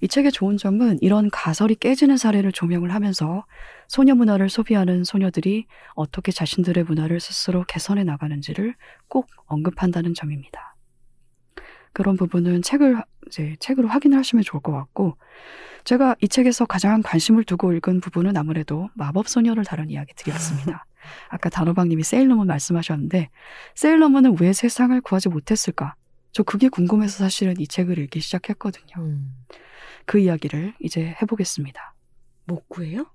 [0.00, 3.44] 이 책의 좋은 점은 이런 가설이 깨지는 사례를 조명을 하면서
[3.88, 8.74] 소녀 문화를 소비하는 소녀들이 어떻게 자신들의 문화를 스스로 개선해 나가는지를
[9.08, 10.76] 꼭 언급한다는 점입니다.
[11.92, 15.16] 그런 부분은 책을 이제 책으로 확인을 하시면 좋을 것 같고
[15.88, 20.84] 제가 이 책에서 가장 관심을 두고 읽은 부분은 아무래도 마법 소녀를 다룬 이야기들이었습니다.
[21.30, 23.30] 아까 단호박님이 세일러문 말씀하셨는데
[23.74, 25.94] 세일러문은 왜 세상을 구하지 못했을까?
[26.32, 28.96] 저 그게 궁금해서 사실은 이 책을 읽기 시작했거든요.
[28.98, 29.32] 음.
[30.04, 31.94] 그 이야기를 이제 해보겠습니다.
[32.44, 33.06] 못 구해요?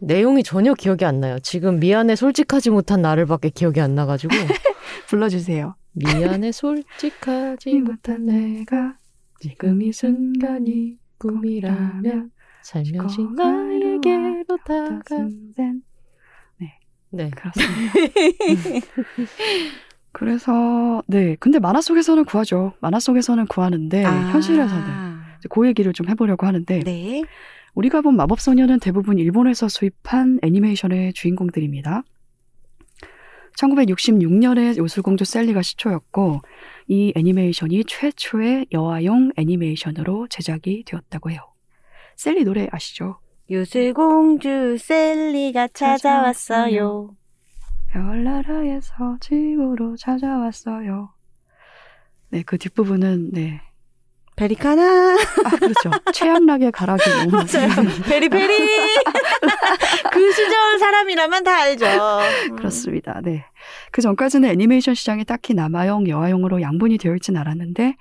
[0.00, 1.38] 내용이 전혀 기억이 안 나요.
[1.38, 4.34] 지금 미안해 솔직하지 못한 나를밖에 기억이 안 나가지고
[5.06, 5.76] 불러주세요.
[5.92, 8.96] 미안해 솔직하지 못한 내가
[9.38, 15.28] 지금 이 순간이 꿈이라면 살며시 나에게로 다가
[17.12, 17.30] 네.
[17.30, 18.86] 그렇습니다.
[20.12, 22.72] 그래서 네, 근데 만화 속에서는 구하죠.
[22.80, 24.30] 만화 속에서는 구하는데 아.
[24.32, 27.22] 현실에서는 그 얘기를 좀 해보려고 하는데 네.
[27.74, 32.02] 우리가 본 마법소녀는 대부분 일본에서 수입한 애니메이션의 주인공들입니다.
[33.56, 36.40] 1966년에 요술공주 셀리가 시초였고
[36.88, 41.40] 이 애니메이션이 최초의 여아용 애니메이션으로 제작이 되었다고 해요.
[42.16, 43.18] 셀리 노래 아시죠?
[43.50, 47.16] 요술공주 셀리가 찾아왔어요.
[47.88, 51.12] 별나라에서 지구로 찾아왔어요.
[52.28, 53.60] 네, 그 뒷부분은 네.
[54.36, 55.16] 베리카나.
[55.44, 55.90] 아, 그렇죠.
[56.12, 57.68] 최악락의 가락이 맞아요.
[58.08, 58.54] 베리베리.
[60.12, 61.86] 그 시절 사람이라면 다 알죠.
[62.56, 63.20] 그렇습니다.
[63.22, 63.44] 네.
[63.92, 67.96] 그 전까지는 애니메이션 시장이 딱히 남아용, 여아용으로 양분이 되어 있진 않았는데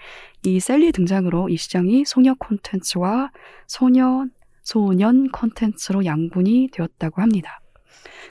[0.46, 3.32] 이 셀리 등장으로 이 시장이 소녀 콘텐츠와
[3.68, 4.32] 소년,
[4.64, 7.60] 소년 콘텐츠로 양분이 되었다고 합니다.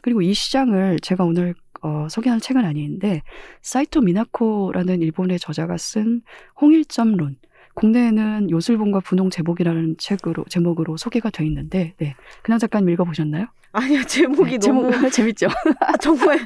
[0.03, 3.22] 그리고 이 시장을 제가 오늘 어, 소개하는 책은 아닌데
[3.62, 6.22] 사이토 미나코라는 일본의 저자가 쓴
[6.61, 7.36] 홍일점론
[7.79, 12.14] 국내에는 요술본과 분홍 제복이라는 책으로 제목으로 소개가 돼 있는데 네.
[12.43, 13.47] 그냥 작가님 읽어보셨나요?
[13.72, 15.47] 아니요, 제목이 네, 너무 제목 재밌죠.
[15.81, 16.39] 아, 정말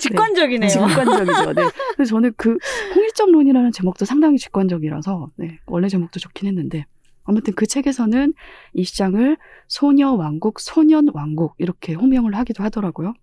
[0.00, 0.68] 직관적이네요.
[0.68, 1.52] 직관적이죠.
[1.54, 1.62] 네.
[1.96, 2.58] 그래서 저는 그
[2.94, 6.86] 홍일점론이라는 제목도 상당히 직관적이라서 네, 원래 제목도 좋긴 했는데
[7.24, 8.34] 아무튼 그 책에서는
[8.74, 9.36] 이 시장을
[9.68, 13.14] 소녀 왕국, 소년 왕국 이렇게 호명을 하기도 하더라고요.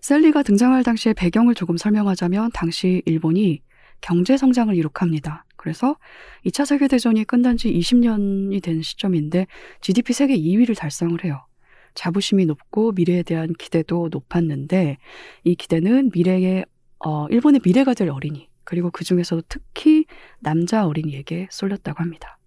[0.00, 3.60] 셀리가 등장할 당시의 배경을 조금 설명하자면 당시 일본이
[4.00, 5.43] 경제 성장을 이룩합니다.
[5.64, 5.96] 그래서
[6.44, 9.46] 2차 세계대전이 끝난 지 20년이 된 시점인데
[9.80, 11.46] GDP 세계 2위를 달성을 해요.
[11.94, 14.98] 자부심이 높고 미래에 대한 기대도 높았는데
[15.44, 16.66] 이 기대는 미래의
[16.98, 20.04] 어, 일본의 미래가 될 어린이 그리고 그 중에서도 특히
[20.38, 22.38] 남자 어린이에게 쏠렸다고 합니다.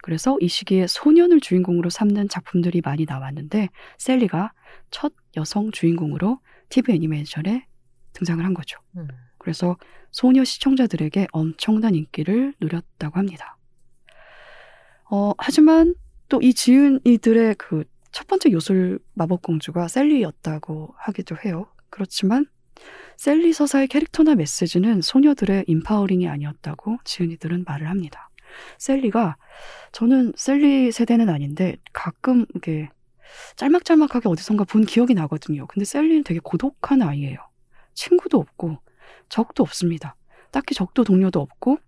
[0.00, 3.68] 그래서 이 시기에 소년을 주인공으로 삼는 작품들이 많이 나왔는데
[3.98, 4.54] 셀리가
[4.90, 6.38] 첫 여성 주인공으로
[6.70, 7.66] TV 애니메이션에
[8.14, 8.78] 등장을 한 거죠.
[8.96, 9.08] 음.
[9.42, 9.76] 그래서
[10.10, 13.56] 소녀 시청자들에게 엄청난 인기를 누렸다고 합니다.
[15.10, 15.94] 어, 하지만
[16.28, 21.66] 또 이 지은이들의 그 첫 번째 요술 마법공주가 셀리였다고 하기도 해요.
[21.88, 22.46] 그렇지만
[23.16, 28.28] 셀리 서사의 캐릭터나 메시지는 소녀들의 empowering이 아니었다고 지은이들은 말을 합니다.
[28.78, 29.36] 셀리가
[29.92, 32.90] 저는 셀리 세대는 아닌데 가끔 이게
[33.56, 35.66] 짤막짤막하게 어디선가 본 기억이 나거든요.
[35.66, 37.38] 근데 셀리는 되게 고독한 아이예요.
[37.94, 38.78] 친구도 없고
[39.32, 40.14] 적도 없습니다.
[40.50, 41.78] 딱히 적도 동료도 없고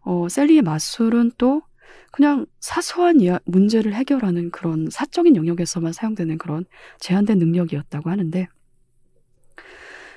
[0.00, 1.62] 어, 셀리의 마술은 또
[2.10, 6.64] 그냥 사소한 이야, 문제를 해결하는 그런 사적인 영역에서만 사용되는 그런
[7.00, 8.48] 제한된 능력이었다고 하는데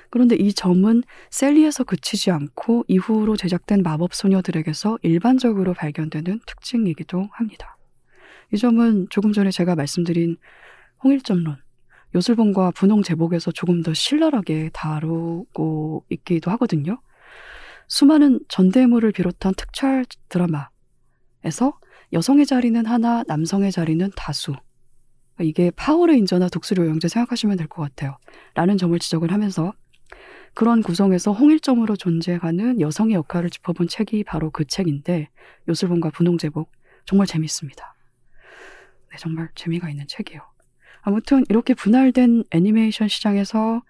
[0.08, 7.76] 그런데 이 점은 셀리에서 그치지 않고 이후로 제작된 마법 소녀들에게서 일반적으로 발견되는 특징이기도 합니다.
[8.54, 10.38] 이 점은 조금 전에 제가 말씀드린
[11.04, 11.58] 홍일점론,
[12.14, 17.00] 요술본과 분홍 제복에서 조금 더 신랄하게 다루고 있기도 하거든요.
[17.88, 21.78] 수많은 전대물을 비롯한 특촬 드라마에서
[22.12, 24.54] 여성의 자리는 하나, 남성의 자리는 다수.
[25.40, 28.16] 이게 파워 레인저나 독수리 오형제 생각하시면 될 것 같아요.
[28.54, 29.72] 라는 점을 지적을 하면서
[30.54, 35.28] 그런 구성에서 홍일점으로 존재하는 여성의 역할을 짚어본 책이 바로 그 책인데
[35.68, 36.72] 요술봉과 분홍제복
[37.04, 37.94] 정말 재밌습니다.
[39.10, 40.42] 네, 정말 재미가 있는 책이에요.
[41.00, 43.82] 아무튼 이렇게 분할된 애니메이션 시장에서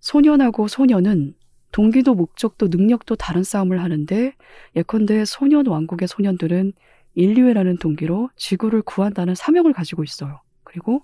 [0.00, 1.34] 소년하고 소녀는
[1.72, 4.34] 동기도 목적도 능력도 다른 싸움을 하는데
[4.76, 6.72] 예컨대 소년 왕국의 소년들은
[7.14, 10.40] 인류애라는 동기로 지구를 구한다는 사명을 가지고 있어요.
[10.64, 11.02] 그리고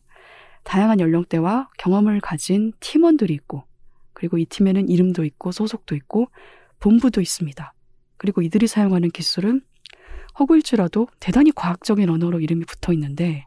[0.62, 3.64] 다양한 연령대와 경험을 가진 팀원들이 있고
[4.12, 6.28] 그리고 이 팀에는 이름도 있고 소속도 있고
[6.78, 7.74] 본부도 있습니다.
[8.16, 9.62] 그리고 이들이 사용하는 기술은
[10.38, 13.46] 허구일지라도 대단히 과학적인 언어로 이름이 붙어 있는데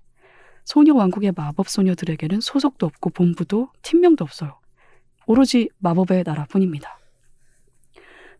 [0.65, 4.59] 소녀 왕국의 마법 소녀들에게는 소속도 없고 본부도 팀명도 없어요.
[5.27, 6.99] 오로지 마법의 나라뿐입니다.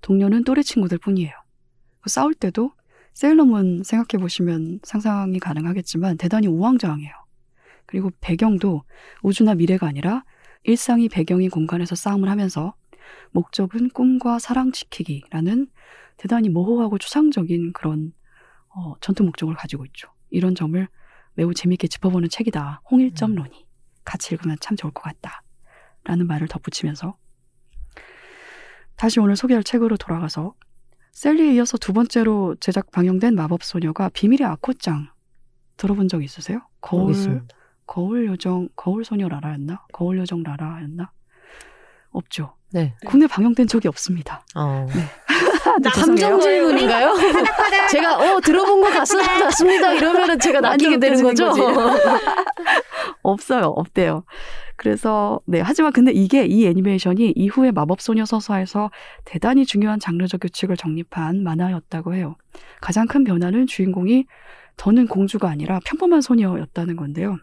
[0.01, 1.31] 동료는 또래 친구들 뿐이에요.
[2.07, 2.71] 싸울 때도
[3.13, 7.13] 세일러문 생각해 보시면 상상이 가능하겠지만 대단히 우왕좌왕해요.
[7.85, 8.83] 그리고 배경도
[9.21, 10.25] 우주나 미래가 아니라
[10.63, 12.73] 일상이 배경인 공간에서 싸움을 하면서
[13.31, 15.67] 목적은 꿈과 사랑 지키기라는
[16.17, 18.13] 대단히 모호하고 추상적인 그런
[18.69, 20.09] 어, 전투 목적을 가지고 있죠.
[20.31, 20.87] 이런 점을
[21.35, 22.81] 매우 재미있게 짚어보는 책이다.
[22.89, 23.65] 홍일점론이
[24.03, 25.43] 같이 읽으면 참 좋을 것 같다.
[26.03, 27.17] 라는 말을 덧붙이면서
[28.95, 30.53] 다시 오늘 소개할 책으로 돌아가서
[31.11, 35.09] 셀리에 이어서 두 번째로 제작 방영된 마법소녀가 비밀의 아코짱
[35.77, 36.61] 들어본 적 있으세요?
[36.81, 37.43] 거울.
[37.87, 39.85] 거울 요정 거울 소녀 라라였나?
[39.93, 41.11] 거울 요정 라라였나?
[42.11, 42.55] 없죠.
[42.71, 42.95] 네.
[43.05, 44.45] 국내 방영된 적이 없습니다.
[44.55, 44.85] 어.
[44.89, 45.03] 네,
[45.83, 47.13] 감정 질문인가요?
[47.89, 49.93] 제가 어 들어본 것 같, 같습니다.
[49.93, 51.51] 이러면은 제가 낚이게 되는 거죠.
[53.23, 53.65] 없어요.
[53.75, 54.23] 없대요.
[54.77, 58.91] 그래서 네 하지만 근데 이게 이 애니메이션이 이후에 마법소녀 서사에서
[59.23, 62.35] 대단히 중요한 장르적 규칙을 정립한 만화였다고 해요.
[62.81, 64.25] 가장 큰 변화는 주인공이
[64.77, 67.37] 더는 공주가 아니라 평범한 소녀였다는 건데요.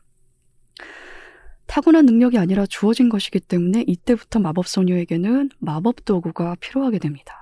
[1.66, 7.41] 타고난 능력이 아니라 주어진 것이기 때문에 이때부터 마법 소녀에게는 마법 도구가 필요하게 됩니다.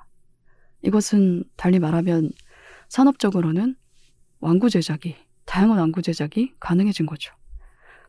[0.83, 2.31] 이것은 달리 말하면
[2.89, 3.77] 산업적으로는
[4.41, 7.35] 왕구 제작이, 다양한 왕구 제작이 가능해진 거죠.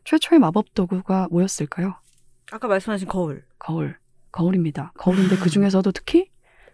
[0.04, 1.94] 최초의 마법 도구가 뭐였을까요?
[2.50, 3.44] 아까 말씀하신 거울.
[3.58, 3.96] 거울.
[4.32, 4.92] 거울입니다.
[4.96, 6.30] 거울인데 그 중에서도 특히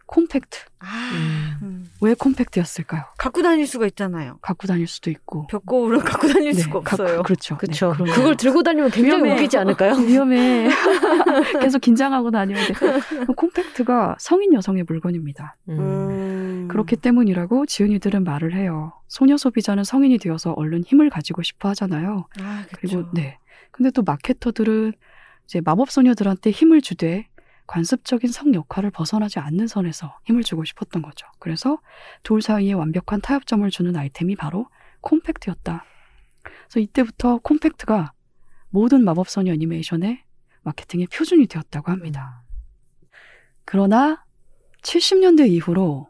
[0.09, 0.59] 콤팩트.
[0.81, 1.59] 아, 음.
[1.63, 1.91] 음.
[2.01, 3.03] 왜 콤팩트였을까요?
[3.19, 4.39] 갖고 다닐 수가 있잖아요.
[4.41, 5.47] 갖고 다닐 수도 있고.
[5.49, 7.23] 벽거울은 갖고 다닐 네, 수가 갖고- 없어요.
[7.23, 7.59] 그렇죠.
[7.59, 7.91] 그쵸.
[7.93, 9.35] 네, 그런 그걸 들고 다니면 굉장히 위험해.
[9.35, 9.93] 웃기지 않을까요?
[10.01, 10.69] 위험해.
[11.61, 12.75] 계속 긴장하고 다녀야 돼.
[13.37, 15.57] 콤팩트가 성인 여성의 물건입니다.
[15.69, 15.79] 음.
[15.79, 16.69] 음.
[16.69, 18.93] 그렇기 때문이라고 지은이들은 말을 해요.
[19.09, 22.27] 소녀 소비자는 성인이 되어서 얼른 힘을 가지고 싶어 하잖아요.
[22.41, 23.39] 아, 그리고 그리고 네.
[23.73, 24.93] 근데 또 마케터들은
[25.45, 27.29] 이제 마법 소녀들한테 힘을 주되
[27.69, 31.29] 관습적인 성 역할을 벗어나지 않는 선에서 힘을 주고 싶었던 거죠.
[31.39, 31.79] 그래서
[32.25, 34.67] 둘 사이에 완벽한 타협점을 주는 아이템이 바로
[35.03, 35.85] 콤팩트였다.
[36.43, 38.13] 그래서 이때부터 콤팩트가
[38.71, 40.25] 모든 마법 소녀 애니메이션의
[40.63, 42.43] 마케팅의 표준이 되었다고 합니다.
[43.65, 44.25] 그러나
[44.83, 46.09] 70년대 이후로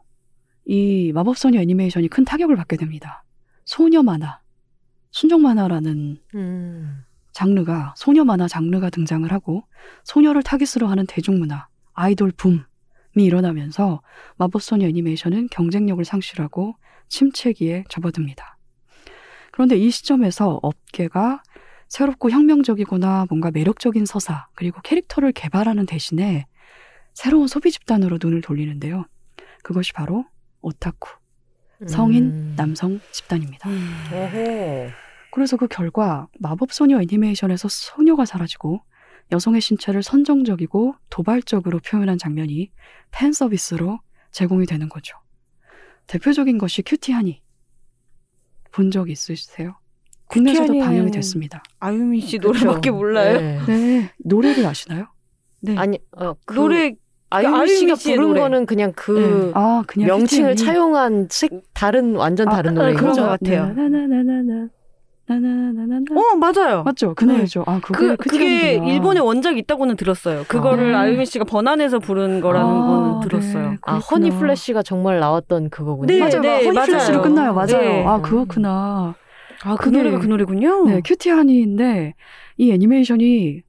[0.65, 3.23] 이 마법소녀 애니메이션이 큰 타격을 받게 됩니다.
[3.65, 4.39] 소녀 만화,
[5.11, 7.03] 순정 만화라는 음.
[7.39, 9.63] 장르가 소녀 만화 장르가 등장을 하고
[10.03, 12.59] 소녀를 타깃으로 하는 대중문화, 아이돌 붐이
[13.15, 14.01] 일어나면서
[14.35, 16.75] 마법소녀 애니메이션은 경쟁력을 상실하고
[17.07, 18.57] 침체기에 접어듭니다.
[19.53, 21.41] 그런데 이 시점에서 업계가
[21.87, 26.45] 새롭고 혁명적이거나 뭔가 매력적인 서사 그리고 캐릭터를 개발하는 대신에
[27.13, 29.05] 새로운 소비 집단으로 눈을 돌리는데요.
[29.63, 30.25] 그것이 바로
[30.59, 31.09] 오타쿠,
[31.87, 32.53] 성인 음.
[32.57, 33.69] 남성 집단입니다.
[33.69, 35.08] 오호.
[35.31, 38.81] 그래서 그 결과 마법 소녀 애니메이션에서 소녀가 사라지고
[39.31, 42.71] 여성의 신체를 선정적이고 도발적으로 표현한 장면이
[43.11, 43.99] 팬 서비스로
[44.31, 45.15] 제공이 되는 거죠.
[46.07, 47.41] 대표적인 것이 큐티하니.
[48.71, 49.75] 본 적 있으세요?
[50.27, 51.63] 국내에서도 방영이 됐습니다.
[51.79, 52.37] 아유미 씨.
[52.37, 53.39] 노래밖에 몰라요.
[53.39, 53.59] 네.
[53.67, 54.11] 네.
[54.19, 55.07] 노래를 아시나요?
[55.61, 55.75] 네.
[55.77, 56.93] 아니, 어, 그 노래
[57.31, 58.39] 아유미 아유미 씨가 씨의 부른 노래.
[58.41, 60.55] 거는 그냥 그 아, 그냥 명칭을.
[60.55, 62.97] 차용한 색 다른 완전 아, 다른 아, 노래인.
[62.97, 63.67] 것 같아요.
[63.73, 64.69] 나나나나나.
[65.29, 66.05] 나나나나나.
[66.11, 66.83] 어 맞아요.
[66.83, 67.13] 맞죠?
[67.15, 67.33] 그 네.
[67.33, 67.63] 노래죠.
[67.67, 68.93] 아, 그 그게 그게 큐티하니구나.
[68.93, 70.43] 일본에 원작이 있다고는 들었어요.
[70.47, 71.01] 그거를 아.
[71.01, 73.27] 아유미 씨가 번안해서 부른 거라는 아, 거는 네.
[73.29, 73.63] 들었어요.
[73.83, 73.99] 아, 그렇구나.
[73.99, 76.07] 허니 플래시가 정말 나왔던 그거군요.
[76.07, 76.41] 네, 맞아요.
[76.41, 76.85] 네, 허니 맞아요.
[76.87, 77.53] 플래시로 끝나요.
[77.53, 77.67] 맞아요.
[77.79, 78.05] 네.
[78.05, 79.15] 아, 그렇구나.
[79.63, 80.85] 아, 그 그게- 노래가 그 노래군요.
[80.85, 82.15] 네, 큐티 하니인데
[82.57, 83.61] 이 애니메이션이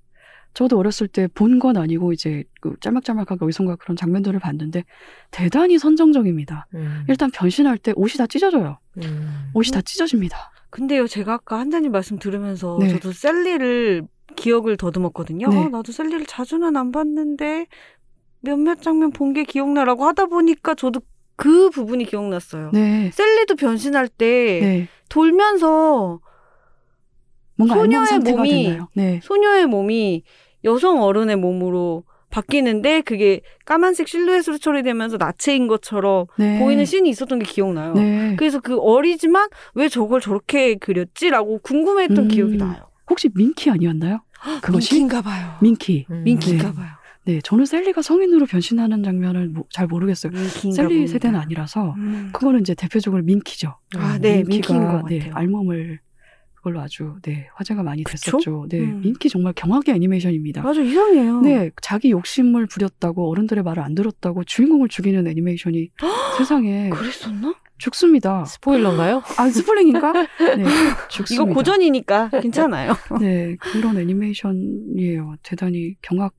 [0.55, 4.83] 저도 어렸을 때 본 건 아니고 이제 그 짤막짤막하게 어디선가 그런 장면들을 봤는데
[5.31, 6.67] 대단히 선정적입니다.
[6.75, 7.05] 음.
[7.09, 8.79] 일단 변신할 때 옷이 다 찢어져요.
[8.99, 9.51] 음.
[9.55, 10.37] 옷이 다 찢어집니다.
[10.71, 12.89] 근데요, 제가 아까 한자님 말씀 들으면서 네.
[12.89, 14.07] 저도 셀리를
[14.37, 15.49] 기억을 더듬었거든요.
[15.49, 15.57] 네.
[15.65, 17.67] 아, 나도 셀리를 자주는 안 봤는데
[18.41, 21.01] 몇몇 장면 본 게 기억나라고 하다 보니까 저도
[21.37, 22.71] 그 부분이 기억났어요.
[22.73, 23.11] 네.
[23.13, 24.89] 셀리도 변신할 때 네.
[25.09, 26.21] 돌면서
[27.57, 28.87] 뭔가 소녀의 몸이-?
[28.95, 29.21] 네.
[29.23, 30.23] 소녀의 몸이
[30.65, 36.59] 여성 어른의 몸으로 바뀌는데 그게 까만색 실루엣으로 처리되면서 나체인 것처럼 네.
[36.61, 37.95] 보이는 씬이 있었던 게 기억나요.
[37.95, 38.37] 네.
[38.39, 42.29] 그래서 그 어리지만 왜 저걸 저렇게 그렸지라고 궁금했던 음.
[42.29, 42.89] 기억이 나요.
[43.09, 44.21] 혹시 민키 아니었나요?
[44.63, 45.57] 그것이 민키인가 봐요.
[45.61, 46.07] 민키.
[46.11, 46.23] 음.
[46.25, 46.75] 민키인가 네.
[46.75, 46.89] 봐요.
[47.27, 50.33] 네, 저는 셀리가 성인으로 변신하는 장면을 뭐- 잘 모르겠어요.
[50.33, 51.13] 민키인가 셀리 봅니다.
[51.13, 52.31] 세대는 아니라서 음.
[52.33, 53.75] 그거는 이제 대표적으로 민키죠.
[53.97, 55.35] 아, 네, 민키가 민키인 것 네, 같아요.
[55.35, 56.01] 알몸을
[56.61, 58.33] 그걸로 아주 네 화제가 많이 그쵸?
[58.33, 58.67] 됐었죠.
[58.69, 59.01] 네, 음.
[59.01, 60.63] 민키 정말 경악의 애니메이션입니다.
[60.63, 61.41] 맞아 이상해요.
[61.41, 65.91] 네, 자기 욕심을 부렸다고 어른들의 말을 안 들었다고 주인공을 죽이는 애니메이션이
[66.37, 67.55] 세상에 그랬었나?
[67.79, 68.45] 죽습니다.
[68.45, 69.23] 스포일러인가요?
[69.39, 70.13] 아 스플링인가?
[70.59, 70.65] 네,
[71.09, 71.45] 죽습니다.
[71.45, 72.93] 이거 고전이니까 괜찮아요.
[73.23, 75.37] 네, 그런 애니메이션이에요.
[75.43, 76.31] 대단히 경악의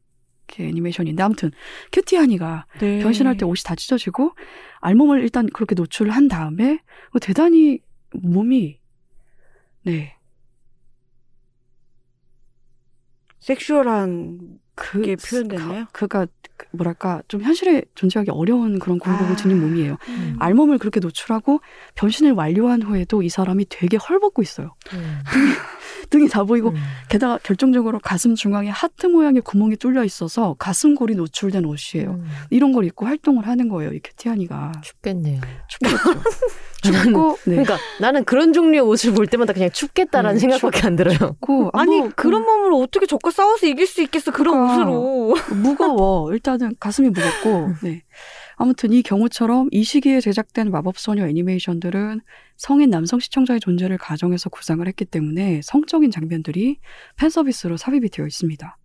[0.60, 1.50] 애니메이션인데 아무튼
[1.94, 3.00] 큐티하니가 네.
[3.00, 4.34] 변신할 때 옷이 다 찢어지고
[4.82, 6.78] 알몸을 일단 그렇게 노출을 한 다음에
[7.12, 7.80] 뭐 대단히
[8.14, 8.81] 몸이
[9.84, 10.16] 네.
[13.40, 15.88] 섹슈얼한 그, 게 표현되나요?
[15.92, 16.28] 그, 가
[16.72, 19.36] 뭐랄까 좀 현실에 존재하기 어려운 그런 굴곡을 아.
[19.36, 19.98] 지닌 몸이에요.
[20.10, 20.36] 음.
[20.40, 21.60] 알몸을 그렇게 노출하고
[21.96, 24.76] 변신을 완료한 후에도 이 사람이 되게 헐벗고 있어요.
[24.94, 25.20] 음.
[26.12, 26.76] 등이 다 보이고 음.
[27.10, 32.12] 게다가 결정적으로 가슴 중앙에 하트 모양의 구멍이 뚫려 있어서 가슴골이 노출된 옷이에요.
[32.12, 32.28] 음.
[32.50, 33.94] 이런 걸 입고 활동을 하는 거예요.
[33.94, 35.42] 이 큐티하니가 춥겠네요.
[35.68, 35.98] 춥겠죠.
[36.82, 37.56] 춥고 네.
[37.56, 41.18] 그러니까 나는 그런 종류의 옷을 볼 때마다 그냥 춥겠다라는 네, 생각밖에 안 들어요.
[41.18, 44.74] 춥고 아, 아니 뭐, 그런 몸으로 어떻게 적과 싸워서 이길 수 있겠어 그런 그러니까.
[44.76, 45.36] 옷으로.
[45.56, 46.32] 무거워.
[46.34, 47.70] 일단은 가슴이 무겁고.
[47.84, 48.04] 네.
[48.56, 52.22] 아무튼 이 경우처럼 이 시기에 제작된 마법소녀 애니메이션들은
[52.58, 56.78] 성인 남성 시청자의 존재를 가정해서 구상을 했기 때문에 성적인 장면들이
[57.18, 58.78] 팬서비스로 삽입이 되어 있습니다.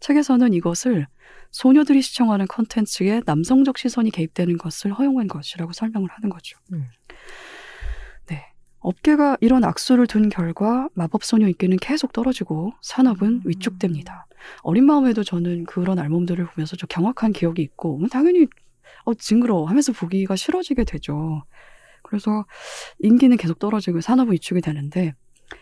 [0.00, 1.06] 책에서는 이것을
[1.50, 6.58] 소녀들이 시청하는 컨텐츠에 남성적 시선이 개입되는 것을 허용한 것이라고 설명을 하는 거죠.
[6.72, 6.86] 음.
[8.26, 8.52] 네.
[8.78, 14.26] 업계가 이런 악수를 둔 결과 마법 소녀 인기는 계속 떨어지고 산업은 위축됩니다.
[14.62, 18.46] 어린 마음에도 저는 그런 알몸들을 보면서 좀 경악한 기억이 있고 뭐 당연히
[19.04, 21.44] 어 징그러워 하면서 보기가 싫어지게 되죠.
[22.02, 22.46] 그래서
[23.00, 25.14] 인기는 계속 떨어지고 산업은 위축이 되는데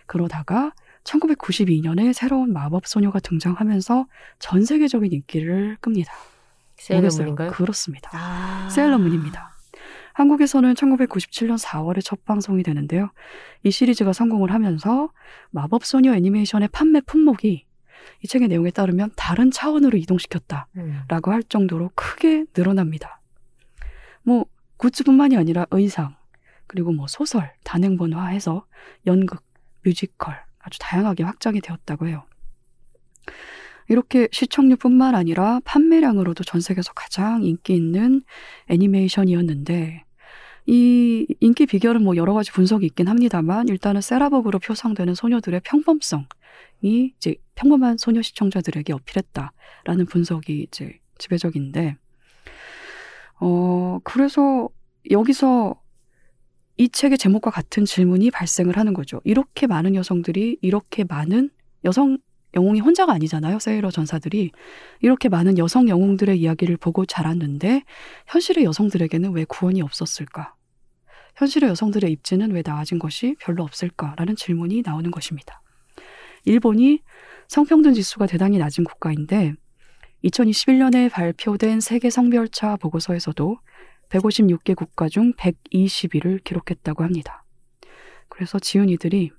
[0.07, 0.72] 그러다가
[1.09, 4.06] 1992년에 새로운 마법 소녀가 등장하면서
[4.38, 6.12] 전 세계적인 인기를 끕니다.
[6.76, 7.50] 세일러문인가요?
[7.50, 8.11] 그렇습니다.
[8.12, 8.68] 아.
[8.70, 9.54] 세일러문입니다.
[10.12, 13.11] 한국에서는 1997년 4월에 첫 방송이 되는데요.
[13.62, 15.11] 이 시리즈가 성공을 하면서
[15.50, 17.64] 마법 소녀 애니메이션의 판매 품목이
[18.22, 21.32] 이 책의 내용에 따르면 다른 차원으로 이동시켰다라고 음.
[21.32, 23.20] 할 정도로 크게 늘어납니다.
[24.22, 24.46] 뭐
[24.76, 26.16] 굿즈뿐만이 아니라 의상,
[26.66, 28.66] 그리고 뭐 소설, 단행본화 해서
[29.06, 29.44] 연극,
[29.84, 32.25] 뮤지컬 아주 다양하게 확장이 되었다고 해요.
[33.89, 38.21] 이렇게 시청률뿐만 아니라 판매량으로도 전 세계에서 가장 인기 있는
[38.69, 40.05] 애니메이션이었는데
[40.66, 46.27] 이 인기 비결은 뭐 여러 가지 분석이 있긴 합니다만 일단은 세라복으로 표상되는 소녀들의 평범성이
[46.83, 51.97] 이제 평범한 소녀 시청자들에게 어필했다라는 분석이 이제 지배적인데
[53.41, 54.69] 어 그래서
[55.11, 55.81] 여기서
[56.79, 59.20] 이 책의 제목과 같은 질문이 발생을 하는 거죠.
[59.24, 61.51] 이렇게 많은 여성들이 이렇게 많은
[61.85, 62.18] 여성
[62.55, 63.59] 영웅이 혼자가 아니잖아요.
[63.59, 64.53] 세일러 전사들이
[65.01, 67.83] 이렇게 많은 여성 영웅들의 이야기를 보고 자랐는데
[68.29, 70.55] 현실의 여성들에게는 왜 구원이 없었을까?
[71.35, 75.61] 현실의 여성들의 입지는 왜 나아진 것이 별로 없을까라는 질문이 나오는 것입니다.
[76.45, 77.03] 일본이
[77.49, 79.55] 성평등 지수가 대단히 낮은 국가인데
[80.24, 83.59] 2021년에 발표된 세계 성별차 보고서에서도
[84.11, 87.44] 156개 국가 중 120위를 기록했다고 합니다.
[88.28, 89.30] 그래서 지은 이들이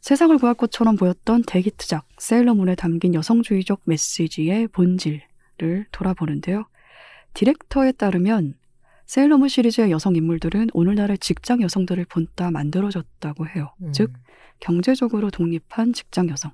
[0.00, 6.66] 세상을 구할 것처럼 보였던 대히트작 세일러문에 담긴 여성주의적 메시지의 본질을 돌아보는데요.
[7.32, 8.54] 디렉터에 따르면
[9.06, 13.72] 세일러문 시리즈의 여성 인물들은 오늘날의 직장 여성들을 본따 만들어졌다고 해요.
[13.82, 13.92] 음.
[13.92, 14.12] 즉
[14.60, 16.52] 경제적으로 독립한 직장 여성,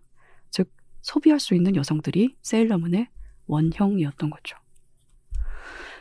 [0.50, 3.08] 즉 소비할 수 있는 여성들이 세일러문의
[3.46, 4.56] 원형이었던 거죠.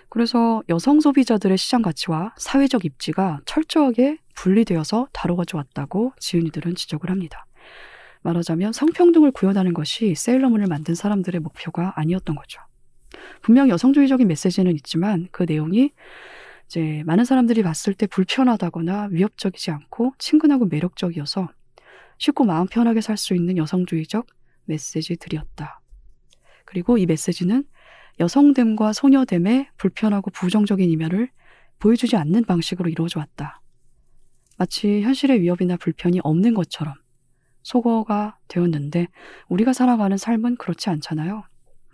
[0.09, 7.45] 그래서 여성 소비자들의 시장 가치와 사회적 입지가 철저하게 분리되어서 다뤄져 왔다고 지은이들은 지적을 합니다.
[8.21, 12.61] 말하자면 성평등을 구현하는 것이 세일러문을 만든 사람들의 목표가 아니었던 거죠.
[13.41, 15.91] 분명 여성주의적인 메시지는 있지만 그 내용이
[16.65, 21.49] 이제 많은 사람들이 봤을 때 불편하다거나 위협적이지 않고 친근하고 매력적이어서
[22.17, 24.27] 쉽고 마음 편하게 살 수 있는 여성주의적
[24.65, 25.81] 메시지들이었다.
[26.65, 27.63] 그리고 이 메시지는
[28.19, 31.29] 여성됨과 소녀됨의 불편하고 부정적인 이면을
[31.79, 33.61] 보여주지 않는 방식으로 이루어져 왔다.
[34.57, 36.95] 마치 현실의 위협이나 불편이 없는 것처럼
[37.63, 39.07] 소거가 되었는데
[39.47, 41.43] 우리가 살아가는 삶은 그렇지 않잖아요.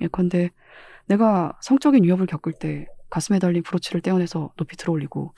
[0.02, 0.50] 예컨대
[1.06, 5.34] 내가 성적인 위협을 겪을 때 가슴에 달린 브로치를 떼어내서 높이 들어올리고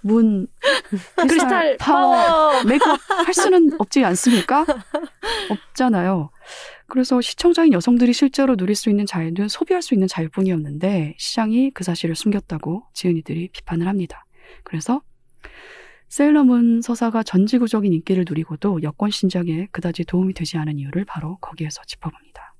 [0.00, 0.46] Moon
[1.16, 4.64] Crystal Power Make Up 할 수는 없지 않습니까?
[5.50, 6.30] 없잖아요.
[6.86, 12.14] 그래서 시청자인 여성들이 실제로 누릴 수 있는 자유는 소비할 수 있는 자유뿐이었는데 시장이 그 사실을
[12.14, 14.26] 숨겼다고 지은이들이 비판을 합니다.
[14.64, 15.02] 그래서
[16.08, 22.54] 세일러문 서사가 전지구적인 인기를 누리고도 여권 신장에 그다지 도움이 되지 않은 이유를 바로 거기에서 짚어봅니다.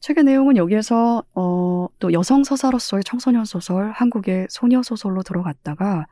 [0.00, 6.06] 책의 내용은 여기에서 어, 또 여성 서사로서의 청소년 소설, 한국의 소녀 소설로 들어갔다가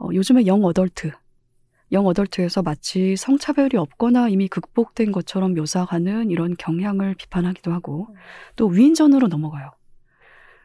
[0.00, 1.12] 어, 요즘의 영 어덜트,
[1.92, 8.08] 영 어덜트에서 마치 성차별이 없거나 이미 극복된 것처럼 묘사하는 이런 경향을 비판하기도 하고
[8.56, 9.70] 또 위인전으로 넘어가요.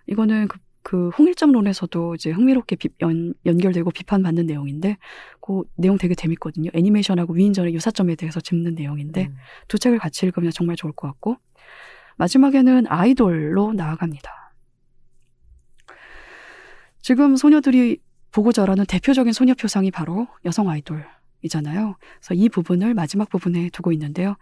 [0.07, 4.97] 이거는 그, 그 홍일점론에서도 이제 흥미롭게 비- 연, 연결되고 비판받는 내용인데
[5.39, 6.71] 그 내용 되게 재밌거든요.
[6.73, 9.35] 애니메이션하고 위인전의 유사점에 대해서 짚는 내용인데 음.
[9.69, 11.37] 두 책을 같이 읽으면 정말 좋을 것 같고
[12.17, 14.43] 마지막에는 아이돌로 나아갑니다.
[17.01, 17.99] 지금 소녀들이
[18.33, 21.95] 보고 자라는 대표적인 소녀 표상이 바로 여성 아이돌이잖아요.
[22.19, 24.35] 그래서 이 부분을 마지막 부분에 두고 있는데요.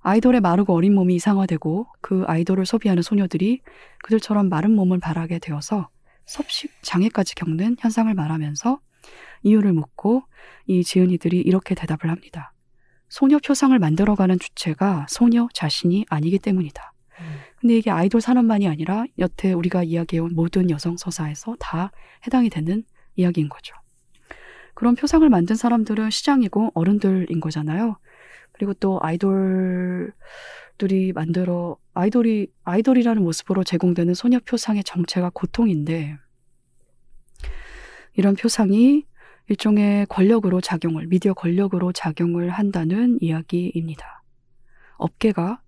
[0.00, 3.60] 아이돌의 마르고 어린 몸이 이상화되고 그 아이돌을 소비하는 소녀들이
[4.04, 5.88] 그들처럼 마른 몸을 바라게 되어서
[6.26, 8.78] 섭식 장애까지 겪는 현상을 말하면서
[9.42, 10.22] 이유를 묻고
[10.66, 12.52] 이 지은이들이 이렇게 대답을 합니다.
[13.08, 16.92] 소녀 표상을 만들어가는 주체가 소녀 자신이 아니기 때문이다.
[17.20, 17.24] 음.
[17.56, 21.92] 근데 이게 아이돌 산업만이 아니라 여태 우리가 이야기해온 모든 여성 서사에서 다
[22.26, 22.84] 해당이 되는
[23.16, 23.74] 이야기인 거죠.
[24.74, 27.96] 그런 표상을 만든 사람들은 시장이고 어른들인 거잖아요.
[28.52, 30.12] 그리고 또 아이돌들이
[31.14, 36.16] 만들어 아이돌이 아이돌이라는 모습으로 제공되는 소녀 표상의 정체가 고통인데
[38.14, 39.04] 이런 표상이
[39.48, 44.22] 일종의 권력으로 작용을 미디어 권력으로 작용을 한다는 이야기입니다.
[44.96, 45.60] 업계가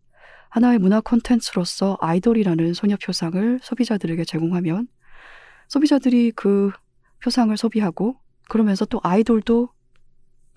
[0.49, 4.89] 하나의 문화 콘텐츠로서 아이돌이라는 소녀 표상을 소비자들에게 제공하면
[5.69, 6.71] 소비자들이 그
[7.23, 9.71] 표상을 소비하고 그러면서 또 아이돌도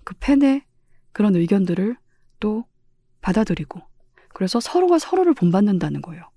[0.04, 0.64] 그 팬의
[1.12, 1.98] 그런 의견들을
[2.40, 2.66] 또
[3.22, 3.82] 받아들이고
[4.34, 6.30] 그래서 서로가 서로를 본받는다는 거예요.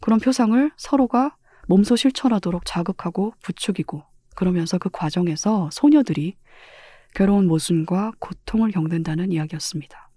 [0.00, 1.36] 그런 표상을 서로가
[1.68, 4.02] 몸소 실천하도록 자극하고 부추기고
[4.34, 6.36] 그러면서 그 과정에서 소녀들이
[7.14, 10.10] 괴로운 모순과 고통을 겪는다는 이야기였습니다.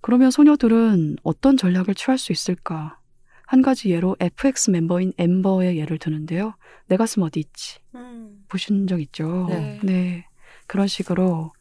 [0.00, 2.98] 그러면 소녀들은 어떤 전략을 취할 수 있을까?
[3.46, 6.54] 한 가지 예로 FX 멤버인 엠버의 예를 드는데요.
[6.88, 7.78] 내 가슴 어디 있지?
[7.94, 8.44] 음.
[8.48, 9.46] 보신 적 있죠?
[9.84, 10.26] 네.
[10.66, 11.52] 그런 식으로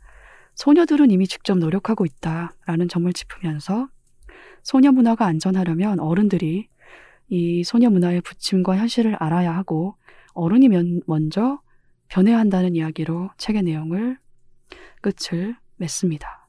[0.55, 3.87] 소녀들은 이미 직접 노력하고 있다라는 점을 짚으면서
[4.63, 6.67] 소녀 문화가 안전하려면 어른들이
[7.27, 9.95] 이 소녀 문화의 부침과 현실을 알아야 하고
[10.33, 11.61] 어른이 면- 먼저
[12.07, 14.17] 변해야 한다는 이야기로 책의 내용을
[15.01, 16.44] 끝을 맺습니다.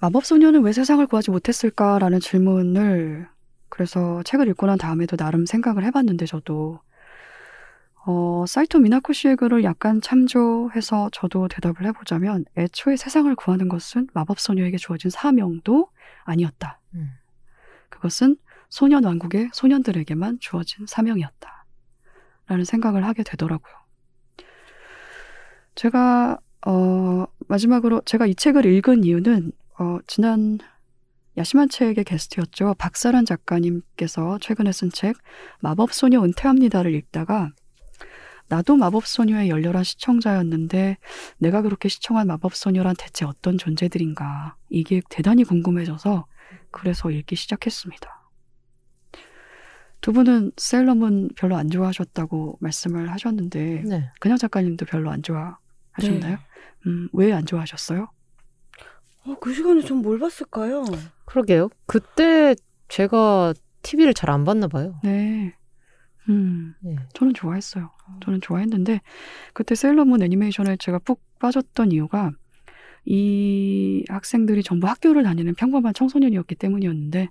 [0.00, 3.28] 마법 소녀는 왜 세상을 구하지 못했을까라는 질문을
[3.68, 6.80] 그래서 책을 읽고 난 다음에도 나름 생각을 해봤는데 저도
[8.06, 14.40] 어, 사이토 미나코 씨의 글을 약간 참조해서 저도 대답을 해보자면 애초에 세상을 구하는 것은 마법
[14.40, 15.90] 소녀에게 주어진 사명도
[16.24, 16.80] 아니었다.
[16.94, 17.10] 음.
[17.90, 18.36] 그것은
[18.70, 21.66] 소년 왕국의 소년들에게만 주어진 사명이었다.
[22.46, 23.74] 라는 생각을 하게 되더라고요.
[25.74, 30.58] 제가, 어, 마지막으로 제가 이 책을 읽은 이유는, 어, 지난
[31.38, 32.74] 야심한 책의 게스트였죠.
[32.74, 35.16] 박사란 작가님께서 최근에 쓴 책,
[35.60, 37.50] 마법소녀 은퇴합니다를 읽다가,
[38.48, 40.98] 나도 마법소녀의 열렬한 시청자였는데,
[41.38, 46.26] 내가 그렇게 시청한 마법소녀란 대체 어떤 존재들인가, 이게 대단히 궁금해져서,
[46.70, 48.30] 그래서 읽기 시작했습니다.
[50.02, 54.10] 두 분은 셀러문 별로 안 좋아하셨다고 말씀을 하셨는데 네.
[54.18, 56.38] 그냥 작가님도 별로 안 좋아하셨나요?
[56.86, 58.10] 음, 왜 안 좋아하셨어요?
[59.26, 60.84] 어, 그 시간에 전 뭘 봤을까요?
[61.26, 61.68] 그러게요.
[61.86, 62.54] 그때
[62.88, 64.98] 제가 TV를 잘 안 봤나 봐요.
[65.02, 65.54] 네.
[66.28, 66.96] 음, 네.
[67.14, 67.90] 저는 좋아했어요.
[68.24, 69.00] 저는 좋아했는데
[69.52, 72.30] 그때 세일러문 애니메이션에 제가 푹 빠졌던 이유가
[73.04, 77.28] 이 학생들이 전부 학교를 다니는 평범한 청소년이었기 때문이었는데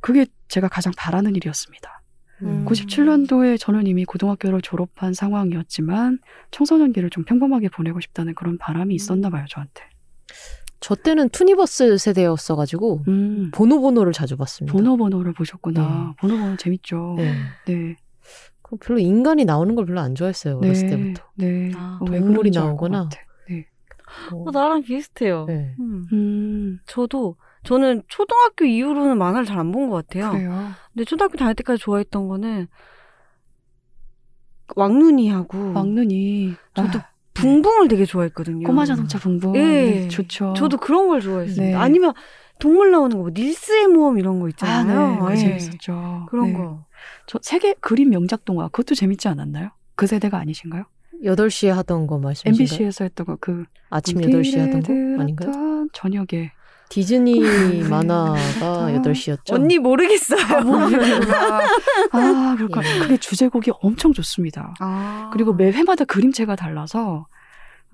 [0.00, 2.02] 그게 제가 가장 바라는 일이었습니다.
[2.42, 2.64] 음.
[2.66, 6.18] 97년도에 저는 이미 고등학교를 졸업한 상황이었지만
[6.50, 9.82] 청소년기를 좀 평범하게 보내고 싶다는 그런 바람이 있었나 봐요, 저한테.
[10.84, 14.70] 저 때는 투니버스 세대였어가지고 음, 보노보노를 자주 봤습니다.
[14.76, 15.80] 보노보노를 보셨구나.
[15.80, 16.16] 네.
[16.20, 17.14] 보노보노 재밌죠.
[17.16, 17.34] 네.
[17.66, 17.96] 네.
[18.60, 20.96] 그 별로 인간이 나오는 걸 별로 안 좋아했어요 어렸을 네.
[20.96, 21.22] 때부터.
[21.36, 21.72] 네.
[21.74, 23.08] 아, 어, 왜 동물이 나오거나.
[23.48, 23.66] 네.
[24.30, 25.46] 뭐, 어, 나랑 비슷해요.
[25.48, 25.74] 네.
[25.80, 26.04] 음.
[26.12, 30.32] 음, 저도 저는 초등학교 이후로는 만화를 잘 안 본 것 같아요.
[30.32, 30.68] 그래요.
[30.92, 32.66] 근데 초등학교 다닐 때까지 좋아했던 거는
[34.76, 38.66] 왕눈이하고 왕눈이 저도 아, 붕붕을 되게 좋아했거든요.
[38.66, 39.56] 꼬마 자동차 붕붕.
[39.56, 39.60] 예.
[39.60, 40.54] 네, 좋죠.
[40.56, 41.62] 저도 그런 걸 좋아했습니다.
[41.64, 41.74] 네.
[41.74, 42.12] 아니면
[42.60, 45.10] 동물 나오는 거, 뭐 닐스의 모험 이런 거 아, 있잖아요.
[45.10, 45.16] 네.
[45.18, 45.36] 그거 예.
[45.36, 46.26] 재밌었죠.
[46.30, 46.52] 그런 네.
[46.58, 46.84] 거.
[47.26, 49.70] 저 세계 그림 명작 동화 그것도 재밌지 않았나요?
[49.96, 50.84] 그 세대가 아니신가요?
[51.24, 52.50] 8시에 하던 거 말씀이신가요?
[52.64, 54.82] MBC에서 했던 거 그 아침 8시에 하던
[55.16, 55.86] 거 아닌가요?
[55.92, 56.52] 저녁에
[56.88, 57.40] 디즈니
[57.88, 59.52] 만화가 8시였죠.
[59.52, 60.40] 언니 모르겠어요.
[60.40, 61.60] 아, 모르겠구나.
[62.12, 62.98] 아, 그러니까 예.
[63.00, 64.74] 그게 주제곡이 엄청 좋습니다.
[64.80, 65.30] 아.
[65.32, 67.26] 그리고 매 회마다 그림체가 달라서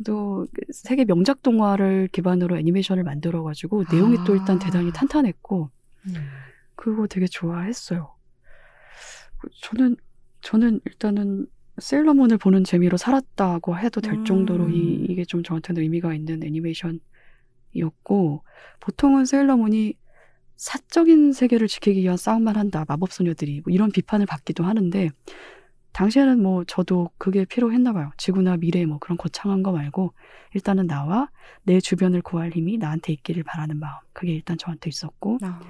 [0.05, 4.59] 또 세계 명작 동화를 기반으로 애니메이션을 만들어 가지고 내용이 또 일단 아.
[4.59, 5.71] 대단히 탄탄했고
[6.07, 6.15] 음.
[6.75, 8.15] 그거 되게 좋아했어요.
[9.39, 9.97] 그 저는
[10.43, 11.47] 저는 일단은
[11.79, 14.25] 세일러문을 보는 재미로 살았다고 해도 될 음.
[14.25, 17.01] 정도로 이, 이게 좀 저한테는 의미가 있는 애니메이션
[17.73, 18.45] 이었고
[18.81, 19.95] 보통은 세일러문이
[20.57, 25.09] 사적인 세계를 지키기 위한 싸움만 한다 마법소녀들이 뭐 이런 비판을 받기도 하는데
[25.93, 30.13] 당시에는 뭐 저도 그게 필요했나 봐요 지구나 미래 뭐 그런 거창한 거 말고
[30.55, 31.31] 일단은 나와
[31.63, 35.61] 내 주변을 구할 힘이 나한테 있기를 바라는 마음 그게 일단 저한테 있었고 아.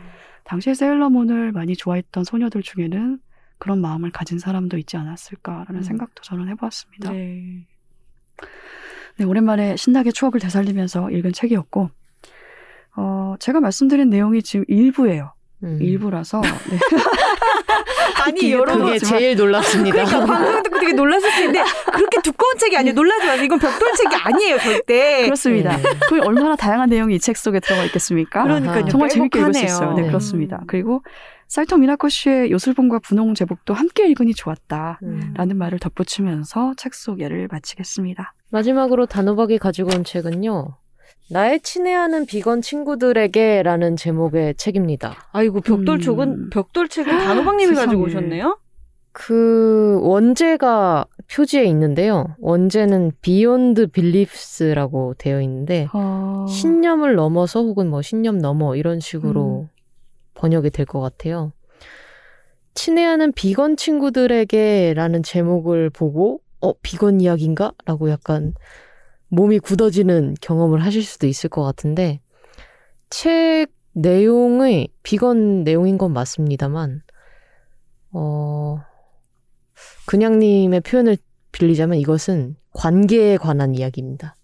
[0.44, 3.20] 당시에 세일러문을 많이 좋아했던 소녀들 중에는
[3.58, 5.82] 그런 마음을 가진 사람도 있지 않았을까라는 음.
[5.82, 7.12] 생각도 저는 해보았습니다.
[7.12, 7.66] 네.
[9.16, 9.24] 네.
[9.24, 11.90] 오랜만에 신나게 추억을 되살리면서 읽은 책이었고,
[12.96, 15.32] 어, 제가 말씀드린 내용이 지금 일부예요.
[15.62, 15.78] 음.
[15.80, 16.40] 일부라서.
[16.40, 16.48] 네.
[18.24, 20.04] 아니 여러분 그게 제일 놀랍습니다.
[20.04, 22.94] 그러니까 방송 듣고 되게 놀랐을 텐데 그렇게 두꺼운 책이 아니에요.
[22.94, 23.44] 놀라지 마세요.
[23.44, 25.24] 이건 벽돌 책이 아니에요, 절대.
[25.24, 25.76] 그렇습니다.
[25.76, 25.82] 네.
[26.08, 28.42] 그 얼마나 다양한 내용이 이 책 속에 들어가 있겠습니까?
[28.42, 28.88] 그러니까요.
[28.88, 29.64] 정말 재밌게 읽을 수.
[29.64, 29.92] 있어요.
[29.94, 30.08] 네, 네.
[30.08, 30.60] 그렇습니다.
[30.66, 31.02] 그리고
[31.50, 35.00] 사이토 미나코 씨의 요술봉과 분홍 제복도 함께 읽으니 좋았다.
[35.02, 35.34] 음.
[35.36, 38.34] 라는 말을 덧붙이면서 책 소개를 마치겠습니다.
[38.50, 40.76] 마지막으로 단호박이 가지고 온 책은요.
[41.28, 45.16] 나의 친애하는 비건 친구들에게라는 제목의 책입니다.
[45.32, 46.50] 아이고 벽돌 책은 음.
[46.50, 48.04] 벽돌 책은 단호박님이 가지고.
[48.04, 48.56] 오셨네요.
[49.10, 52.36] 그 원제가 표지에 있는데요.
[52.38, 56.46] 원제는 Beyond Beliefs라고 되어 있는데 어...
[56.48, 59.66] 신념을 넘어서 혹은 뭐 신념 넘어 이런 식으로
[60.34, 61.52] 번역이 될 것 같아요.
[62.74, 67.72] 친애하는 비건 친구들에게라는 제목을 보고 어, 비건 이야기인가?
[67.86, 68.54] 라고 약간
[69.28, 72.20] 몸이 굳어지는 경험을 하실 수도 있을 것 같은데,
[73.08, 77.02] 책 내용의 비건 내용인 건 맞습니다만,
[78.12, 78.80] 어,
[80.06, 81.16] 그냥님의 표현을
[81.52, 84.36] 빌리자면 이것은 관계에 관한 이야기입니다.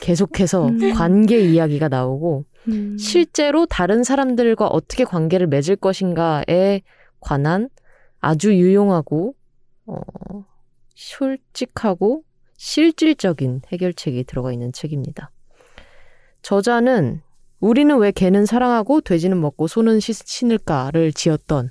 [0.00, 0.92] 계속해서 음.
[0.94, 2.96] 관계 이야기가 나오고, 음.
[2.98, 6.82] 실제로 다른 사람들과 어떻게 관계를 맺을 것인가에
[7.20, 7.68] 관한
[8.20, 9.34] 아주 유용하고
[9.86, 9.96] 어,
[10.94, 12.22] 솔직하고
[12.56, 15.30] 실질적인 해결책이 들어가 있는 책입니다.
[16.42, 17.20] 저자는
[17.60, 21.70] 우리는 왜 개는 사랑하고 돼지는 먹고 소는 시- 신을까를 지었던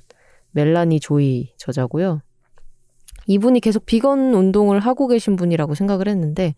[0.51, 2.21] 멜라니 조이 저자고요.
[3.27, 6.55] 이분이 계속 비건 운동을 하고 계신 분이라고 생각을 했는데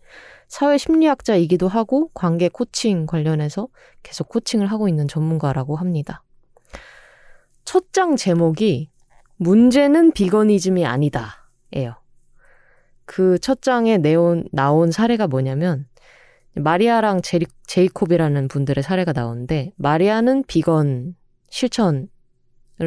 [0.48, 3.68] 사회 심리학자이기도 하고 관계 코칭 관련해서
[4.02, 6.22] 계속 코칭을 하고 있는 전문가라고 합니다.
[7.64, 8.90] 첫 장 제목이
[9.36, 11.48] 문제는 비거니즘이 아니다.
[11.74, 11.94] 예요.
[13.04, 15.86] 그 첫 장에 내온, 나온 사례가 뭐냐면
[16.54, 21.14] 마리아랑 제리, 제이콥이라는 분들의 사례가 나오는데 마리아는 비건
[21.50, 22.08] 실천을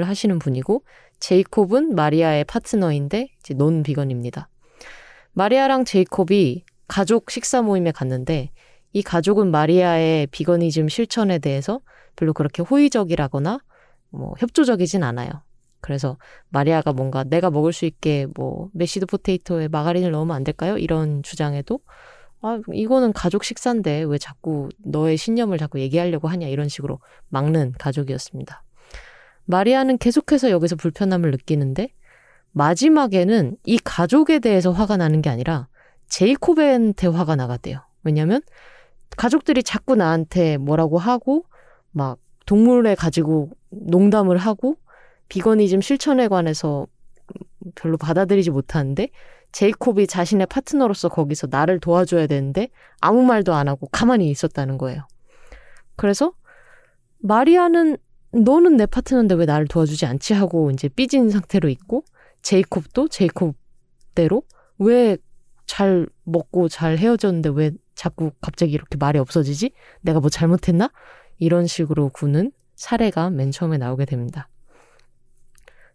[0.04, 0.84] 하시는 분이고
[1.20, 4.50] 제이콥은 마리아의 파트너인데 이제 논 비건입니다.
[5.34, 8.52] 마리아랑 제이콥이 가족 식사 모임에 갔는데
[8.94, 11.82] 이 가족은 마리아의 비거니즘 실천에 대해서
[12.16, 13.60] 별로 그렇게 호의적이라거나
[14.10, 15.30] 뭐 협조적이진 않아요.
[15.82, 16.18] 그래서
[16.50, 20.78] 마리아가 뭔가 내가 먹을 수 있게 뭐 mashed potato에 마가린을 넣으면 안 될까요?
[20.78, 21.80] 이런 주장에도
[22.42, 27.00] 아 이거는 가족 식사인데 왜 자꾸 너의 신념을 자꾸 얘기하려고 하냐 이런 식으로
[27.30, 28.64] 막는 가족이었습니다.
[29.50, 31.90] 마리아는 계속해서 여기서 불편함을 느끼는데
[32.52, 35.68] 마지막에는 이 가족에 대해서 화가 나는 게 아니라
[36.08, 37.80] 제이콥한테 화가 나갔대요.
[38.04, 38.42] 왜냐면
[39.18, 41.46] 가족들이 자꾸 나한테 뭐라고 하고
[41.90, 44.76] 막 동물에 가지고 농담을 하고
[45.30, 46.86] 비거니즘 실천에 관해서
[47.74, 49.10] 별로 받아들이지 못하는데
[49.52, 52.70] 제이콥이 자신의 파트너로서 거기서 나를 도와줘야 되는데
[53.02, 55.08] 아무 말도 안 하고 가만히 있었다는 거예요.
[55.96, 56.34] 그래서
[57.18, 57.98] 마리아는
[58.32, 62.04] 너는 내 파트너인데 왜 나를 도와주지 않지 하고 이제 삐진 상태로 있고
[62.42, 64.44] 제이콥도 제이콥대로
[64.80, 65.18] 왜
[65.70, 69.72] 잘 먹고 잘 헤어졌는데 왜 자꾸 갑자기 이렇게 말이 없어지지?
[70.02, 70.90] 내가 뭐 잘못했나?
[71.38, 74.50] 이런 식으로 구는 사례가 맨 처음에 나오게 됩니다.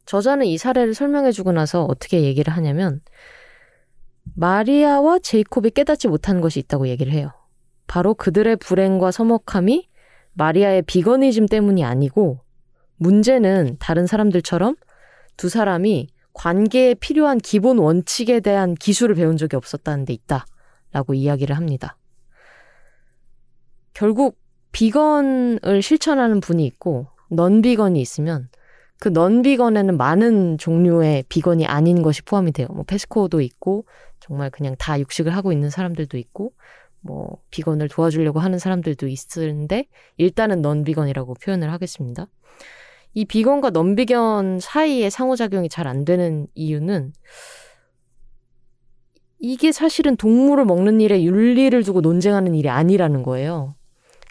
[0.06, 3.00] 저자는 이 사례를 설명해주고 나서 어떻게 얘기를 하냐면
[4.36, 7.32] 마리아와 제이콥이 깨닫지 못한 것이 있다고 얘기를 해요.
[7.88, 9.88] 바로 그들의 불행과 서먹함이
[10.34, 12.40] 마리아의 비거니즘 때문이 아니고
[12.96, 14.76] 문제는 다른 사람들처럼
[15.36, 20.44] 두 사람이 관계에 필요한 기본 원칙에 대한 기술을 배운 적이 없었다는 데 있다.
[20.92, 21.96] 라고 이야기를 합니다.
[23.94, 24.38] 결국
[24.72, 28.48] 비건을 실천하는 분이 있고 넌비건이 있으면
[29.00, 32.68] 그 넌비건에는 많은 종류의 비건이 아닌 것이 포함이 돼요.
[32.70, 33.86] 뭐 페스코도 있고
[34.20, 36.52] 정말 그냥 다 육식을 하고 있는 사람들도 있고
[37.04, 39.86] 뭐 비건을 도와주려고 하는 사람들도 있는데
[40.16, 42.26] 일단은 넌 비건이라고 표현을 하겠습니다.
[43.12, 47.12] 이 비건과 넌 비건 사이의 상호작용이 잘 안 되는 이유는
[49.38, 53.74] 이게 사실은 동물을 먹는 일에 윤리를 두고 논쟁하는 일이 아니라는 거예요.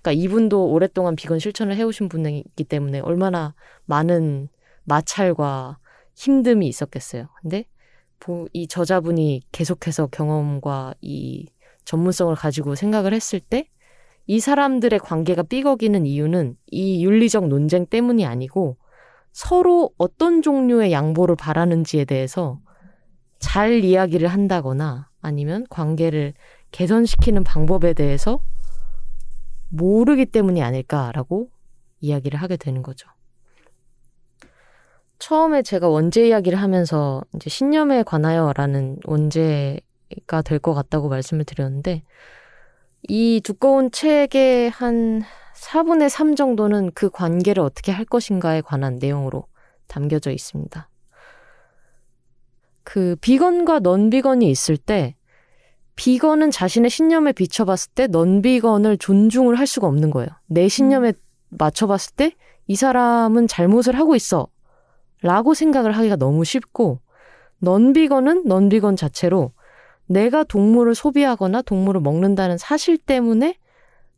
[0.02, 3.54] 그러니까 이분도 오랫동안 비건 실천을 해오신 분이기 때문에 얼마나
[3.86, 4.50] 많은
[4.86, 5.78] 마찰과
[6.16, 7.28] 힘듦이 있었겠어요.
[7.42, 7.66] 근데
[8.54, 11.48] 이 저자분이 계속해서 경험과 이
[11.86, 13.68] 전문성을 가지고 생각을 했을 때
[14.26, 18.78] 이 사람들의 관계가 삐걱이는 이유는 이 윤리적 논쟁 때문이 아니고
[19.32, 22.60] 서로 어떤 종류의 양보를 바라는지에 대해서
[23.40, 26.34] 잘 이야기를 한다거나 아니면 관계를
[26.72, 28.40] 개선시키는 방법에 대해서
[29.70, 31.50] 모르기 때문이 아닐까라고
[32.00, 33.10] 이야기를 하게 되는 거죠.
[35.20, 39.80] 처음에 제가 원제 이야기를 하면서 이제 신념에 관하여라는 원제
[40.28, 42.04] 가 될 것 같다고 말씀을 드렸는데
[43.08, 45.24] 이 두꺼운 책의 한
[45.56, 49.46] 4분의 3 정도는 그 관계를 어떻게 할 것인가에 관한 내용으로
[49.88, 50.90] 담겨져 있습니다.
[52.84, 55.16] 그 비건과 넌비건이 있을 때
[55.96, 60.30] 비건은 자신의 신념에 비춰봤을 때 넌비건을 존중을 할 수가 없는 거예요.
[60.48, 61.14] 내 신념에
[61.50, 62.36] 맞춰봤을 때
[62.68, 64.48] 이 사람은 잘못을 하고 있어.
[65.22, 67.00] 라고 생각을 하기가 너무 쉽고
[67.60, 69.52] 넌비건은 넌비건 자체로
[70.08, 73.58] 내가 동물을 소비하거나 동물을 먹는다는 사실 때문에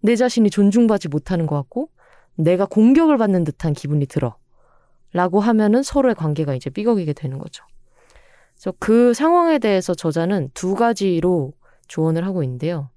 [0.02, 1.90] 내 자신이 존중받지 못하는 것 같고
[2.36, 4.36] 내가 공격을 받는 듯한 기분이 들어.
[5.14, 7.64] 라고 하면은 서로의 관계가 이제 삐걱이게 되는 거죠.
[8.56, 11.54] 그래서 그 상황에 대해서 저자는 두 가지로
[11.88, 12.90] 조언을 하고 있는데요.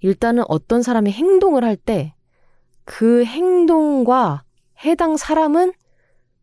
[0.00, 2.16] 일단은 어떤 사람이 행동을 할 때
[2.86, 4.44] 그 행동과
[4.84, 5.72] 해당 사람은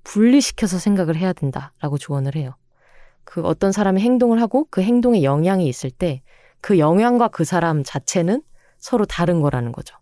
[0.03, 2.55] 분리시켜서 생각을 해야 된다라고 조언을 해요.
[3.23, 6.21] 그 어떤 사람이 행동을 하고 그 행동에 영향이 있을 때
[6.63, 8.41] 그 영향과 그 사람 자체는
[8.77, 9.97] 서로 다른 거라는 거죠.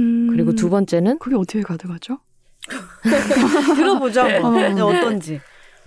[0.00, 2.18] 음, 그리고 두 번째는 그게 어떻게 가능하죠?
[3.76, 4.22] 들어보죠.
[4.22, 4.54] 한번.
[4.56, 4.74] 어.
[4.74, 5.38] 네, 어떤지.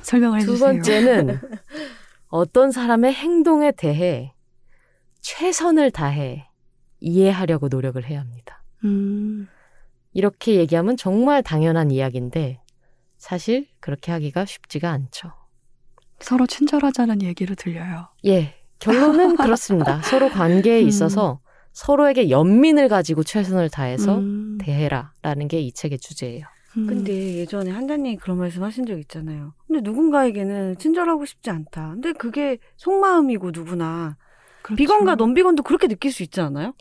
[0.03, 0.73] 설명을 두 해주세요.
[0.73, 1.41] 번째는
[2.27, 4.35] 어떤 사람의 행동에 대해
[5.21, 6.47] 최선을 다해
[6.99, 8.63] 이해하려고 노력을 해야 합니다.
[8.83, 9.47] 음,
[10.13, 12.61] 이렇게 얘기하면 정말 당연한 이야기인데
[13.17, 15.31] 사실 그렇게 하기가 쉽지가 않죠.
[16.21, 18.07] 서로 친절하자는 얘기를 들려요.
[18.25, 20.01] 예, 결론은 그렇습니다.
[20.05, 20.87] 서로 관계에 음.
[20.87, 21.39] 있어서
[21.73, 26.45] 서로에게 연민을 가지고 최선을 다해서 음, 대해라라는 게 이 책의 주제예요.
[26.77, 29.53] 음, 근데 예전에 한자님이 그런 말씀 하신 적 있잖아요.
[29.67, 31.91] 근데 누군가에게는 친절하고 싶지 않다.
[31.93, 34.17] 근데 그게 속마음이고 누구나.
[34.61, 34.77] 그렇죠.
[34.77, 36.73] 비건과 논비건도 그렇게 느낄 수 있지 않아요?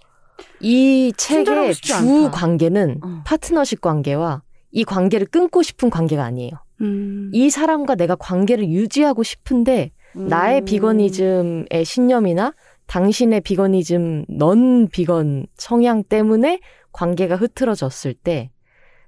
[0.61, 2.31] 이 책의 주 않다.
[2.31, 3.23] 관계는 어.
[3.27, 6.53] 파트너십 관계와 이 관계를 끊고 싶은 관계가 아니에요.
[6.81, 10.65] 음, 이 사람과 내가 관계를 유지하고 싶은데 나의 음.
[10.65, 12.55] 비거니즘의 신념이나
[12.87, 16.61] 당신의 비거니즘 넌 비건 성향 때문에
[16.93, 18.51] 관계가 흐트러졌을 때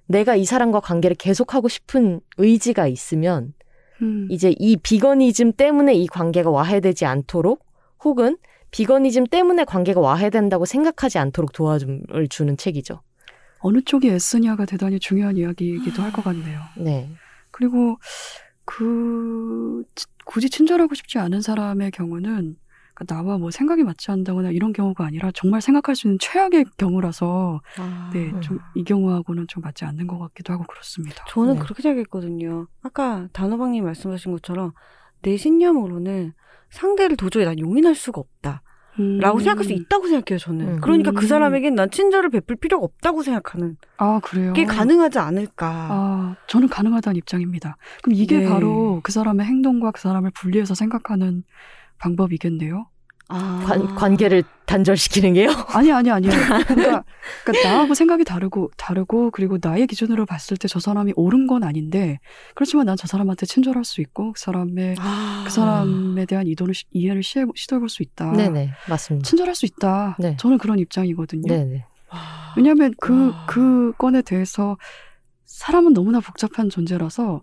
[0.06, 3.54] 내가 이 사람과 관계를 계속하고 싶은 의지가 있으면
[4.02, 7.64] 음, 이제 이 비거니즘 때문에 이 관계가 와해되지 않도록
[8.04, 8.36] 혹은
[8.70, 13.00] 비거니즘 때문에 관계가 와해된다고 생각하지 않도록 도와줌을 주는 책이죠.
[13.58, 16.60] 어느 쪽이 애쓰냐가 대단히 중요한 이야기이기도 할 것 같네요.
[16.76, 17.08] 네.
[17.52, 17.98] 그리고
[18.64, 22.56] 그 치- 굳이 친절하고 싶지 않은 사람의 경우는
[22.94, 27.60] 그러니까 나와 뭐 생각이 맞지 않다거나 이런 경우가 아니라 정말 생각할 수 있는 최악의 경우라서
[27.78, 28.10] 아.
[28.12, 31.24] 네, 좀이 경우하고는 좀 맞지 않는 것 같기도 하고 그렇습니다.
[31.28, 31.60] 저는 네.
[31.60, 32.66] 그렇게 생각했거든요.
[32.82, 34.72] 아까 단호박님 말씀하신 것처럼
[35.22, 36.34] 내 신념으로는
[36.70, 38.62] 상대를 도저히 난 용인할 수가 없다.
[38.98, 39.18] 음.
[39.18, 40.68] 라고 생각할 수 있다고 생각해요, 저는.
[40.68, 40.80] 음.
[40.80, 41.14] 그러니까 음.
[41.14, 43.76] 그 사람에겐 난 친절을 베풀 필요가 없다고 생각하는.
[43.96, 44.52] 아 그래요.
[44.52, 45.68] 게 가능하지 않을까.
[45.90, 47.76] 아 저는 가능하다는 입장입니다.
[48.02, 48.48] 그럼 이게 네.
[48.48, 51.44] 바로 그 사람의 행동과 그 사람을 분리해서 생각하는
[51.98, 52.86] 방법이겠네요.
[53.32, 53.62] 아.
[53.66, 55.48] 관, 관계를 단절시키는 게요.
[55.68, 56.30] 아니 아니 아니요.
[56.66, 57.04] 그러니까,
[57.44, 62.18] 그러니까 나하고 생각이 다르고 다르고 그리고 나의 기준으로 봤을 때 저 사람이 옳은 건 아닌데
[62.54, 65.42] 그렇지만 난 저 사람한테 친절할 수 있고 그 사람의 아.
[65.44, 68.32] 그 사람에 대한 이도를 시- 이해를 시해, 시도해볼 수 있다.
[68.32, 69.26] 네네 맞습니다.
[69.28, 70.16] 친절할 수 있다.
[70.18, 70.36] 네.
[70.38, 71.46] 저는 그런 입장이거든요.
[71.48, 72.18] 네네 와.
[72.56, 73.46] 왜냐하면 그, 와.
[73.46, 74.76] 그 건에 대해서
[75.44, 77.42] 사람은 너무나 복잡한 존재라서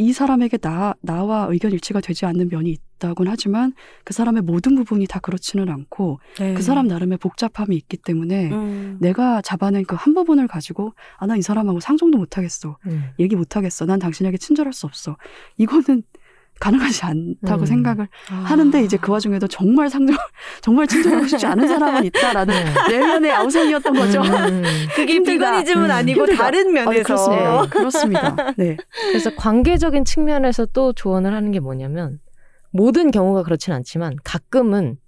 [0.00, 5.06] 이 사람에게 나, 나와 의견 일치가 되지 않는 면이 있다곤 하지만 그 사람의 모든 부분이
[5.06, 6.54] 다 그렇지는 않고 네.
[6.54, 8.96] 그 사람 나름의 복잡함이 있기 때문에 음.
[8.98, 12.78] 내가 잡아낸 그 한 부분을 가지고 아, 나 이 사람하고 상종도 못하겠어.
[12.86, 13.10] 음.
[13.18, 13.84] 얘기 못하겠어.
[13.84, 15.18] 난 당신에게 친절할 수 없어.
[15.58, 16.02] 이거는
[16.60, 17.66] 가능하지 않다고 음.
[17.66, 18.34] 생각을 아.
[18.34, 20.16] 하는데 이제 그 와중에도 정말 상종,
[20.60, 22.98] 정말 친절하고 싶지 않은 사람은 있다라는 네.
[22.98, 24.20] 내면의 아우성이었던 거죠.
[24.20, 24.62] 음.
[24.94, 25.62] 그게 힘들다.
[25.62, 25.90] 비거니즘은 음.
[25.90, 26.42] 아니고 힘들다.
[26.44, 27.02] 다른 아니, 면에서.
[27.02, 27.66] 그렇습니다.
[27.70, 28.54] 그렇습니다.
[28.58, 28.76] 네.
[29.08, 32.20] 그래서 관계적인 측면에서 또 조언을 하는 게 뭐냐면
[32.70, 34.98] 모든 경우가 그렇진 않지만 가끔은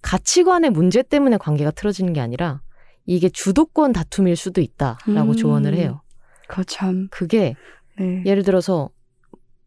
[0.00, 2.60] 가치관의 문제 때문에 관계가 틀어지는 게 아니라
[3.04, 5.36] 이게 주도권 다툼일 수도 있다라고 음.
[5.36, 6.02] 조언을 해요.
[6.46, 7.56] 그거 참, 그게
[7.98, 8.22] 네.
[8.24, 8.90] 예를 들어서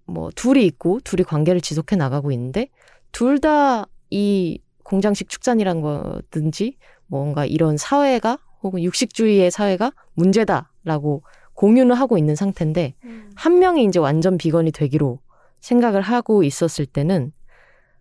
[0.07, 2.69] 뭐 둘이 있고 둘이 관계를 지속해 나가고 있는데
[3.11, 6.77] 둘 다 이 공장식 축산이란 거든지
[7.07, 13.31] 뭔가 이런 사회가 혹은 육식주의의 사회가 문제다라고 공유는 하고 있는 상태인데 음.
[13.35, 15.19] 한 명이 이제 완전 비건이 되기로
[15.59, 17.33] 생각을 하고 있었을 때는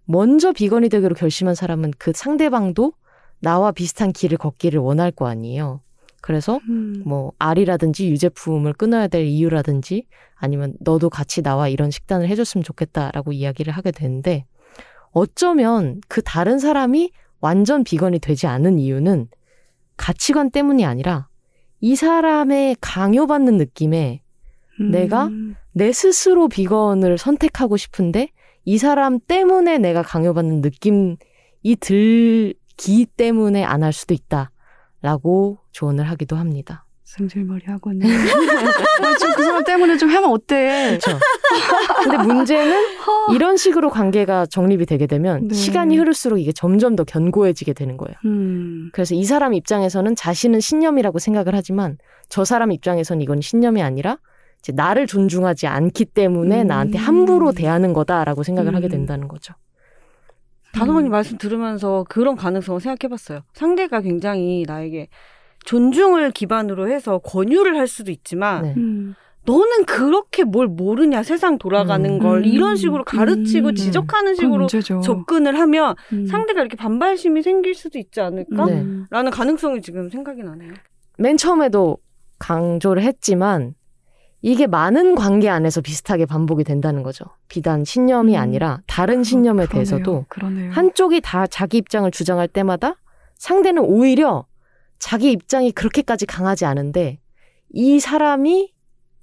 [0.05, 2.93] 먼저 비건이 되기로 결심한 사람은 그 상대방도
[3.41, 5.81] 나와 비슷한 길을 걷기를 원할 거 아니에요.
[6.27, 11.69] 그래서 음, 뭐 알이라든지 유제품을 끊어야 될 이유라든지 아니면 너도 같이 나와.
[11.69, 14.45] 이런 식단을 해줬으면 좋겠다라고 이야기를 하게 되는데
[15.13, 19.29] 어쩌면 그 다른 사람이 완전 비건이 되지 않은 이유는
[19.97, 21.29] 가치관 때문이 아니라
[21.81, 24.21] 이 사람의 강요받는 느낌에
[24.81, 25.31] 음, 내가
[25.71, 28.31] 내 스스로 비건을 선택하고 싶은데
[28.65, 31.19] 이 사람 때문에 내가 강요받는 느낌이
[31.79, 34.51] 들기 때문에 안 할 수도 있다
[35.03, 36.87] 라고 조언을 하기도 합니다.
[37.07, 38.05] 승질머리 하고는.
[38.05, 40.99] 아니, 좀그 사람 때문에 좀 하면 어때?
[41.01, 41.19] 그렇죠.
[42.03, 42.77] 근데 문제는
[43.33, 45.55] 이런 식으로 관계가 정립이 되게 되면 네.
[45.55, 48.17] 시간이 흐를수록 이게 점점 더 견고해지게 되는 거예요.
[48.25, 51.97] 음, 그래서 이 사람 입장에서는 자신은 신념이라고 생각을 하지만
[52.29, 54.19] 저 사람 입장에서는 이건 신념이 아니라
[54.75, 56.67] 나를 존중하지 않기 때문에 음.
[56.67, 58.91] 나한테 함부로 대하는 거다라고 생각을 하게 음.
[58.91, 59.55] 된다는 거죠.
[60.77, 63.41] 단호박님 말씀 들으면서 그런 가능성을 생각해봤어요.
[63.55, 65.09] 상대가 굉장히 나에게
[65.65, 68.75] 존중을 기반으로 해서 권유를 할 수도 있지만 네.
[68.77, 69.15] 음,
[69.47, 72.19] 너는 그렇게 뭘 모르냐 세상 돌아가는 음.
[72.19, 72.45] 걸 음.
[72.45, 73.75] 이런 식으로 가르치고 음.
[73.75, 75.01] 지적하는 식으로 문제죠.
[75.01, 76.27] 접근을 하면 음.
[76.27, 78.67] 상대가 이렇게 반발심이 생길 수도 있지 않을까?
[78.67, 78.81] 네.
[78.81, 79.07] 음.
[79.11, 80.73] 라는 가능성이 지금 생각이 나네요.
[81.19, 81.99] 맨 처음에도
[82.39, 83.75] 강조를 했지만
[84.43, 87.25] 이게 많은 관계 안에서 비슷하게 반복이 된다는 거죠.
[87.49, 88.41] 비단 신념이 음.
[88.41, 89.73] 아니라 다른 신념에 그러네요.
[89.73, 90.71] 대해서도 그러네요.
[90.73, 92.97] 한쪽이 다 자기 입장을 주장할 때마다
[93.39, 94.47] 상대는 오히려
[94.99, 97.19] 자기 입장이 그렇게까지 강하지 않은데
[97.71, 98.73] 이 사람이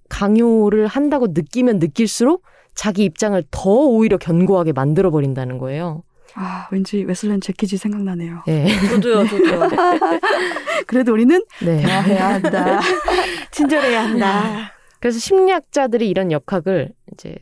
[0.10, 2.44] 강요를 한다고 느끼면 느낄수록
[2.76, 6.04] 자기 입장을 더 오히려 견고하게 만들어 버린다는 거예요.
[6.36, 8.42] 아, 왠지 웨슬렌 제키지 생각나네요.
[8.48, 8.68] 네.
[8.90, 9.70] 저도요, 저도요.
[10.88, 11.82] 그래도 우리는 네.
[11.82, 12.80] 대화해야 한다.
[13.52, 14.72] 친절해야 한다.
[15.04, 17.36] 그래서 심리학자들이 이런 역학을 이제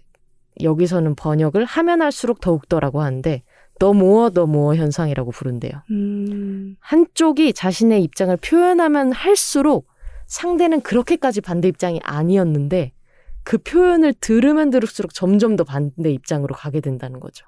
[0.63, 3.43] 여기서는 번역을 하면 할수록 더욱더라고 하는데
[3.77, 5.71] 더 모어 더 모어 현상이라고 부른대요.
[5.91, 9.87] 음, 한쪽이 자신의 입장을 표현하면 할수록
[10.25, 12.93] 상대는 그렇게까지 반대 입장이 아니었는데
[13.43, 17.45] 그 표현을 들으면 들을수록 점점 더 반대 입장으로 가게 된다는 거죠.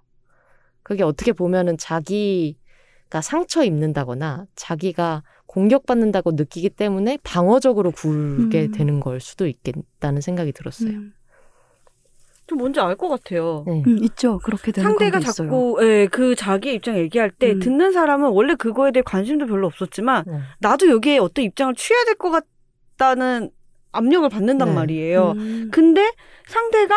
[0.83, 5.23] 그게 어떻게 보면은 자기가 상처 입는다거나 자기가
[5.53, 8.71] 공격받는다고 느끼기 때문에 방어적으로 굴게 음.
[8.71, 10.89] 되는 걸 수도 있겠다는 생각이 들었어요.
[10.89, 11.13] 음,
[12.47, 13.63] 좀 뭔지 알 것 같아요.
[13.67, 13.83] 네.
[13.85, 14.39] 음, 있죠.
[14.39, 15.47] 그렇게 되는 상대가 관계 있어요.
[15.47, 17.59] 자꾸 예, 그 자기 입장 얘기할 때 음.
[17.59, 20.39] 듣는 사람은 원래 그거에 대해 관심도 별로 없었지만 네.
[20.59, 22.31] 나도 여기에 어떤 입장을 취해야 될 것
[22.97, 23.51] 같다는
[23.91, 24.73] 압력을 받는단 네.
[24.73, 25.33] 말이에요.
[25.37, 26.11] 음, 근데
[26.47, 26.95] 상대가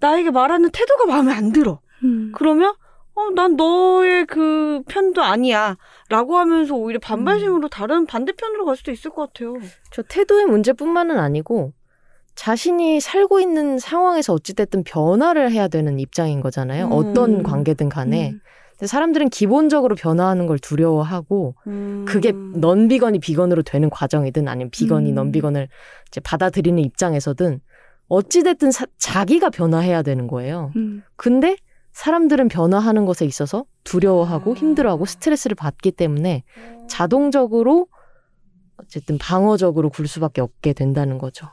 [0.00, 1.80] 나에게 말하는 태도가 마음에 안 들어.
[2.02, 2.74] 음, 그러면
[3.14, 5.76] 어, 난 너의 그 편도 아니야.
[6.08, 9.54] 라고 하면서 오히려 반발심으로 다른 반대편으로 갈 수도 있을 것 같아요.
[9.90, 11.72] 저 태도의 문제뿐만은 아니고
[12.34, 16.86] 자신이 살고 있는 상황에서 어찌됐든 변화를 해야 되는 입장인 거잖아요.
[16.86, 16.92] 음.
[16.92, 18.30] 어떤 관계든 간에.
[18.30, 18.40] 음,
[18.72, 21.54] 근데 사람들은 기본적으로 변화하는 걸 두려워하고
[22.06, 25.14] 그게 넌 비건이 비건으로 되는 과정이든 아니면 비건이 음.
[25.14, 25.68] 넌 비건을
[26.08, 27.60] 이제 받아들이는 입장에서든
[28.08, 30.72] 어찌됐든 사- 자기가 변화해야 되는 거예요.
[30.76, 31.56] 음, 근데
[31.92, 34.54] 사람들은 변화하는 것에 있어서 두려워하고 아.
[34.54, 36.42] 힘들어하고 스트레스를 받기 때문에
[36.88, 37.88] 자동적으로
[38.76, 41.48] 어쨌든 방어적으로 굴 수밖에 없게 된다는 거죠.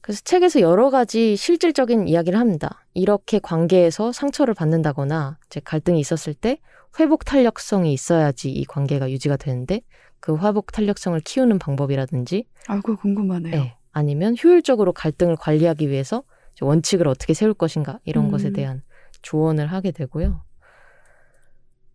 [0.00, 2.84] 그래서 책에서 여러 가지 실질적인 이야기를 합니다.
[2.94, 6.58] 이렇게 관계에서 상처를 받는다거나 이제 갈등이 있었을 때
[6.98, 9.82] 회복 탄력성이 있어야지 이 관계가 유지가 되는데
[10.18, 13.54] 그 회복 탄력성을 키우는 방법이라든지 아, 그거 궁금하네요.
[13.54, 13.76] 네.
[13.92, 16.22] 아니면 효율적으로 갈등을 관리하기 위해서
[16.60, 18.30] 원칙을 어떻게 세울 것인가 이런 음.
[18.30, 18.82] 것에 대한
[19.22, 20.42] 조언을 하게 되고요.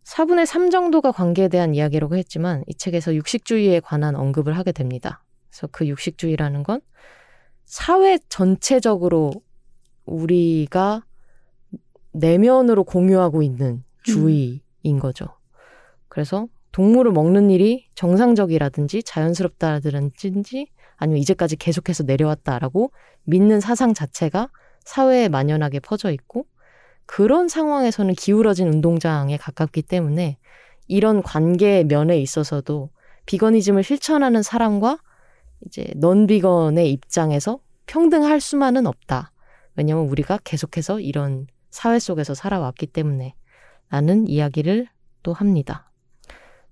[0.03, 5.23] 4분의 3 정도가 관계에 대한 이야기라고 했지만 이 책에서 육식주의에 관한 언급을 하게 됩니다.
[5.49, 6.81] 그래서 그 육식주의라는 건
[7.65, 9.31] 사회 전체적으로
[10.05, 11.03] 우리가
[12.11, 15.25] 내면으로 공유하고 있는 주의인 거죠.
[16.07, 20.67] 그래서 동물을 먹는 일이 정상적이라든지 자연스럽다든지
[20.97, 22.91] 아니면 이제까지 계속해서 내려왔다라고
[23.23, 24.49] 믿는 사상 자체가
[24.83, 26.45] 사회에 만연하게 퍼져 있고
[27.05, 30.37] 그런 상황에서는 기울어진 운동장에 가깝기 때문에
[30.87, 32.89] 이런 관계 면에 있어서도
[33.25, 34.99] 비거니즘을 실천하는 사람과
[35.65, 39.31] 이제 넌 비건의 입장에서 평등할 수만은 없다.
[39.75, 43.35] 왜냐하면 우리가 계속해서 이런 사회 속에서 살아왔기 때문에
[43.89, 44.87] 라는 이야기를
[45.23, 45.91] 또 합니다.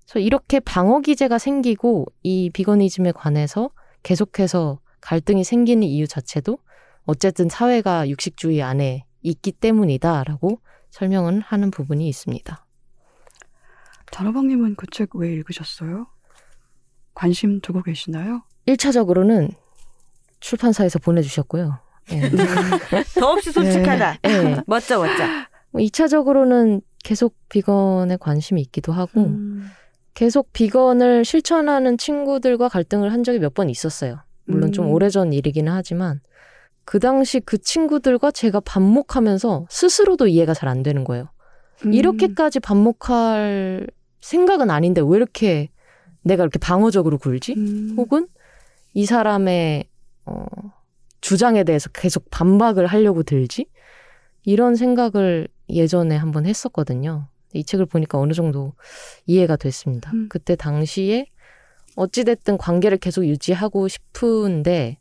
[0.04, 3.70] 그래서 이렇게 방어 기제가 생기고 이 비거니즘에 관해서
[4.04, 6.58] 계속해서 갈등이 생기는 이유 자체도
[7.06, 10.60] 어쨌든 사회가 육식주의 안에 있기 때문이다라고
[10.90, 12.64] 설명은 하는 부분이 있습니다.
[14.12, 16.06] 단호박님은 그 책 왜 읽으셨어요?
[17.14, 18.42] 관심 두고 계시나요?
[18.68, 19.52] 1차적으로는
[20.40, 21.78] 출판사에서 보내주셨고요.
[22.12, 22.30] 예.
[23.18, 24.18] 더없이 솔직하다.
[24.26, 24.56] 예.
[24.66, 25.24] 멋져, 멋져.
[25.74, 29.68] 2차적으로는 계속 비건에 관심이 있기도 하고 음,
[30.14, 34.20] 계속 비건을 실천하는 친구들과 갈등을 한 적이 몇 번 있었어요.
[34.46, 34.90] 물론 좀 음.
[34.92, 36.20] 오래전 일이기는 하지만
[36.84, 41.28] 그 당시 그 친구들과 제가 반목하면서 스스로도 이해가 잘 안 되는 거예요.
[41.86, 43.86] 음, 이렇게까지 반목할
[44.20, 45.70] 생각은 아닌데 왜 이렇게
[46.22, 47.54] 내가 이렇게 방어적으로 굴지?
[47.56, 48.28] 음, 혹은
[48.92, 49.84] 이 사람의
[50.26, 50.44] 어,
[51.20, 53.66] 주장에 대해서 계속 반박을 하려고 들지?
[54.44, 57.28] 이런 생각을 예전에 한번 했었거든요.
[57.54, 58.72] 이 책을 보니까 어느 정도
[59.26, 60.10] 이해가 됐습니다.
[60.12, 60.28] 음.
[60.28, 61.26] 그때 당시에
[61.96, 64.98] 어찌됐든 관계를 계속 유지하고 싶은데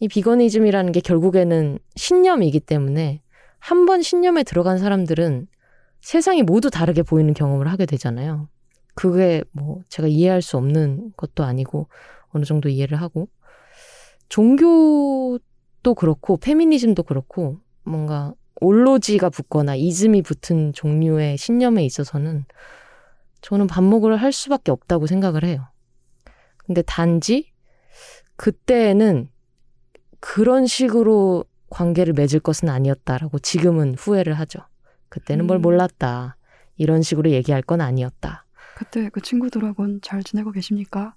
[0.00, 3.22] 이 비거니즘이라는 게 결국에는 신념이기 때문에
[3.58, 5.46] 한 번 신념에 들어간 사람들은
[6.00, 8.48] 세상이 모두 다르게 보이는 경험을 하게 되잖아요.
[8.94, 11.88] 그게 뭐 제가 이해할 수 없는 것도 아니고
[12.28, 13.28] 어느 정도 이해를 하고
[14.28, 22.44] 종교도 그렇고 페미니즘도 그렇고 뭔가 올로지가 붙거나 이즘이 붙은 종류의 신념에 있어서는
[23.42, 25.68] 저는 반목을 할 수밖에 없다고 생각을 해요.
[26.58, 27.52] 근데 단지
[28.36, 29.28] 그때는
[30.20, 34.60] 그런 식으로 관계를 맺을 것은 아니었다라고 지금은 후회를 하죠.
[35.08, 35.62] 그때는 뭘 음.
[35.62, 36.36] 몰랐다.
[36.76, 38.44] 이런 식으로 얘기할 건 아니었다.
[38.76, 41.14] 그때 그 친구들하고는 잘 지내고 계십니까?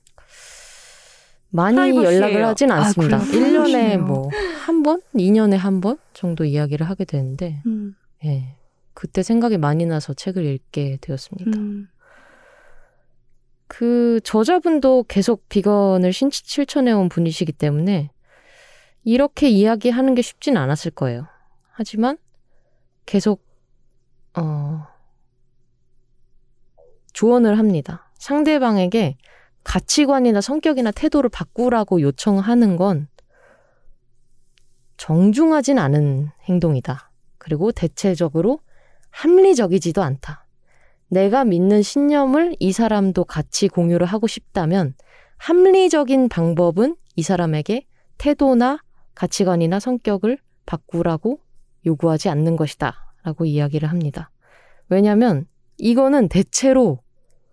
[1.52, 2.16] 많이 프라이버시예요.
[2.22, 3.18] 연락을 하진 아, 않습니다.
[3.20, 3.30] 그래요?
[3.64, 4.00] 1년에 프라이버시네요.
[4.06, 7.96] 뭐한 번, 2년에 한 번 정도 이야기를 하게 되는데 음,
[8.26, 8.56] 예.
[8.94, 11.58] 그때 생각이 많이 나서 책을 읽게 되었습니다.
[11.58, 11.88] 음,
[13.68, 18.10] 그 저자분도 계속 비건을 신- 실천해온 분이시기 때문에
[19.04, 21.28] 이렇게 이야기하는 게 쉽진 않았을 거예요.
[21.72, 22.18] 하지만
[23.06, 23.44] 계속
[24.38, 24.86] 어
[27.14, 28.12] 조언을 합니다.
[28.18, 29.18] 상대방에게
[29.70, 33.08] 가치관이나 성격이나 태도를 바꾸라고 요청하는 건
[34.98, 37.12] 정중하진 않은 행동이다.
[37.38, 38.62] 그리고 대체적으로
[39.12, 40.48] 합리적이지도 않다.
[41.10, 44.96] 내가 믿는 신념을 이 사람도 같이 공유를 하고 싶다면
[45.38, 47.86] 합리적인 방법은 이 사람에게
[48.18, 48.80] 태도나
[49.14, 51.42] 가치관이나 성격을 바꾸라고
[51.86, 53.14] 요구하지 않는 것이다.
[53.22, 54.32] 라고 이야기를 합니다.
[54.88, 55.46] 왜냐하면
[55.78, 57.04] 이거는 대체로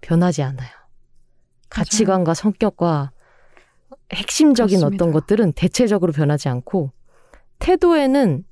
[0.01, 0.86] 변하지 않아요.
[1.69, 3.13] 가치관과 성격과
[4.13, 5.05] 핵심적인 그렇습니다.
[5.05, 6.93] 어떤 것들은 대체적으로 변하지 않고
[7.59, 8.45] 태도에는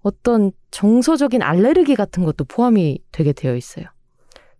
[0.00, 3.86] 어떤 정서적인 알레르기 같은 것도 포함이 되게 되어 있어요.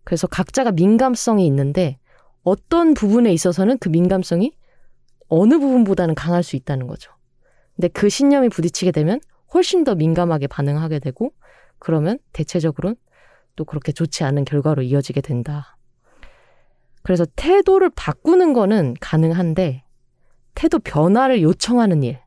[0.04, 1.98] 그래서 각자가 민감성이 있는데
[2.42, 4.52] 어떤 부분에 있어서는 그 민감성이
[5.28, 7.12] 어느 부분보다는 강할 수 있다는 거죠.
[7.74, 9.20] 근데 그 신념이 부딪히게 되면
[9.52, 11.32] 훨씬 더 민감하게 반응하게 되고
[11.78, 12.96] 그러면 대체적으로는
[13.56, 15.75] 또 그렇게 좋지 않은 결과로 이어지게 된다.
[17.06, 19.84] 그래서 태도를 바꾸는 거는 가능한데
[20.56, 22.18] 태도 변화를 요청하는 일.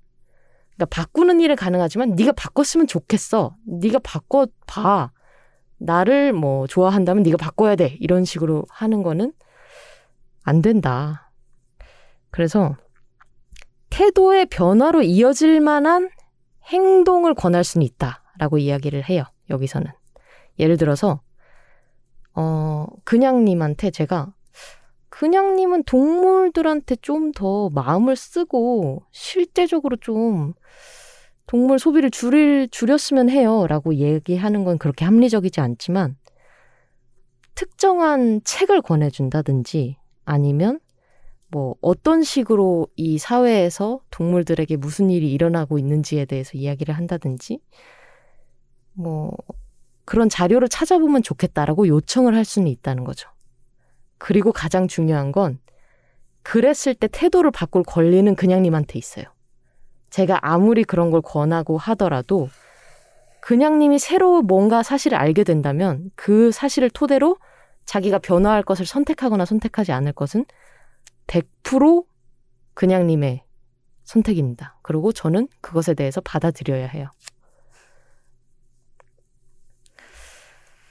[0.74, 3.58] 그러니까 바꾸는 일은 가능하지만 네가 바꿨으면 좋겠어.
[3.68, 5.12] 네가 바꿔 봐.
[5.80, 7.98] 나를 뭐 좋아한다면 네가 바꿔야 돼.
[8.00, 9.34] 이런 식으로 하는 거는
[10.44, 11.30] 안 된다.
[12.32, 12.78] 그래서
[13.90, 16.10] 태도의 변화로 이어질 만한
[16.68, 19.26] 행동을 권할 수는 있다라고 이야기를 해요.
[19.50, 19.92] 여기서는.
[20.58, 21.20] 예를 들어서
[22.34, 24.34] 어 그냥님한테 제가
[25.20, 30.54] 그냥님은 동물들한테 좀 더 마음을 쓰고 실제적으로 좀
[31.46, 33.68] 동물 소비를 줄일, 줄였으면 해요.
[33.68, 36.16] 라고 얘기하는 건 그렇게 합리적이지 않지만
[37.54, 40.80] 특정한 책을 권해준다든지 아니면
[41.50, 47.60] 뭐 어떤 식으로 이 사회에서 동물들에게 무슨 일이 일어나고 있는지에 대해서 이야기를 한다든지
[48.94, 49.34] 뭐
[50.06, 53.30] 그런 자료를 찾아보면 좋겠다라고 요청을 할 수는 있다는 거죠.
[54.20, 55.60] 그리고 가장 중요한 건
[56.44, 59.26] 그랬을 때 태도를 바꿀 권리는 그냥님한테 있어요.
[60.10, 62.50] 제가 아무리 그런 걸 권하고 하더라도
[63.42, 67.38] 그냥님이 새로 뭔가 사실을 알게 된다면 그 사실을 토대로
[67.86, 70.46] 자기가 변화할 것을 선택하거나 선택하지 않을 것은
[71.28, 72.06] 100%
[72.74, 73.44] 그냥님의
[74.04, 74.78] 선택입니다.
[74.82, 77.12] 그리고 저는 그것에 대해서 받아들여야 해요.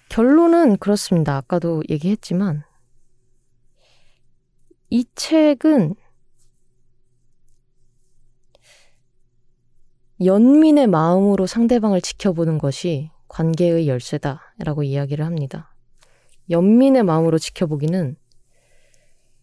[0.09, 1.37] 결론은 그렇습니다.
[1.37, 2.65] 아까도 얘기했지만
[4.90, 5.94] 이 책은
[10.24, 15.74] 연민의 마음으로 상대방을 지켜보는 것이 관계의 열쇠다라고 이야기를 합니다.
[16.51, 18.16] 연민의 마음으로 지켜보기는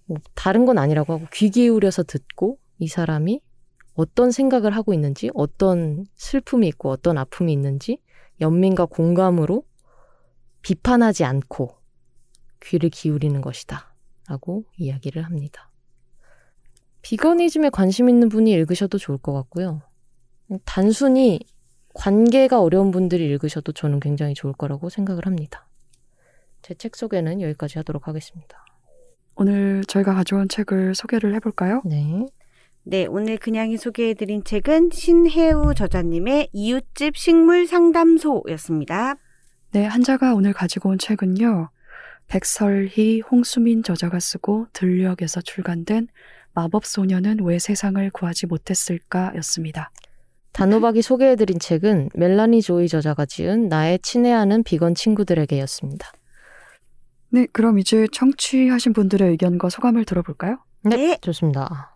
[0.06, 3.42] 뭐 다른 건 아니라고 하고 귀 기울여서 듣고 이 사람이
[3.94, 8.00] 어떤 생각을 하고 있는지, 어떤 슬픔이 있고 어떤 아픔이 있는지
[8.42, 9.64] 연민과 공감으로
[10.62, 11.78] 비판하지 않고
[12.62, 13.95] 귀를 기울이는 것이다.
[14.28, 15.72] 라고 이야기를 합니다.
[17.02, 19.82] 비거니즘에 관심 있는 분이 읽으셔도 좋을 것 같고요.
[20.66, 21.40] 단순히
[21.94, 25.68] 관계가 어려운 분들이 읽으셔도 저는 굉장히 좋을 거라고 생각을 합니다.
[26.62, 28.66] 제 책 소개는 여기까지 하도록 하겠습니다.
[29.36, 31.82] 오늘 저희가 가져온 책을 소개를 해볼까요?
[31.86, 32.26] 네.
[32.84, 39.16] 네, 오늘 그냥이 소개해드린 책은 신혜우 저자님의 이웃집 식물 상담소였습니다.
[39.72, 41.70] 네, 한자가 오늘 가지고 온 책은요.
[42.28, 46.08] 백설희, 홍수민 저자가 쓰고 들녘에서 출간된
[46.54, 49.92] 마법소녀는 왜 세상을 구하지 못했을까 였습니다.
[50.54, 56.12] 단호박이 소개해드린 책은 멜라니 조이 저자가 지은 나의 친애하는 비건 친구들에게 였습니다.
[57.30, 60.60] 네, 그럼 이제 청취하신 분들의 의견과 소감을 들어볼까요?
[60.84, 61.18] 네, 네.
[61.22, 61.96] 좋습니다.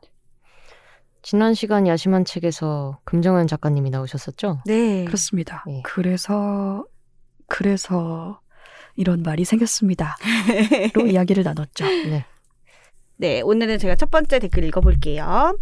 [1.21, 4.61] 지난 시간 야심한 책에서 금정현 작가님이 나오셨었죠?
[4.65, 5.05] 네.
[5.05, 5.63] 그렇습니다.
[5.69, 5.81] 예.
[5.83, 6.85] 그래서
[7.47, 8.41] 그래서
[8.99, 10.17] 이런 말이 생겼습니다.
[10.93, 11.85] 로 이야기를 나눴죠.
[11.85, 12.25] 네.
[13.15, 15.57] 네, 오늘은 제가 첫 번째 댓글 읽어볼게요.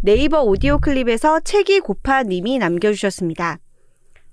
[0.00, 3.58] 네이버 오디오 클립에서 책이 고파 님이 남겨주셨습니다.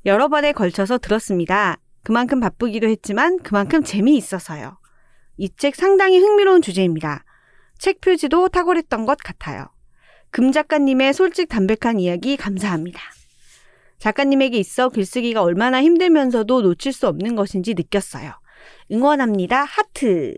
[0.06, 1.78] 여러 번에 걸쳐서 들었습니다.
[2.04, 4.78] 그만큼 바쁘기도 했지만 그만큼 재미있어서요.
[5.38, 7.24] 이 책 상당히 흥미로운 주제입니다.
[7.80, 9.66] 책 표지도 탁월했던 것 같아요.
[10.30, 13.00] 금 작가님의 솔직 담백한 이야기 감사합니다.
[14.00, 18.32] 작가님에게 있어 글쓰기가 얼마나 힘들면서도 놓칠 수 없는 것인지 느꼈어요.
[18.92, 19.64] 응원합니다.
[19.64, 20.36] 하트.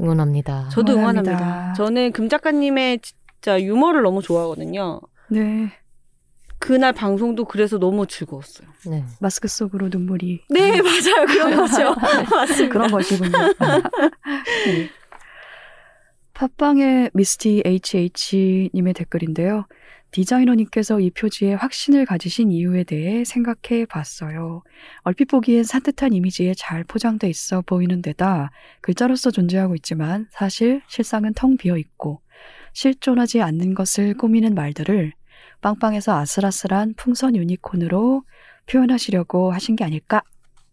[0.00, 0.68] 응원합니다.
[0.70, 1.36] 저도 응원합니다.
[1.36, 1.72] 응원합니다.
[1.74, 5.00] 저는 금 작가님의 지- 진짜 유머를 너무 좋아하거든요.
[5.28, 5.70] 네.
[6.58, 8.66] 그날 방송도 그래서 너무 즐거웠어요.
[8.88, 9.04] 네.
[9.20, 10.40] 마스크 속으로 눈물이.
[10.48, 11.26] 네, 맞아요.
[11.26, 11.94] 그런 거죠.
[12.34, 12.72] 맞습니다.
[12.72, 13.30] 그런 것이군요.
[14.66, 14.90] 네.
[16.34, 19.66] 팟빵의 미스티 HH님의 댓글인데요.
[20.16, 24.62] 디자이너님께서 이 표지에 확신을 가지신 이유에 대해 생각해 봤어요.
[25.02, 31.58] 얼핏 보기엔 산뜻한 이미지에 잘 포장돼 있어 보이는 데다 글자로서 존재하고 있지만 사실 실상은 텅
[31.58, 32.22] 비어 있고
[32.72, 35.12] 실존하지 않는 것을 꾸미는 말들을
[35.60, 38.22] 빵빵해서 아슬아슬한 풍선 유니콘으로
[38.64, 40.22] 표현하시려고 하신 게 아닐까?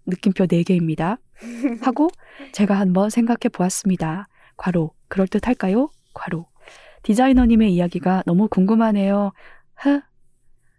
[0.05, 1.17] 느낌표 4개입니다.
[1.81, 2.09] 하고
[2.53, 4.29] 제가 한번 생각해 보았습니다.
[4.55, 5.89] 괄호, 그럴듯 할까요?
[6.13, 6.52] 괄호.
[7.03, 9.31] 디자이너님의 이야기가 너무 궁금하네요.
[9.75, 10.01] 흐?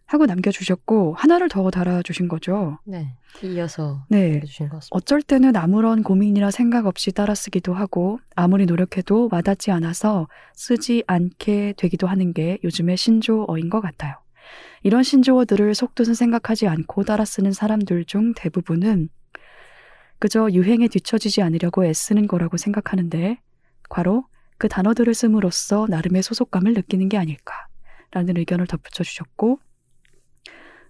[0.06, 2.78] 하고 남겨주셨고, 하나를 더 달아주신 거죠.
[2.84, 3.16] 네.
[3.42, 4.34] 이어서 네.
[4.34, 4.96] 해주신 것 같습니다.
[4.96, 11.74] 어쩔 때는 아무런 고민이나 생각 없이 따라 쓰기도 하고, 아무리 노력해도 와닿지 않아서 쓰지 않게
[11.78, 14.14] 되기도 하는 게 요즘의 신조어인 것 같아요.
[14.82, 19.09] 이런 신조어들을 속뜻은 생각하지 않고 따라 쓰는 사람들 중 대부분은
[20.18, 23.38] 그저 유행에 뒤처지지 않으려고 애쓰는 거라고 생각하는데,
[23.88, 24.26] 과로
[24.64, 29.60] 그 단어들을 씀으로써 나름의 소속감을 느끼는 게 아닐까라는 의견을 덧붙여 주셨고,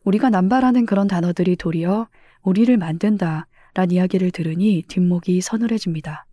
[0.05, 2.07] 우리가 남발하는 그런 단어들이 도리어
[2.43, 6.25] 우리를 만든다 란 이야기를 들으니 뒷목이 서늘해집니다.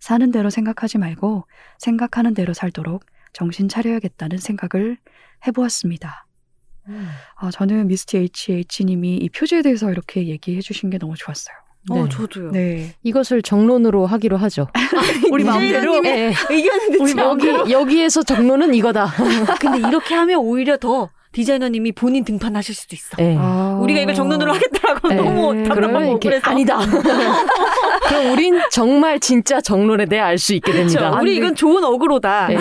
[0.00, 1.46] 사는 대로 생각하지 말고
[1.78, 4.98] 생각하는 대로 살도록 정신 차려야겠다는 생각을
[5.46, 6.26] 해보았습니다.
[6.88, 7.08] 음.
[7.36, 11.54] 아, 저는 미스티 HH님이 이 표지에 대해서 이렇게 얘기해 주신 게 너무 좋았어요.
[11.90, 12.08] 어, 네.
[12.10, 12.50] 저도요.
[12.52, 12.94] 네.
[13.02, 14.68] 이것을 정론으로 하기로 하죠.
[15.30, 16.00] 우리 마음대로.
[16.00, 16.34] 네.
[16.50, 17.70] 의견을 듣지 여기 않고.
[17.70, 19.06] 여기에서 정론은 이거다.
[19.60, 23.16] 근데 이렇게 하면 오히려 더 디자이너님이 본인 등판하실 수도 있어.
[23.16, 23.36] 네.
[23.38, 23.78] 아.
[23.82, 25.14] 우리가 이걸 정론으로 하겠다라고 네.
[25.16, 26.78] 너무 답답하고 그래서 아니다.
[28.08, 30.98] 그럼 우린 정말 진짜 정론에 대해 알 수 있게 그렇죠.
[30.98, 31.18] 됩니다.
[31.20, 32.48] 우리 이건 좋은 어그로다.
[32.48, 32.58] 네,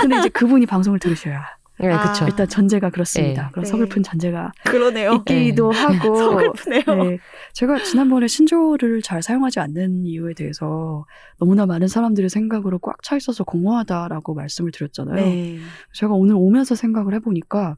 [0.00, 1.42] 근데 이제 그분이 방송을 들으셔야
[1.80, 2.00] 네 아.
[2.02, 2.24] 그렇죠.
[2.26, 3.42] 일단 전제가 그렇습니다.
[3.44, 3.48] 네.
[3.50, 3.70] 그런 네.
[3.70, 5.14] 서글픈 전제가 그러네요.
[5.14, 6.14] 있기도 하고
[6.54, 7.04] 서글프네요.
[7.04, 7.18] 네.
[7.52, 11.04] 제가 지난번에 신조어를 잘 사용하지 않는 이유에 대해서
[11.38, 15.16] 너무나 많은 사람들의 생각으로 꽉 차 있어서 공허하다라고 말씀을 드렸잖아요.
[15.16, 15.58] 네.
[15.92, 17.76] 제가 오늘 오면서 생각을 해보니까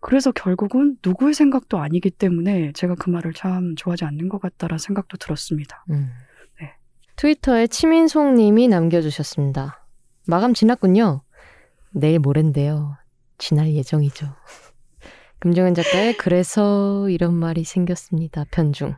[0.00, 5.16] 그래서 결국은 누구의 생각도 아니기 때문에 제가 그 말을 참 좋아하지 않는 것 같다라는 생각도
[5.16, 5.84] 들었습니다.
[5.90, 6.10] 음.
[6.60, 6.74] 네.
[7.16, 9.84] 트위터에 치민송님이 남겨주셨습니다.
[10.28, 11.22] 마감 지났군요.
[11.92, 12.96] 내일 모레인데요.
[13.38, 14.26] 지날 예정이죠.
[15.38, 18.44] 금정은 작가의 그래서 이런 말이 생겼습니다.
[18.50, 18.94] 편중.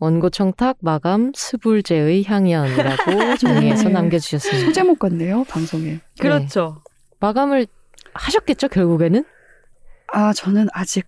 [0.00, 3.90] 원고 청탁 마감 스불제의 향연이라고 정리해서 네.
[3.90, 4.66] 남겨주셨습니다.
[4.66, 6.00] 소제목 같네요, 방송에.
[6.20, 6.82] 그렇죠.
[7.18, 7.66] 마감을
[8.14, 9.24] 하셨겠죠, 결국에는?
[10.12, 11.06] 아, 저는 아직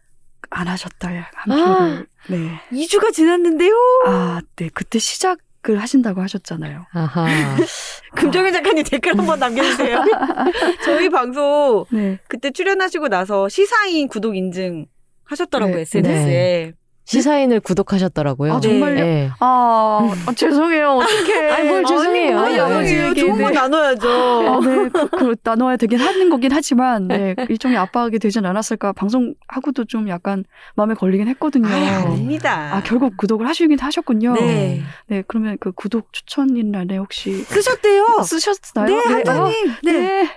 [0.51, 1.09] 안 하셨다.
[1.35, 1.79] 한 아.
[1.79, 2.07] 표를.
[2.29, 2.61] 네.
[2.73, 3.73] 2주가 지났는데요.
[4.07, 4.69] 아, 네.
[4.75, 6.87] 그때 시작 을 하신다고 하셨잖아요.
[6.93, 7.27] 아하.
[8.17, 10.03] 금정현 작가님 댓글 한번 남겨주세요.
[10.85, 12.19] 저희 방송 네.
[12.29, 14.87] 그때 출연하시고 나서 시사인 구독 인증
[15.25, 15.83] 하셨더라고요, 네.
[15.83, 16.73] SNS에.
[17.11, 18.55] 시사인을 구독하셨더라고요.
[18.55, 19.05] 아, 정말요?
[19.05, 19.31] 네.
[19.41, 20.91] 아, 아, 죄송해요.
[20.93, 21.51] 어떡해.
[21.51, 22.39] 아이, 뭘 죄송해요.
[22.39, 22.61] 아니, 네.
[22.61, 23.15] 아니에요.
[23.15, 24.09] 좋은 건 나눠야죠.
[24.09, 24.89] 아, 네.
[24.95, 27.35] 그, 그, 나눠야 되긴 하는 거긴 하지만, 네.
[27.49, 28.93] 일종의 압박이 되진 않았을까.
[28.93, 30.45] 방송하고도 좀 약간
[30.77, 31.67] 마음에 걸리긴 했거든요.
[31.67, 32.77] 아이, 아닙니다.
[32.77, 34.35] 아, 결국 구독을 하시긴 하셨군요.
[34.35, 34.81] 네.
[35.09, 38.23] 네, 그러면 그 구독 추천인란에 혹시 쓰셨대요.
[38.23, 38.87] 쓰셨나요?
[38.87, 39.53] 네, 아, 한자님.
[39.83, 39.93] 네.
[39.93, 40.29] 네.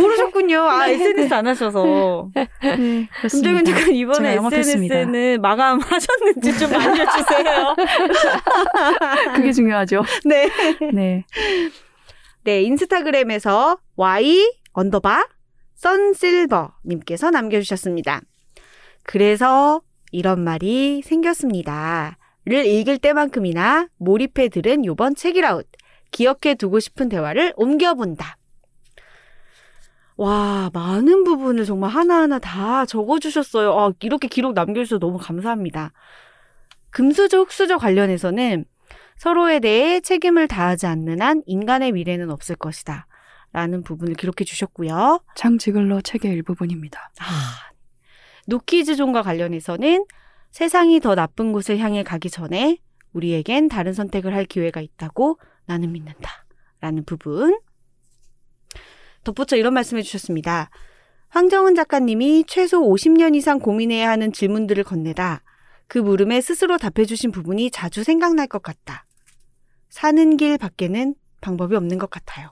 [0.00, 0.60] 모르셨군요.
[0.60, 2.28] 아, SNS 안 하셔서.
[2.32, 2.48] 네.
[3.18, 3.72] 그렇습니다.
[3.72, 4.94] 작가님 이번에 제가 영업했습니다.
[4.94, 7.76] SNS는 마감하셨 는지 좀 알려주세요.
[9.36, 10.02] 그게 중요하죠.
[10.24, 10.50] 네.
[10.92, 11.24] 네.
[12.44, 15.28] 네, 인스타그램에서 Y 언더바
[15.74, 18.20] 썬실버님께서 남겨주셨습니다.
[19.04, 22.18] 그래서 이런 말이 생겼습니다.
[22.44, 25.64] 를 읽을 때만큼이나 몰입해 들은 요번 책이라웃.
[26.10, 28.36] 기억해 두고 싶은 대화를 옮겨본다.
[30.16, 33.78] 와, 많은 부분을 정말 하나하나 다 적어주셨어요.
[33.78, 35.92] 아, 이렇게 기록 남겨주셔서 너무 감사합니다.
[36.90, 38.64] 금수저, 흑수저 관련해서는
[39.16, 43.06] 서로에 대해 책임을 다하지 않는 한 인간의 미래는 없을 것이다.
[43.52, 45.20] 라는 부분을 기록해 주셨고요.
[45.36, 47.10] 장 지글러 책의 일부분입니다.
[47.20, 47.72] 아,
[48.46, 50.06] 노키즈존과 관련해서는
[50.50, 52.78] 세상이 더 나쁜 곳을 향해 가기 전에
[53.12, 56.46] 우리에겐 다른 선택을 할 기회가 있다고 나는 믿는다.
[56.80, 57.58] 라는 부분.
[59.24, 60.70] 덧붙여 이런 말씀해 주셨습니다.
[61.28, 65.42] 황정은 작가님이 최소 50년 이상 고민해야 하는 질문들을 건네다
[65.86, 69.06] 그 물음에 스스로 답해 주신 부분이 자주 생각날 것 같다.
[69.88, 72.48] 사는 길 밖에는 방법이 없는 것 같아요.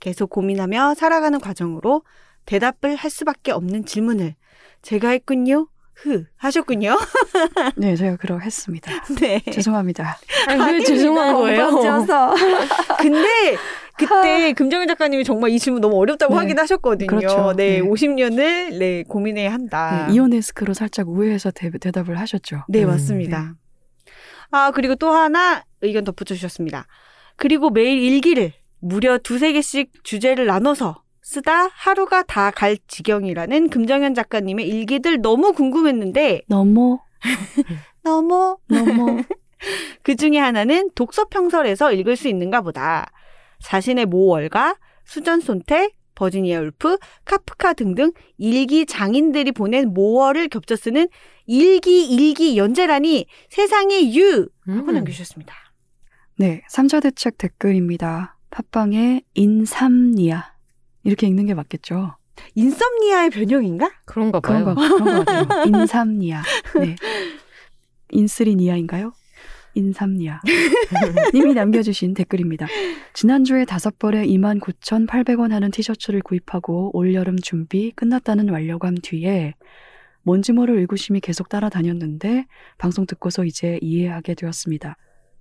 [0.00, 2.02] 계속 고민하며 살아가는 과정으로
[2.46, 4.34] 대답을 할 수밖에 없는 질문을
[4.82, 5.68] 제가 했군요.
[5.94, 6.96] 흐 하셨군요.
[7.76, 8.90] 네, 제가 그러 했습니다.
[9.20, 9.40] 네.
[9.52, 10.18] 죄송합니다.
[10.48, 11.70] 아니, 왜 죄송한 거예요?
[12.98, 13.56] 근데
[14.06, 16.40] 그때 금정현 작가님이 정말 이 질문 너무 어렵다고 네.
[16.40, 17.06] 하긴 하셨거든요.
[17.06, 17.52] 그렇죠.
[17.56, 17.82] 네, 네.
[17.82, 20.06] 50년을 네, 고민해야 한다.
[20.08, 22.64] 네, 이오네스크로 살짝 우회해서 대, 답을 하셨죠.
[22.68, 23.54] 네, 음, 맞습니다.
[24.50, 26.86] 아, 그리고 또 하나 의견 덧붙여 주셨습니다.
[27.36, 34.66] 그리고 매일 일기를 무려 두세 개씩 주제를 나눠서 쓰다 하루가 다 갈 지경이라는 금정현 작가님의
[34.68, 36.98] 일기들 너무 궁금했는데 너무
[38.02, 39.22] 너무 너무
[40.02, 43.10] 그 중에 하나는 독서 평설에서 읽을 수 있는가 보다.
[43.62, 51.08] 자신의 모월가, 수전 손택, 버지니아 울프, 카프카 등등 일기 장인들이 보낸 모월을 겹쳐 쓰는
[51.46, 54.94] 일기 일기 연재라니 세상에 유 하고 음.
[54.94, 55.54] 남겨주셨습니다.
[56.36, 58.36] 네, 삼자대책 댓글입니다.
[58.50, 60.54] 팟빵에 인삼니아
[61.04, 62.16] 이렇게 읽는 게 맞겠죠?
[62.54, 63.90] 인썸니아의 변형인가?
[64.06, 64.74] 그런가 그런 봐요.
[64.74, 65.64] 거 그런 거 같아요.
[65.66, 66.42] 인삼니아.
[66.80, 66.96] 네.
[68.10, 69.12] 인쓰리니아인가요?
[69.74, 70.40] 인삼니아.
[71.34, 72.66] 님이 남겨주신 댓글입니다.
[73.14, 79.54] 지난주에 다섯 벌에 29,800원 하는 티셔츠를 구입하고 올여름 준비 끝났다는 완료감 뒤에
[80.22, 82.46] 뭔지 모를 의구심이 계속 따라다녔는데
[82.78, 84.96] 방송 듣고서 이제 이해하게 되었습니다.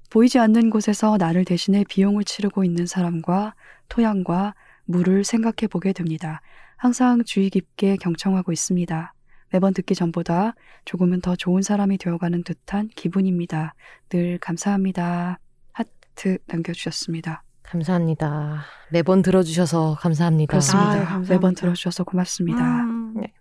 [0.09, 3.55] 보이지 않는 곳에서 나를 대신해 비용을 치르고 있는 사람과
[3.89, 6.41] 토양과 물을 생각해 보게 됩니다.
[6.77, 9.13] 항상 주의 깊게 경청하고 있습니다.
[9.51, 10.53] 매번 듣기 전보다
[10.85, 13.73] 조금은 더 좋은 사람이 되어가는 듯한 기분입니다.
[14.09, 15.39] 늘 감사합니다.
[15.73, 17.43] 하트 남겨주셨습니다.
[17.63, 18.63] 감사합니다.
[18.91, 20.49] 매번 들어주셔서 감사합니다.
[20.51, 20.89] 그렇습니다.
[20.89, 21.33] 아유, 감사합니다.
[21.33, 22.61] 매번 들어주셔서 고맙습니다.
[22.61, 23.33] 음, 네.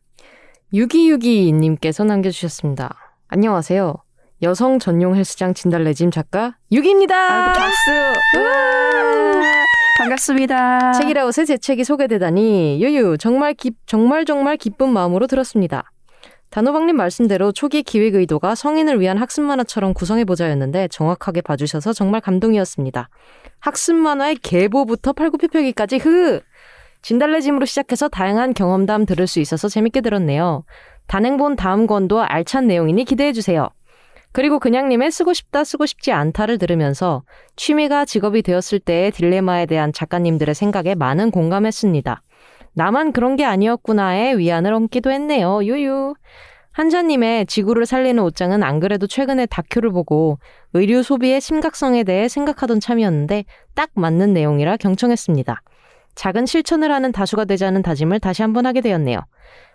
[0.73, 2.95] 6262님께서 남겨주셨습니다.
[3.29, 3.95] 안녕하세요.
[4.43, 7.15] 여성 전용 헬스장 진달래짐 작가 유기입니다.
[7.17, 7.91] 아이고, 박수!
[9.99, 10.93] 반갑습니다.
[10.93, 15.91] 책이라웃에 제 책이 소개되다니 유유 정말 기, 정말 정말 기쁜 마음으로 들었습니다.
[16.51, 23.11] 단호박님 말씀대로 초기 기획 의도가 성인을 위한 학습 만화처럼 구성해보자였는데 정확하게 봐주셔서 정말 감동이었습니다.
[23.61, 26.41] 학습 만화의 계보부터 팔굽혀펴기까지 흐!
[27.03, 30.65] 진달래짐으로 시작해서 다양한 경험담 들을 수 있어서 재밌게 들었네요.
[31.07, 33.69] 단행본 다음 권도 알찬 내용이니 기대해주세요.
[34.33, 37.23] 그리고 그냥님의 쓰고 싶다 쓰고 싶지 않다를 들으면서
[37.57, 42.23] 취미가 직업이 되었을 때의 딜레마에 대한 작가님들의 생각에 많은 공감했습니다.
[42.79, 45.65] 나만 그런 게 아니었구나에 위안을 얻기도 했네요.
[45.65, 46.15] 유유.
[46.71, 50.39] 한자님의 지구를 살리는 옷장은 안 그래도 최근에 다큐를 보고
[50.75, 55.61] 의류 소비의 심각성에 대해 생각하던 참이었는데 딱 맞는 내용이라 경청했습니다.
[56.15, 59.19] 작은 실천을 하는 다수가 되자는 다짐을 다시 한번 하게 되었네요.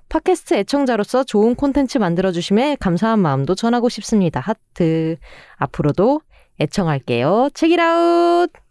[0.08, 4.40] 팟캐스트 애청자로서 좋은 콘텐츠 만들어주심에 감사한 마음도 전하고 싶습니다.
[4.40, 5.18] 하트.
[5.58, 6.22] 앞으로도
[6.62, 7.50] 애청할게요.
[7.54, 8.63] 책이라웃!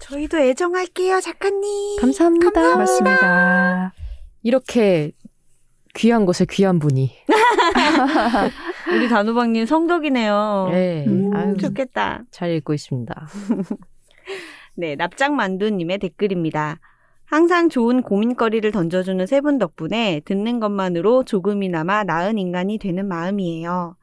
[0.00, 2.00] 저희도 애정할게요, 작가님.
[2.00, 2.50] 감사합니다.
[2.72, 3.92] 고맙습니다.
[4.42, 5.12] 이렇게
[5.94, 7.10] 귀한 곳에 귀한 분이.
[8.92, 10.68] 우리 단호박님 성덕이네요.
[10.72, 11.04] 네.
[11.06, 12.22] 음, 아유, 좋겠다.
[12.30, 13.28] 잘 읽고 있습니다.
[14.76, 16.78] 네, 납작만두님의 댓글입니다.
[17.26, 23.96] 항상 좋은 고민거리를 던져주는 세 분 덕분에 듣는 것만으로 조금이나마 나은 인간이 되는 마음이에요.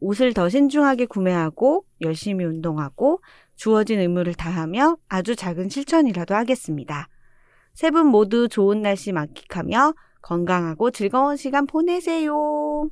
[0.00, 3.20] 옷을 더 신중하게 구매하고 열심히 운동하고
[3.56, 7.08] 주어진 의무를 다하며 아주 작은 실천이라도 하겠습니다.
[7.74, 12.88] 세 분 모두 좋은 날씨 만끽하며 건강하고 즐거운 시간 보내세요.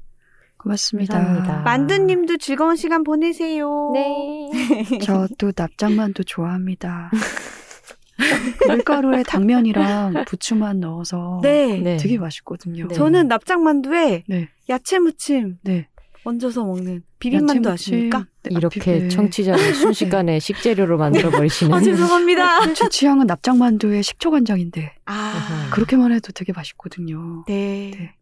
[0.59, 1.15] 고맙습니다.
[1.19, 1.63] 감사합니다.
[1.63, 3.91] 만두님도 즐거운 시간 보내세요.
[3.95, 4.49] 네.
[5.03, 7.11] 저도 납작만두 좋아합니다.
[8.69, 11.79] 밀가루에 당면이랑 부추만 넣어서 네.
[11.79, 11.97] 네.
[11.97, 12.87] 되게 맛있거든요.
[12.89, 12.95] 네.
[12.95, 14.49] 저는 납작만두에 네.
[14.69, 15.89] 야채 무침 네.
[16.25, 17.69] 얹어서 먹는 비빔만두.
[17.71, 18.27] 아십니까?
[18.45, 19.09] 네, 아, 이렇게 비- 네.
[19.09, 21.75] 청취자를 순식간에 식재료로 만들어 버리시는.
[21.75, 22.73] 아, 죄송합니다.
[22.75, 27.45] 제 취향은 납작만두에 식초 간장인데 아, 그렇게만 해도 되게 맛있거든요.
[27.49, 27.91] 네.
[27.97, 28.15] 네.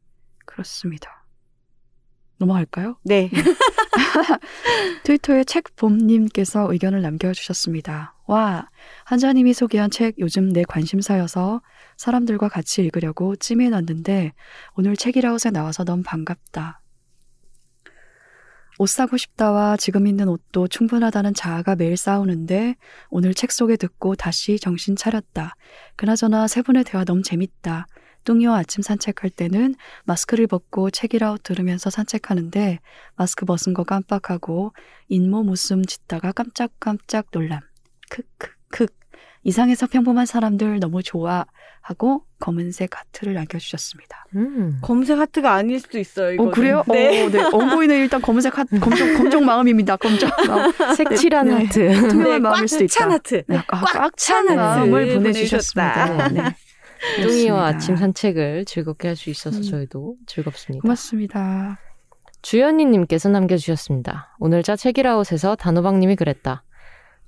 [0.47, 1.25] 그렇습니다.
[2.39, 2.97] 넘어갈까요?
[3.05, 3.31] 네.
[5.05, 8.15] 트위터에 책봄님께서 의견을 남겨주셨습니다.
[8.27, 8.69] 와,
[9.05, 11.61] 한자님이 소개한 책 요즘 내 관심사여서
[11.97, 14.33] 사람들과 같이 읽으려고 찜해놨는데
[14.75, 16.80] 오늘 책이라웃에 나와서 너무 반갑다.
[18.81, 22.77] 옷 사고 싶다와 지금 있는 옷도 충분하다는 자아가 매일 싸우는데
[23.11, 25.55] 오늘 책 소개 듣고 다시 정신 차렸다.
[25.97, 27.87] 그나저나 세 분의 대화 너무 재밌다.
[28.25, 29.75] 뚱이와 아침 산책할 때는
[30.05, 32.79] 마스크를 벗고 책읽아웃 들으면서 산책하는데
[33.17, 34.73] 마스크 벗은 거 깜빡하고
[35.09, 37.61] 잇몸 웃음 짓다가 깜짝깜짝 놀람.
[38.09, 38.87] 크크크.
[39.43, 41.45] 이상해서 평범한 사람들 너무 좋아
[41.83, 44.27] 하고 검은색 하트를 남겨주셨습니다.
[44.35, 44.79] 음.
[44.83, 46.33] 검은색 하트가 아닐 수도 있어요.
[46.33, 46.51] 이거는.
[46.51, 46.83] 어 그래요?
[46.89, 47.25] 네.
[47.25, 47.39] 어, 네.
[47.43, 49.97] 원고에는 일단 검은색 하트, 검정 검정 마음입니다.
[49.97, 50.73] 검정 마음.
[50.97, 51.55] 색칠한 네.
[51.55, 52.09] 하트.
[52.09, 52.93] 투명한 네, 마음일 수도 있다.
[52.95, 53.43] 꽉찬 하트.
[53.47, 56.29] 네, 아, 꽉찬 하트 마음을 보내주셨습니다.
[56.29, 56.43] 네.
[57.17, 57.65] 뚱이와 그렇습니다.
[57.67, 59.63] 아침 산책을 즐겁게 할 수 있어서 음.
[59.63, 60.83] 저희도 즐겁습니다.
[60.83, 61.79] 고맙습니다.
[62.43, 64.35] 주연이님께서 남겨주셨습니다.
[64.39, 66.63] 오늘 자 책이라웃에서 단호박님이 그랬다.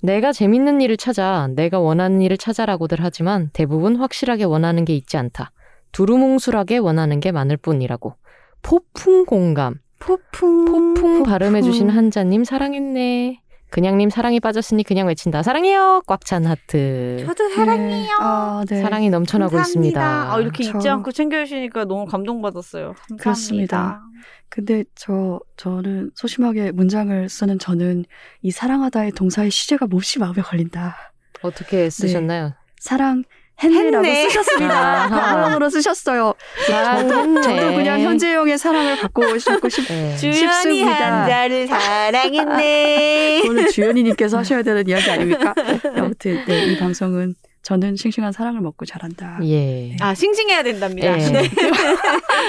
[0.03, 5.53] 내가 재밌는 일을 찾아, 내가 원하는 일을 찾아라고들 하지만 대부분 확실하게 원하는 게 있지 않다.
[5.93, 8.15] 두루뭉술하게 원하는 게 많을 뿐이라고.
[8.62, 9.77] 포풍 공감.
[10.01, 10.65] 포풍.
[10.65, 13.41] 포풍 발음해주신 한자님 사랑했네.
[13.73, 15.43] 그냥님 사랑이 빠졌으니 그냥 외친다.
[15.43, 16.03] 사랑해요.
[16.07, 17.24] 꽉 찬 하트.
[17.27, 18.16] 저도 사랑해요.
[18.20, 18.82] 아, 네.
[18.82, 19.69] 사랑이 넘쳐나고 감사합니다.
[20.01, 20.32] 있습니다.
[20.35, 22.89] 아, 이렇게 저- 잊지 않고 챙겨주시니까 너무 감동받았어요.
[22.94, 23.23] 감사합니다.
[23.23, 24.03] 그렇습니다.
[24.51, 28.05] 근데 저 저는 소심하게 문장을 쓰는 저는
[28.43, 30.94] 이 사랑하다의 동사의 시제가 몹시 마음에 걸린다.
[31.40, 32.53] 어떻게 쓰셨나요?
[32.78, 33.24] 사랑
[33.70, 34.28] 했네라고 했네.
[34.28, 35.09] 쓰셨습니다.
[35.09, 36.34] 과거형으로 쓰셨어요.
[36.66, 37.34] 저도
[37.74, 39.86] 그냥 현재형의 사랑을 받고 싶고 싶.
[39.89, 40.16] 네.
[40.16, 40.82] 주연이.
[40.82, 43.40] 한자를 사랑했네.
[43.43, 45.55] 그거는 주연이님께서 하셔야 되는 이야기 아닙니까?
[45.97, 49.39] 아무튼 네, 이 방송은 저는 싱싱한 사랑을 먹고 자란다.
[49.44, 49.97] 예.
[50.01, 51.16] 아, 싱싱해야 된답니다.
[51.16, 51.30] 예.
[51.30, 51.48] 네.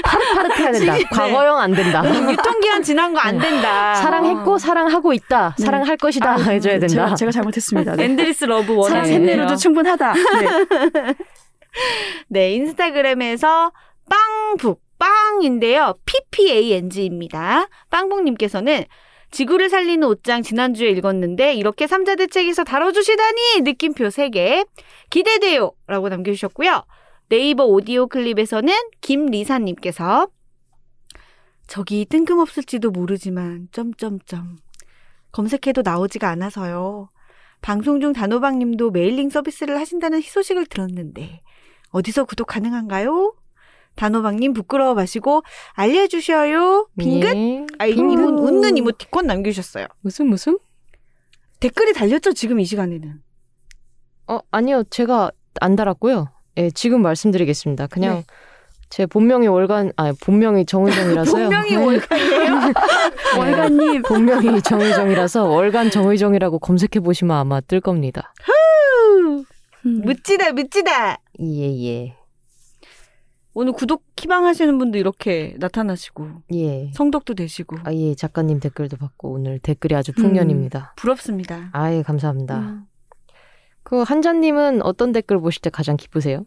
[0.04, 0.94] 파릇파릇해야 된다.
[0.96, 1.04] 네.
[1.04, 2.04] 과거형 안 된다.
[2.32, 3.94] 유통기한 지난 거 안 된다.
[3.96, 5.56] 사랑했고 사랑하고 있다.
[5.58, 5.66] 네.
[5.66, 6.32] 사랑할 것이다.
[6.34, 6.88] 아, 해줘야 된다.
[6.88, 7.96] 제가, 제가 잘못했습니다.
[7.96, 8.06] 네.
[8.06, 9.16] endless love 사랑 원하세요.
[9.20, 10.14] 셋내로도 충분하다.
[10.14, 11.14] 네.
[12.28, 13.72] 네, 인스타그램에서
[14.10, 15.96] 빵북, 빵인데요.
[16.06, 17.68] PPANG입니다.
[17.90, 18.86] 빵북님께서는
[19.34, 24.68] 지구를 살리는 옷장 지난주에 읽었는데 이렇게 삼자대책에서 다뤄주시다니 느낌표 3개
[25.10, 26.84] 기대돼요 라고 남겨주셨고요.
[27.30, 30.28] 네이버 오디오 클립에서는 김리사님께서
[31.66, 34.58] 저기 뜬금없을지도 모르지만 점점점
[35.32, 37.10] 검색해도 나오지가 않아서요.
[37.64, 41.40] 방송 중 단호박님도 mailing 서비스를 하신다는 희소식을 들었는데
[41.90, 43.34] 어디서 구독 가능한가요?
[43.96, 45.44] 단호박님 부끄러워 마시고
[45.74, 46.88] 알려주셔요.
[46.98, 47.36] 빙긋?
[47.36, 47.66] 예.
[47.80, 48.14] 아, 이 빙긋.
[48.14, 49.88] 이모, 웃는 이모티콘 남겨주셨어요.
[50.02, 50.58] 무슨 무슨?
[51.60, 53.22] 댓글이 달렸죠, 지금 이 시간에는.
[54.28, 56.30] 어 아니요 제가 안 달았고요.
[56.58, 57.88] 예 지금 말씀드리겠습니다.
[57.88, 58.24] 그냥 네.
[58.90, 61.50] 제 본명이 월간 아 본명이 정의정이라서요.
[61.50, 62.74] 분명히 월간이에요.
[63.38, 68.34] 월간님 본명이 정의정이라서 월간 정의정이라고 검색해 보시면 아마 뜰 겁니다.
[69.86, 71.18] 음, 묻지다, 묻지다.
[71.40, 72.16] 예예
[73.56, 76.92] 오늘 구독 희망하시는 분도 이렇게 나타나시고, 예.
[76.94, 77.78] 성덕도 되시고.
[77.84, 80.94] 아 예 작가님 댓글도 받고 오늘 댓글이 아주 풍년입니다.
[80.96, 81.70] 부럽습니다.
[81.72, 82.58] 아예 감사합니다.
[82.60, 82.86] 음.
[83.84, 86.46] 그 한자님은 어떤 댓글 보실 때 가장 기쁘세요?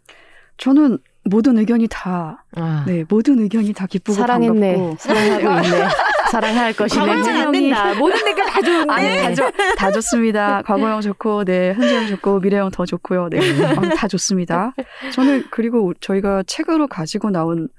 [0.57, 5.87] 저는 모든 의견이 다 아 네, 모든 의견이 다 기쁘고 사랑했네, 반갑고 사랑하고 있네,
[6.31, 6.73] 사랑할.
[6.73, 7.93] 과거형은 안 된다.
[7.95, 8.93] 모든 댓글 다 좋은데.
[8.93, 10.61] 아니 다, 좋, 다 좋습니다.
[10.63, 13.29] 과거형 좋고, 네 현재형 좋고, 미래형 더 좋고요.
[13.29, 14.73] 네, 아, 다 좋습니다.
[15.13, 17.69] 저는 그리고 저희가 책으로 가지고 나온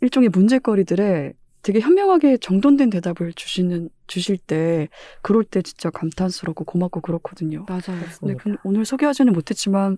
[0.00, 4.88] 일종의 문제거리들에 되게 현명하게 정돈된 대답을 주시는 주실 때
[5.22, 7.66] 그럴 때 진짜 감탄스럽고 고맙고 그렇거든요.
[7.68, 8.00] 맞아요.
[8.22, 9.96] 네, 그 오늘 소개하지는 못했지만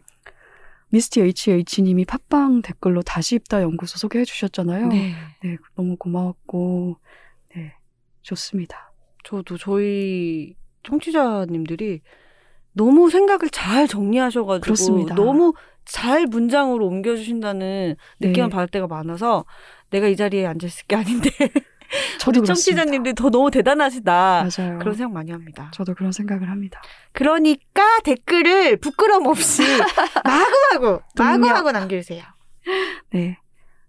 [0.90, 4.86] 미스티 HH님이 팟빵 댓글로 다시 입다 연구소 소개해 주셨잖아요.
[4.86, 5.12] 네.
[5.44, 7.27] 네, 너무 고마웠고, 네,
[8.28, 8.92] 좋습니다.
[9.24, 12.00] 저도 저희 청취자님들이
[12.72, 15.14] 너무 생각을 잘 정리하셔가지고 그렇습니다.
[15.14, 18.52] 너무 잘 문장으로 옮겨주신다는 느낌을 네.
[18.54, 19.44] 받을 때가 많아서
[19.90, 21.30] 내가 이 자리에 앉아 있을 게 아닌데
[22.20, 22.44] 저도.
[22.44, 24.78] 청취자님들이 더 너무 대단하시다 맞아요.
[24.78, 25.70] 그런 생각 많이 합니다.
[25.72, 26.82] 저도 그런 생각을 합니다.
[27.12, 29.62] 그러니까 댓글을 부끄럼 없이
[30.22, 31.00] 마구마구.
[31.16, 32.22] 마구마구 남겨주세요.
[33.10, 33.38] 네,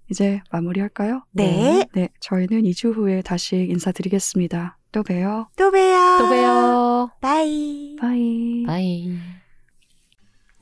[0.10, 1.24] 이제 마무리할까요?
[1.32, 1.86] 네.
[1.94, 4.78] 네, 저희는 2주 후에 다시 인사드리겠습니다.
[4.92, 5.48] 또 봬요.
[5.56, 6.18] 또 봬요.
[6.18, 7.12] 또 봬요.
[7.22, 7.96] Bye.
[8.00, 8.64] Bye.
[8.66, 9.12] Bye.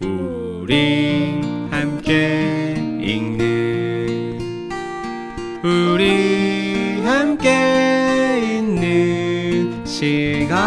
[0.02, 1.42] 우리
[1.72, 4.70] 함께 읽는
[5.64, 10.58] 우리 함께 있는 시간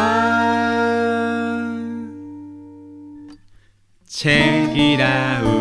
[4.07, 5.60] 책이라웃